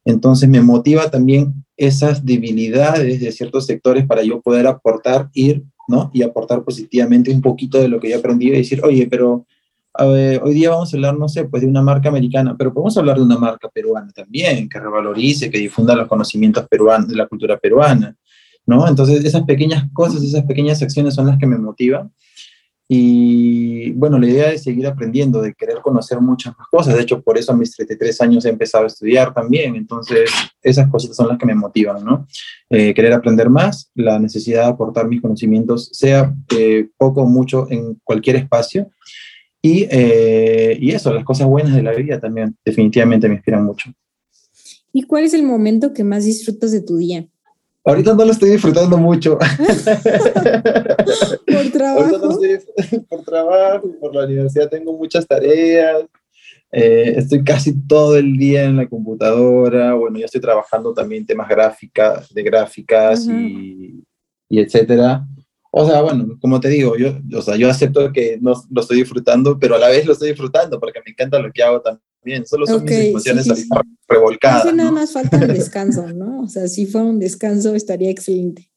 Entonces 0.06 0.48
me 0.48 0.62
motiva 0.62 1.12
también 1.12 1.66
esas 1.76 2.24
debilidades 2.24 3.20
de 3.20 3.34
ciertos 3.34 3.66
sectores 3.66 4.08
para 4.08 4.24
yo 4.24 4.40
poder 4.40 4.66
aportar, 4.66 5.30
ir 5.34 5.66
¿no? 5.90 6.12
Y 6.14 6.22
aportar 6.22 6.64
positivamente 6.64 7.32
un 7.32 7.42
poquito 7.42 7.80
de 7.80 7.90
lo 7.90 8.00
que 8.00 8.10
yo 8.10 8.16
he 8.16 8.20
aprendido 8.20 8.54
y 8.54 8.60
decir, 8.60 8.82
oye, 8.84 9.08
pero 9.08 9.46
hoy 9.98 10.54
día 10.54 10.70
vamos 10.70 10.94
a 10.94 10.98
hablar, 10.98 11.18
no 11.18 11.28
sé, 11.28 11.46
pues 11.46 11.62
de 11.62 11.68
una 11.68 11.82
marca 11.82 12.08
americana, 12.08 12.56
pero 12.58 12.74
podemos 12.74 12.96
hablar 12.98 13.18
de 13.18 13.24
una 13.24 13.38
marca 13.38 13.68
peruana 13.68 14.12
también, 14.12 14.70
que 14.70 14.80
revalorice, 14.80 15.50
que 15.50 15.58
difunda 15.58 15.96
los 15.96 16.08
conocimientos 16.08 16.66
peruanos, 16.70 17.10
de 17.10 17.16
la 17.16 17.28
cultura 17.28 17.58
peruana, 17.58 18.16
¿no? 18.66 18.88
Entonces, 18.88 19.26
esas 19.26 19.44
pequeñas 19.44 19.86
cosas, 19.92 20.24
esas 20.24 20.46
pequeñas 20.46 20.82
acciones 20.82 21.16
son 21.16 21.28
las 21.28 21.38
que 21.38 21.48
me 21.48 21.58
motivan 21.58 22.14
y 22.92 23.92
bueno, 23.92 24.18
la 24.18 24.26
idea 24.26 24.52
es 24.52 24.64
seguir 24.64 24.88
aprendiendo, 24.88 25.44
de 25.44 25.54
querer 25.54 25.78
conocer 25.84 26.20
muchas 26.20 26.58
más 26.58 26.68
cosas. 26.70 26.96
De 26.96 27.04
hecho, 27.04 27.22
por 27.22 27.38
eso 27.38 27.52
a 27.52 27.56
mis 27.56 27.72
33 27.76 28.20
años 28.22 28.46
he 28.46 28.50
empezado 28.50 28.86
a 28.86 28.88
estudiar 28.88 29.32
también. 29.32 29.76
Entonces, 29.76 30.32
esas 30.60 30.90
cosas 30.90 31.16
son 31.16 31.28
las 31.28 31.38
que 31.38 31.46
me 31.46 31.54
motivan, 31.54 32.04
¿no? 32.04 32.26
Eh, 32.68 32.92
querer 32.96 33.14
aprender 33.14 33.48
más, 33.48 33.92
la 33.94 34.18
necesidad 34.18 34.64
de 34.64 34.70
aportar 34.70 35.08
mis 35.08 35.22
conocimientos, 35.22 35.92
sea 35.94 36.34
eh, 36.58 36.90
poco 36.98 37.22
o 37.22 37.28
mucho 37.28 37.68
en 37.70 37.94
cualquier 38.04 38.38
espacio. 38.38 38.90
Y, 39.62 39.86
eh, 39.92 40.76
y 40.82 40.90
eso, 40.90 41.14
las 41.14 41.24
cosas 41.24 41.46
buenas 41.46 41.76
de 41.76 41.84
la 41.84 41.94
vida 41.94 42.20
también 42.20 42.58
definitivamente 42.66 43.30
me 43.30 43.36
inspiran 43.36 43.66
mucho. 43.66 43.92
¿Y 44.92 45.04
cuál 45.04 45.26
es 45.26 45.36
el 45.36 45.44
momento 45.44 45.94
que 45.94 46.04
más 46.04 46.26
disfrutas 46.26 46.72
de 46.72 46.82
tu 46.82 46.98
día? 46.98 47.28
Ahorita 47.90 48.14
no 48.14 48.24
lo 48.24 48.32
estoy 48.32 48.52
disfrutando 48.52 49.00
mucho. 49.00 49.38
por 51.48 51.72
trabajo. 51.72 52.40
por 53.10 53.24
trabajo, 53.24 53.96
por 54.00 54.14
la 54.14 54.26
universidad 54.26 54.70
tengo 54.70 54.94
muchas 54.94 55.26
tareas. 55.26 56.06
Eh, 56.72 57.16
estoy 57.18 57.44
casi 57.44 57.74
todo 57.88 58.16
el 58.16 58.38
día 58.38 58.66
en 58.66 58.78
la 58.78 58.88
computadora. 58.88 59.96
Bueno, 59.96 60.20
yo 60.20 60.26
estoy 60.26 60.40
trabajando 60.40 60.94
también 60.94 61.26
temas 61.26 61.50
gráficas, 61.50 62.32
de 62.32 62.44
gráficas 62.44 63.26
y, 63.26 64.04
y, 64.48 64.60
etcétera. 64.60 65.26
O 65.72 65.88
sea, 65.88 66.04
bueno, 66.04 66.38
como 66.40 66.60
te 66.60 66.70
digo, 66.70 66.96
yo, 66.96 67.18
o 67.36 67.42
sea, 67.42 67.56
yo 67.56 67.72
acepto 67.72 68.12
que 68.12 68.38
no 68.40 68.54
lo 68.70 68.82
estoy 68.82 68.98
disfrutando, 68.98 69.58
pero 69.58 69.74
a 69.76 69.80
la 69.80 69.90
vez 69.90 70.06
lo 70.06 70.14
estoy 70.14 70.30
disfrutando 70.30 70.80
porque 70.80 71.00
me 71.04 71.12
encanta 71.12 71.40
lo 71.40 71.52
que 71.52 71.64
hago 71.64 71.82
también 71.82 72.04
bien, 72.24 72.46
solo 72.46 72.66
son 72.66 72.84
mis 72.84 72.94
emociones 72.94 73.48
revolcadas. 74.08 74.74
nada 74.74 74.92
más 74.92 75.14
falta 75.14 75.38
el 75.38 75.48
descanso, 75.54 76.08
¿no? 76.14 76.42
O 76.42 76.48
sea, 76.48 76.68
si 76.68 76.86
fuera 76.86 77.08
un 77.08 77.20
descanso 77.20 77.76
estaría 77.76 78.10
excelente. 78.10 78.70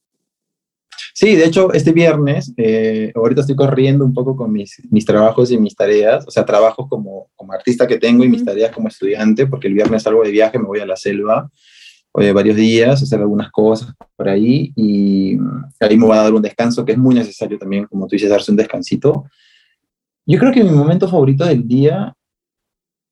Sí, 1.15 1.37
de 1.37 1.45
hecho, 1.45 1.73
este 1.73 1.93
viernes, 1.93 2.53
eh, 2.57 3.13
ahorita 3.15 3.43
estoy 3.43 3.55
corriendo 3.55 4.05
un 4.05 4.15
poco 4.15 4.35
con 4.35 4.51
mis, 4.51 4.81
mis 4.91 5.05
trabajos 5.05 5.51
y 5.51 5.59
mis 5.59 5.77
tareas, 5.77 6.27
o 6.27 6.31
sea, 6.31 6.45
trabajos 6.45 6.87
como, 6.89 7.31
como 7.37 7.53
artista 7.53 7.87
que 7.87 7.99
tengo 7.99 8.25
y 8.25 8.29
mis 8.29 8.45
tareas 8.45 8.73
como 8.73 8.89
estudiante, 8.89 9.47
porque 9.47 9.69
el 9.69 9.75
viernes 9.75 10.03
salgo 10.03 10.23
de 10.23 10.31
viaje, 10.31 10.59
me 10.59 10.67
voy 10.67 10.81
a 10.81 10.87
la 10.87 10.97
selva 10.97 11.51
voy 12.13 12.31
varios 12.33 12.57
días, 12.57 13.03
hacer 13.03 13.21
algunas 13.21 13.51
cosas 13.51 13.93
por 14.17 14.29
ahí 14.29 14.73
y 14.77 15.39
ahí 15.81 15.97
me 15.97 16.07
voy 16.07 16.17
a 16.17 16.23
dar 16.23 16.35
un 16.35 16.43
descanso 16.43 16.85
que 16.85 16.93
es 16.93 16.99
muy 16.99 17.15
necesario 17.15 17.59
también, 17.59 17.87
como 17.87 18.07
tú 18.07 18.15
dices, 18.15 18.31
darse 18.31 18.51
un 18.51 18.57
descansito. 18.57 19.25
Yo 20.27 20.39
creo 20.39 20.53
que 20.53 20.63
mi 20.63 20.71
momento 20.71 21.09
favorito 21.09 21.45
del 21.45 21.67
día 21.67 22.15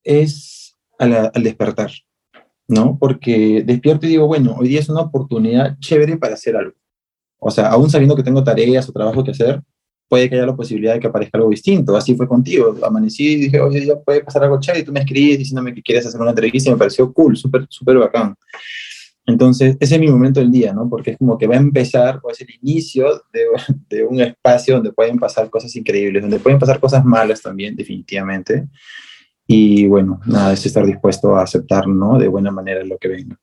es 0.04 0.76
al, 0.98 1.30
despertar, 1.42 1.90
¿no? 2.68 2.98
Porque 2.98 3.62
despierto 3.64 4.06
y 4.06 4.10
digo, 4.10 4.26
bueno, 4.26 4.56
hoy 4.58 4.68
día 4.68 4.80
es 4.80 4.88
una 4.88 5.00
oportunidad 5.00 5.78
chévere 5.78 6.16
para 6.16 6.34
hacer 6.34 6.56
algo. 6.56 6.74
O 7.38 7.50
sea, 7.50 7.68
aún 7.68 7.90
sabiendo 7.90 8.14
que 8.14 8.22
tengo 8.22 8.44
tareas 8.44 8.88
o 8.88 8.92
trabajo 8.92 9.24
que 9.24 9.30
hacer, 9.30 9.62
puede 10.08 10.28
que 10.28 10.34
haya 10.34 10.46
la 10.46 10.56
posibilidad 10.56 10.94
de 10.94 11.00
que 11.00 11.06
aparezca 11.06 11.38
algo 11.38 11.50
distinto. 11.50 11.96
Así 11.96 12.14
fue 12.14 12.28
contigo. 12.28 12.76
Amanecí 12.82 13.32
y 13.32 13.36
dije, 13.36 13.60
oye, 13.60 13.86
ya 13.86 13.98
puede 13.98 14.22
pasar 14.22 14.44
algo 14.44 14.60
chévere. 14.60 14.82
Y 14.82 14.84
tú 14.84 14.92
me 14.92 15.00
escribes 15.00 15.38
diciéndome 15.38 15.74
que 15.74 15.82
quieres 15.82 16.04
hacer 16.04 16.20
una 16.20 16.30
entrevista 16.30 16.68
y 16.68 16.72
me 16.72 16.78
pareció 16.78 17.10
cool, 17.12 17.36
súper, 17.36 17.66
súper 17.70 17.96
bacán. 17.96 18.34
Entonces, 19.24 19.76
ese 19.78 19.94
es 19.94 20.00
mi 20.00 20.08
momento 20.08 20.40
del 20.40 20.50
día, 20.50 20.72
¿no? 20.72 20.88
Porque 20.88 21.12
es 21.12 21.18
como 21.18 21.38
que 21.38 21.46
va 21.46 21.54
a 21.54 21.58
empezar, 21.58 22.18
o 22.22 22.30
es 22.30 22.40
el 22.40 22.48
inicio 22.60 23.22
de 23.88 24.04
un 24.04 24.20
espacio 24.20 24.74
donde 24.74 24.92
pueden 24.92 25.18
pasar 25.18 25.48
cosas 25.48 25.74
increíbles, 25.76 26.22
donde 26.22 26.40
pueden 26.40 26.58
pasar 26.58 26.80
cosas 26.80 27.04
malas 27.04 27.40
también, 27.40 27.76
definitivamente. 27.76 28.66
Y 29.52 29.88
bueno, 29.88 30.20
nada, 30.26 30.52
es 30.52 30.64
estar 30.64 30.86
dispuesto 30.86 31.34
a 31.34 31.42
aceptar, 31.42 31.88
¿no? 31.88 32.20
De 32.20 32.28
buena 32.28 32.52
manera 32.52 32.84
lo 32.84 32.98
que 32.98 33.08
venga. 33.08 33.36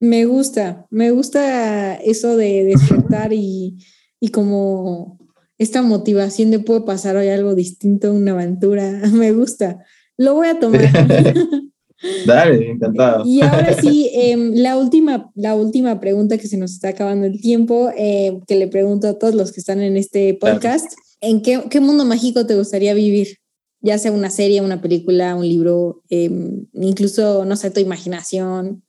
Me 0.00 0.24
gusta, 0.24 0.84
me 0.90 1.12
gusta 1.12 1.94
eso 1.94 2.36
de 2.36 2.64
despertar 2.64 3.32
y, 3.32 3.78
y 4.18 4.28
como 4.30 5.20
esta 5.58 5.82
motivación 5.82 6.50
de 6.50 6.58
puede 6.58 6.80
pasar 6.80 7.14
hoy 7.14 7.28
algo 7.28 7.54
distinto, 7.54 8.12
una 8.12 8.32
aventura, 8.32 8.90
me 9.12 9.30
gusta. 9.30 9.78
Lo 10.16 10.34
voy 10.34 10.48
a 10.48 10.58
tomar. 10.58 10.82
Dale, 12.26 12.72
encantado. 12.72 13.22
Y 13.24 13.42
ahora 13.42 13.74
sí, 13.80 14.10
em, 14.12 14.54
la, 14.54 14.76
última, 14.76 15.30
la 15.36 15.54
última 15.54 16.00
pregunta 16.00 16.36
que 16.36 16.48
se 16.48 16.56
nos 16.56 16.72
está 16.72 16.88
acabando 16.88 17.26
el 17.26 17.40
tiempo, 17.40 17.92
eh, 17.96 18.40
que 18.48 18.56
le 18.56 18.66
pregunto 18.66 19.06
a 19.06 19.16
todos 19.16 19.36
los 19.36 19.52
que 19.52 19.60
están 19.60 19.80
en 19.82 19.96
este 19.96 20.34
podcast, 20.34 20.92
¿en 21.20 21.42
qué, 21.42 21.62
qué 21.70 21.78
mundo 21.78 22.04
mágico 22.04 22.44
te 22.44 22.56
gustaría 22.56 22.92
vivir? 22.92 23.38
Ya 23.86 23.98
sea 23.98 24.10
una 24.10 24.30
serie, 24.30 24.60
una 24.60 24.82
película, 24.82 25.36
un 25.36 25.48
libro, 25.48 26.02
em, 26.10 26.66
incluso, 26.74 27.44
no 27.44 27.54
sé, 27.56 27.70
tu 27.70 27.80
imaginación. 27.80 28.82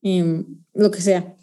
em, 0.00 0.44
lo 0.74 0.92
que 0.92 1.00
sea. 1.00 1.34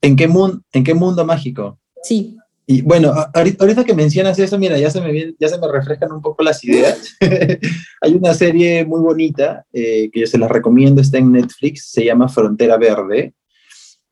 ¿En 0.00 0.16
qué, 0.16 0.26
mundo, 0.26 0.62
¿En 0.72 0.82
qué 0.82 0.94
mundo 0.94 1.22
mágico? 1.26 1.78
Sí. 2.02 2.38
Y 2.66 2.80
bueno, 2.80 3.12
ahorita 3.34 3.84
que 3.84 3.92
mencionas 3.94 4.38
eso, 4.38 4.58
mira, 4.58 4.78
ya 4.78 4.90
se 4.90 5.02
me, 5.02 5.34
ya 5.38 5.48
se 5.48 5.58
me 5.58 5.68
refrescan 5.70 6.12
un 6.12 6.22
poco 6.22 6.42
las 6.42 6.64
ideas. 6.64 7.14
Hay 8.00 8.14
una 8.14 8.32
serie 8.32 8.86
muy 8.86 9.00
bonita 9.00 9.66
eh, 9.72 10.08
que 10.10 10.20
yo 10.20 10.26
se 10.26 10.38
la 10.38 10.48
recomiendo, 10.48 11.02
está 11.02 11.18
en 11.18 11.32
Netflix, 11.32 11.90
se 11.90 12.06
llama 12.06 12.28
Frontera 12.28 12.78
Verde. 12.78 13.34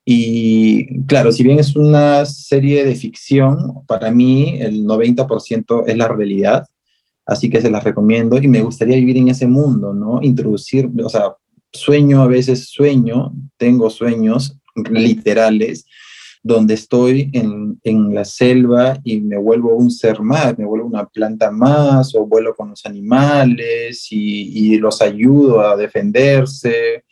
Y 0.04 1.04
claro, 1.04 1.32
si 1.32 1.44
bien 1.44 1.58
es 1.58 1.76
una 1.76 2.26
serie 2.26 2.84
de 2.84 2.94
ficción, 2.94 3.86
para 3.86 4.10
mí 4.10 4.58
el 4.60 4.84
90% 4.84 5.84
es 5.86 5.96
la 5.96 6.08
realidad, 6.08 6.66
así 7.28 7.50
que 7.50 7.60
se 7.60 7.70
las 7.70 7.84
recomiendo 7.84 8.38
y 8.38 8.48
me 8.48 8.62
gustaría 8.62 8.96
vivir 8.96 9.18
en 9.18 9.28
ese 9.28 9.46
mundo, 9.46 9.92
¿no? 9.92 10.20
Introducir, 10.22 10.90
o 11.04 11.08
sea, 11.10 11.36
sueño 11.70 12.22
a 12.22 12.26
veces, 12.26 12.70
sueño, 12.70 13.32
tengo 13.58 13.90
sueños 13.90 14.58
literales, 14.90 15.84
donde 16.42 16.72
estoy 16.72 17.30
en, 17.34 17.78
en, 17.84 18.14
la 18.14 18.24
selva 18.24 18.98
y 19.04 19.20
me 19.20 19.36
vuelvo 19.36 19.76
un 19.76 19.90
ser 19.90 20.22
más, 20.22 20.56
me 20.56 20.64
vuelvo 20.64 20.86
una 20.86 21.04
planta 21.04 21.50
más, 21.50 22.14
o 22.14 22.26
vuelo 22.26 22.54
con 22.56 22.70
los 22.70 22.86
animales 22.86 24.06
y, 24.10 24.72
y 24.72 24.78
los 24.78 25.02
ayudo 25.02 25.60
a 25.60 25.76
defenderse. 25.76 27.04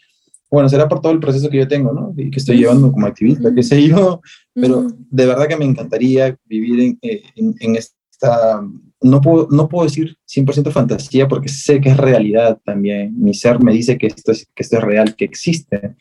Bueno, 0.50 0.70
será 0.70 0.88
por 0.88 1.02
todo 1.02 1.12
el 1.12 1.20
proceso 1.20 1.50
que 1.50 1.58
yo 1.58 1.68
tengo, 1.68 1.92
¿no? 1.92 2.14
Y 2.16 2.30
que 2.30 2.38
estoy 2.38 2.56
llevando 2.56 2.90
como 2.90 3.06
activista, 3.06 3.54
qué 3.54 3.62
sé 3.62 3.86
yo, 3.86 4.22
pero 4.54 4.86
de 5.10 5.26
verdad 5.26 5.46
que 5.46 5.56
me 5.56 5.66
encantaría 5.66 6.34
vivir 6.46 6.80
en, 6.80 6.98
eh, 7.02 7.22
en, 7.34 7.54
en 7.60 7.76
esta 7.76 8.62
no 9.02 9.20
puedo, 9.20 9.48
no 9.50 9.68
puedo 9.68 9.84
decir 9.84 10.16
100% 10.26 10.72
fantasía 10.72 11.28
porque 11.28 11.48
sé 11.48 11.80
que 11.80 11.90
es 11.90 11.96
realidad 11.96 12.58
también. 12.64 13.14
Mi 13.20 13.34
ser 13.34 13.62
me 13.62 13.72
dice 13.72 13.98
que 13.98 14.06
esto, 14.06 14.32
es, 14.32 14.46
que 14.54 14.62
esto 14.62 14.78
es 14.78 14.82
real, 14.82 15.14
que 15.16 15.24
existe, 15.24 15.96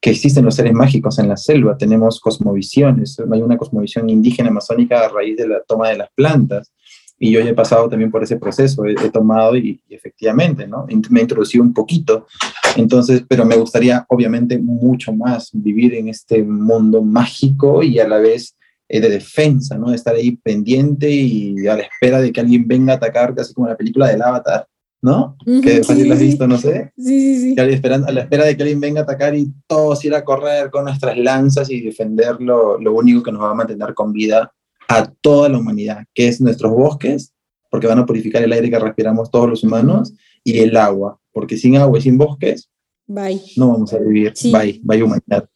que 0.00 0.10
existen 0.10 0.44
los 0.44 0.54
seres 0.54 0.72
mágicos 0.72 1.18
en 1.18 1.28
la 1.28 1.36
selva. 1.36 1.76
Tenemos 1.76 2.20
cosmovisiones. 2.20 3.18
Hay 3.30 3.42
una 3.42 3.58
cosmovisión 3.58 4.08
indígena 4.08 4.48
amazónica 4.48 5.04
a 5.04 5.08
raíz 5.08 5.36
de 5.36 5.48
la 5.48 5.62
toma 5.66 5.90
de 5.90 5.98
las 5.98 6.10
plantas. 6.14 6.72
Y 7.20 7.32
yo 7.32 7.40
ya 7.40 7.50
he 7.50 7.54
pasado 7.54 7.88
también 7.88 8.12
por 8.12 8.22
ese 8.22 8.36
proceso, 8.36 8.84
he, 8.86 8.94
tomado 9.10 9.56
y, 9.56 9.82
y, 9.88 9.94
efectivamente, 9.94 10.68
¿no? 10.68 10.86
Me 11.10 11.18
he 11.18 11.22
introducido 11.22 11.64
un 11.64 11.74
poquito. 11.74 12.28
Entonces, 12.76 13.24
pero 13.28 13.44
me 13.44 13.56
gustaría 13.56 14.06
obviamente 14.08 14.56
mucho 14.56 15.12
más 15.12 15.50
vivir 15.52 15.94
en 15.94 16.08
este 16.08 16.44
mundo 16.44 17.02
mágico 17.02 17.82
y 17.82 17.98
a 17.98 18.06
la 18.06 18.18
vez 18.18 18.56
eh, 18.88 19.00
de 19.00 19.08
defensa, 19.08 19.76
¿no? 19.76 19.90
De 19.90 19.96
estar 19.96 20.14
ahí 20.14 20.36
pendiente 20.36 21.10
y 21.10 21.66
a 21.66 21.76
la 21.76 21.82
espera 21.82 22.20
de 22.20 22.32
que 22.32 22.40
alguien 22.40 22.66
venga 22.66 22.94
a 22.94 22.96
atacar, 22.96 23.34
casi 23.34 23.52
como 23.52 23.68
la 23.68 23.76
película 23.76 24.08
del 24.08 24.22
Avatar, 24.22 24.66
¿no? 25.00 25.36
que 25.44 25.82
sí, 25.84 26.04
lo 26.04 26.14
has 26.14 26.20
visto, 26.20 26.48
no 26.48 26.58
sé. 26.58 26.92
Sí, 26.96 27.36
sí, 27.36 27.40
sí. 27.40 27.54
Que 27.54 27.60
a 27.60 27.66
la 27.66 28.20
espera 28.20 28.44
de 28.44 28.56
que 28.56 28.62
alguien 28.62 28.80
venga 28.80 29.00
a 29.00 29.04
atacar 29.04 29.34
y 29.36 29.52
todos 29.66 30.04
ir 30.04 30.14
a 30.14 30.24
correr 30.24 30.70
con 30.70 30.84
nuestras 30.84 31.16
lanzas 31.16 31.70
y 31.70 31.80
defender 31.80 32.40
lo, 32.40 32.78
lo 32.78 32.94
único 32.94 33.22
que 33.22 33.32
nos 33.32 33.42
va 33.42 33.50
a 33.50 33.54
mantener 33.54 33.94
con 33.94 34.12
vida 34.12 34.52
a 34.88 35.10
toda 35.20 35.48
la 35.48 35.58
humanidad, 35.58 36.04
que 36.14 36.28
es 36.28 36.40
nuestros 36.40 36.72
bosques, 36.72 37.34
porque 37.70 37.86
van 37.86 37.98
a 37.98 38.06
purificar 38.06 38.42
el 38.42 38.52
aire 38.52 38.70
que 38.70 38.78
respiramos 38.78 39.30
todos 39.30 39.48
los 39.48 39.62
humanos, 39.62 40.14
y 40.42 40.60
el 40.60 40.76
agua, 40.76 41.20
porque 41.32 41.56
sin 41.56 41.76
agua 41.76 41.98
y 41.98 42.02
sin 42.02 42.16
bosques, 42.16 42.70
bye. 43.06 43.40
no 43.56 43.68
vamos 43.68 43.92
a 43.92 43.98
vivir. 43.98 44.32
Bye, 44.44 44.80
bye 44.82 45.02
humanidad. 45.02 45.48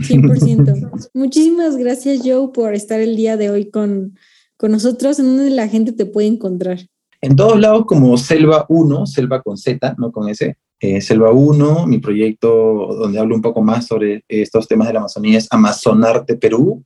100%. 0.00 1.10
Muchísimas 1.14 1.76
gracias, 1.76 2.20
Joe, 2.24 2.50
por 2.52 2.74
estar 2.74 3.00
el 3.00 3.16
día 3.16 3.36
de 3.36 3.50
hoy 3.50 3.70
con, 3.70 4.18
con 4.56 4.72
nosotros. 4.72 5.18
¿En 5.18 5.36
dónde 5.36 5.50
la 5.50 5.68
gente 5.68 5.92
te 5.92 6.06
puede 6.06 6.28
encontrar? 6.28 6.78
En 7.20 7.34
todos 7.34 7.58
lados 7.58 7.86
como 7.86 8.16
Selva 8.16 8.66
1, 8.68 9.06
Selva 9.06 9.42
con 9.42 9.56
Z, 9.56 9.94
no 9.98 10.12
con 10.12 10.28
S. 10.28 10.56
Eh, 10.78 11.00
Selva 11.00 11.32
1, 11.32 11.86
mi 11.86 11.98
proyecto 11.98 12.48
donde 13.00 13.18
hablo 13.18 13.34
un 13.34 13.40
poco 13.40 13.62
más 13.62 13.86
sobre 13.86 14.22
estos 14.28 14.68
temas 14.68 14.88
de 14.88 14.92
la 14.92 15.00
Amazonía 15.00 15.38
es 15.38 15.48
Amazonarte 15.50 16.36
Perú. 16.36 16.84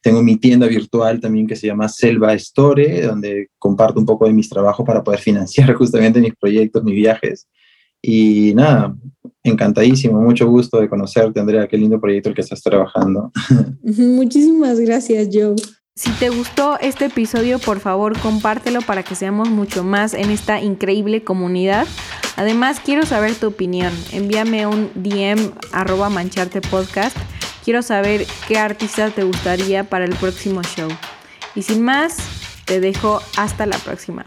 Tengo 0.00 0.22
mi 0.22 0.36
tienda 0.36 0.66
virtual 0.66 1.20
también 1.20 1.46
que 1.46 1.56
se 1.56 1.66
llama 1.66 1.88
Selva 1.88 2.32
Store, 2.34 3.02
donde 3.02 3.48
comparto 3.58 4.00
un 4.00 4.06
poco 4.06 4.26
de 4.26 4.32
mis 4.32 4.48
trabajos 4.48 4.86
para 4.86 5.04
poder 5.04 5.20
financiar 5.20 5.72
justamente 5.74 6.20
mis 6.20 6.34
proyectos, 6.36 6.82
mis 6.82 6.94
viajes. 6.94 7.46
Y 8.02 8.52
nada, 8.54 8.96
encantadísimo, 9.42 10.20
mucho 10.20 10.48
gusto 10.48 10.80
de 10.80 10.88
conocerte, 10.88 11.40
Andrea, 11.40 11.66
qué 11.66 11.76
lindo 11.76 12.00
proyecto 12.00 12.28
el 12.28 12.34
que 12.34 12.42
estás 12.42 12.62
trabajando. 12.62 13.32
Muchísimas 13.82 14.78
gracias, 14.80 15.28
Joe. 15.32 15.56
Si 15.98 16.12
te 16.12 16.30
gustó 16.30 16.78
este 16.78 17.06
episodio, 17.06 17.58
por 17.58 17.80
favor, 17.80 18.16
compártelo 18.20 18.82
para 18.82 19.02
que 19.02 19.16
seamos 19.16 19.50
mucho 19.50 19.82
más 19.82 20.14
en 20.14 20.30
esta 20.30 20.60
increíble 20.60 21.24
comunidad. 21.24 21.88
Además, 22.36 22.78
quiero 22.78 23.04
saber 23.04 23.34
tu 23.34 23.48
opinión. 23.48 23.92
Envíame 24.12 24.68
un 24.68 24.90
DM 24.94 25.50
arroba 25.72 26.08
mancharte 26.08 26.60
podcast. 26.60 27.16
Quiero 27.64 27.82
saber 27.82 28.26
qué 28.46 28.58
artista 28.58 29.10
te 29.10 29.24
gustaría 29.24 29.82
para 29.82 30.04
el 30.04 30.14
próximo 30.14 30.62
show. 30.62 30.88
Y 31.56 31.62
sin 31.62 31.82
más, 31.82 32.16
te 32.64 32.78
dejo 32.78 33.20
hasta 33.36 33.66
la 33.66 33.76
próxima. 33.78 34.24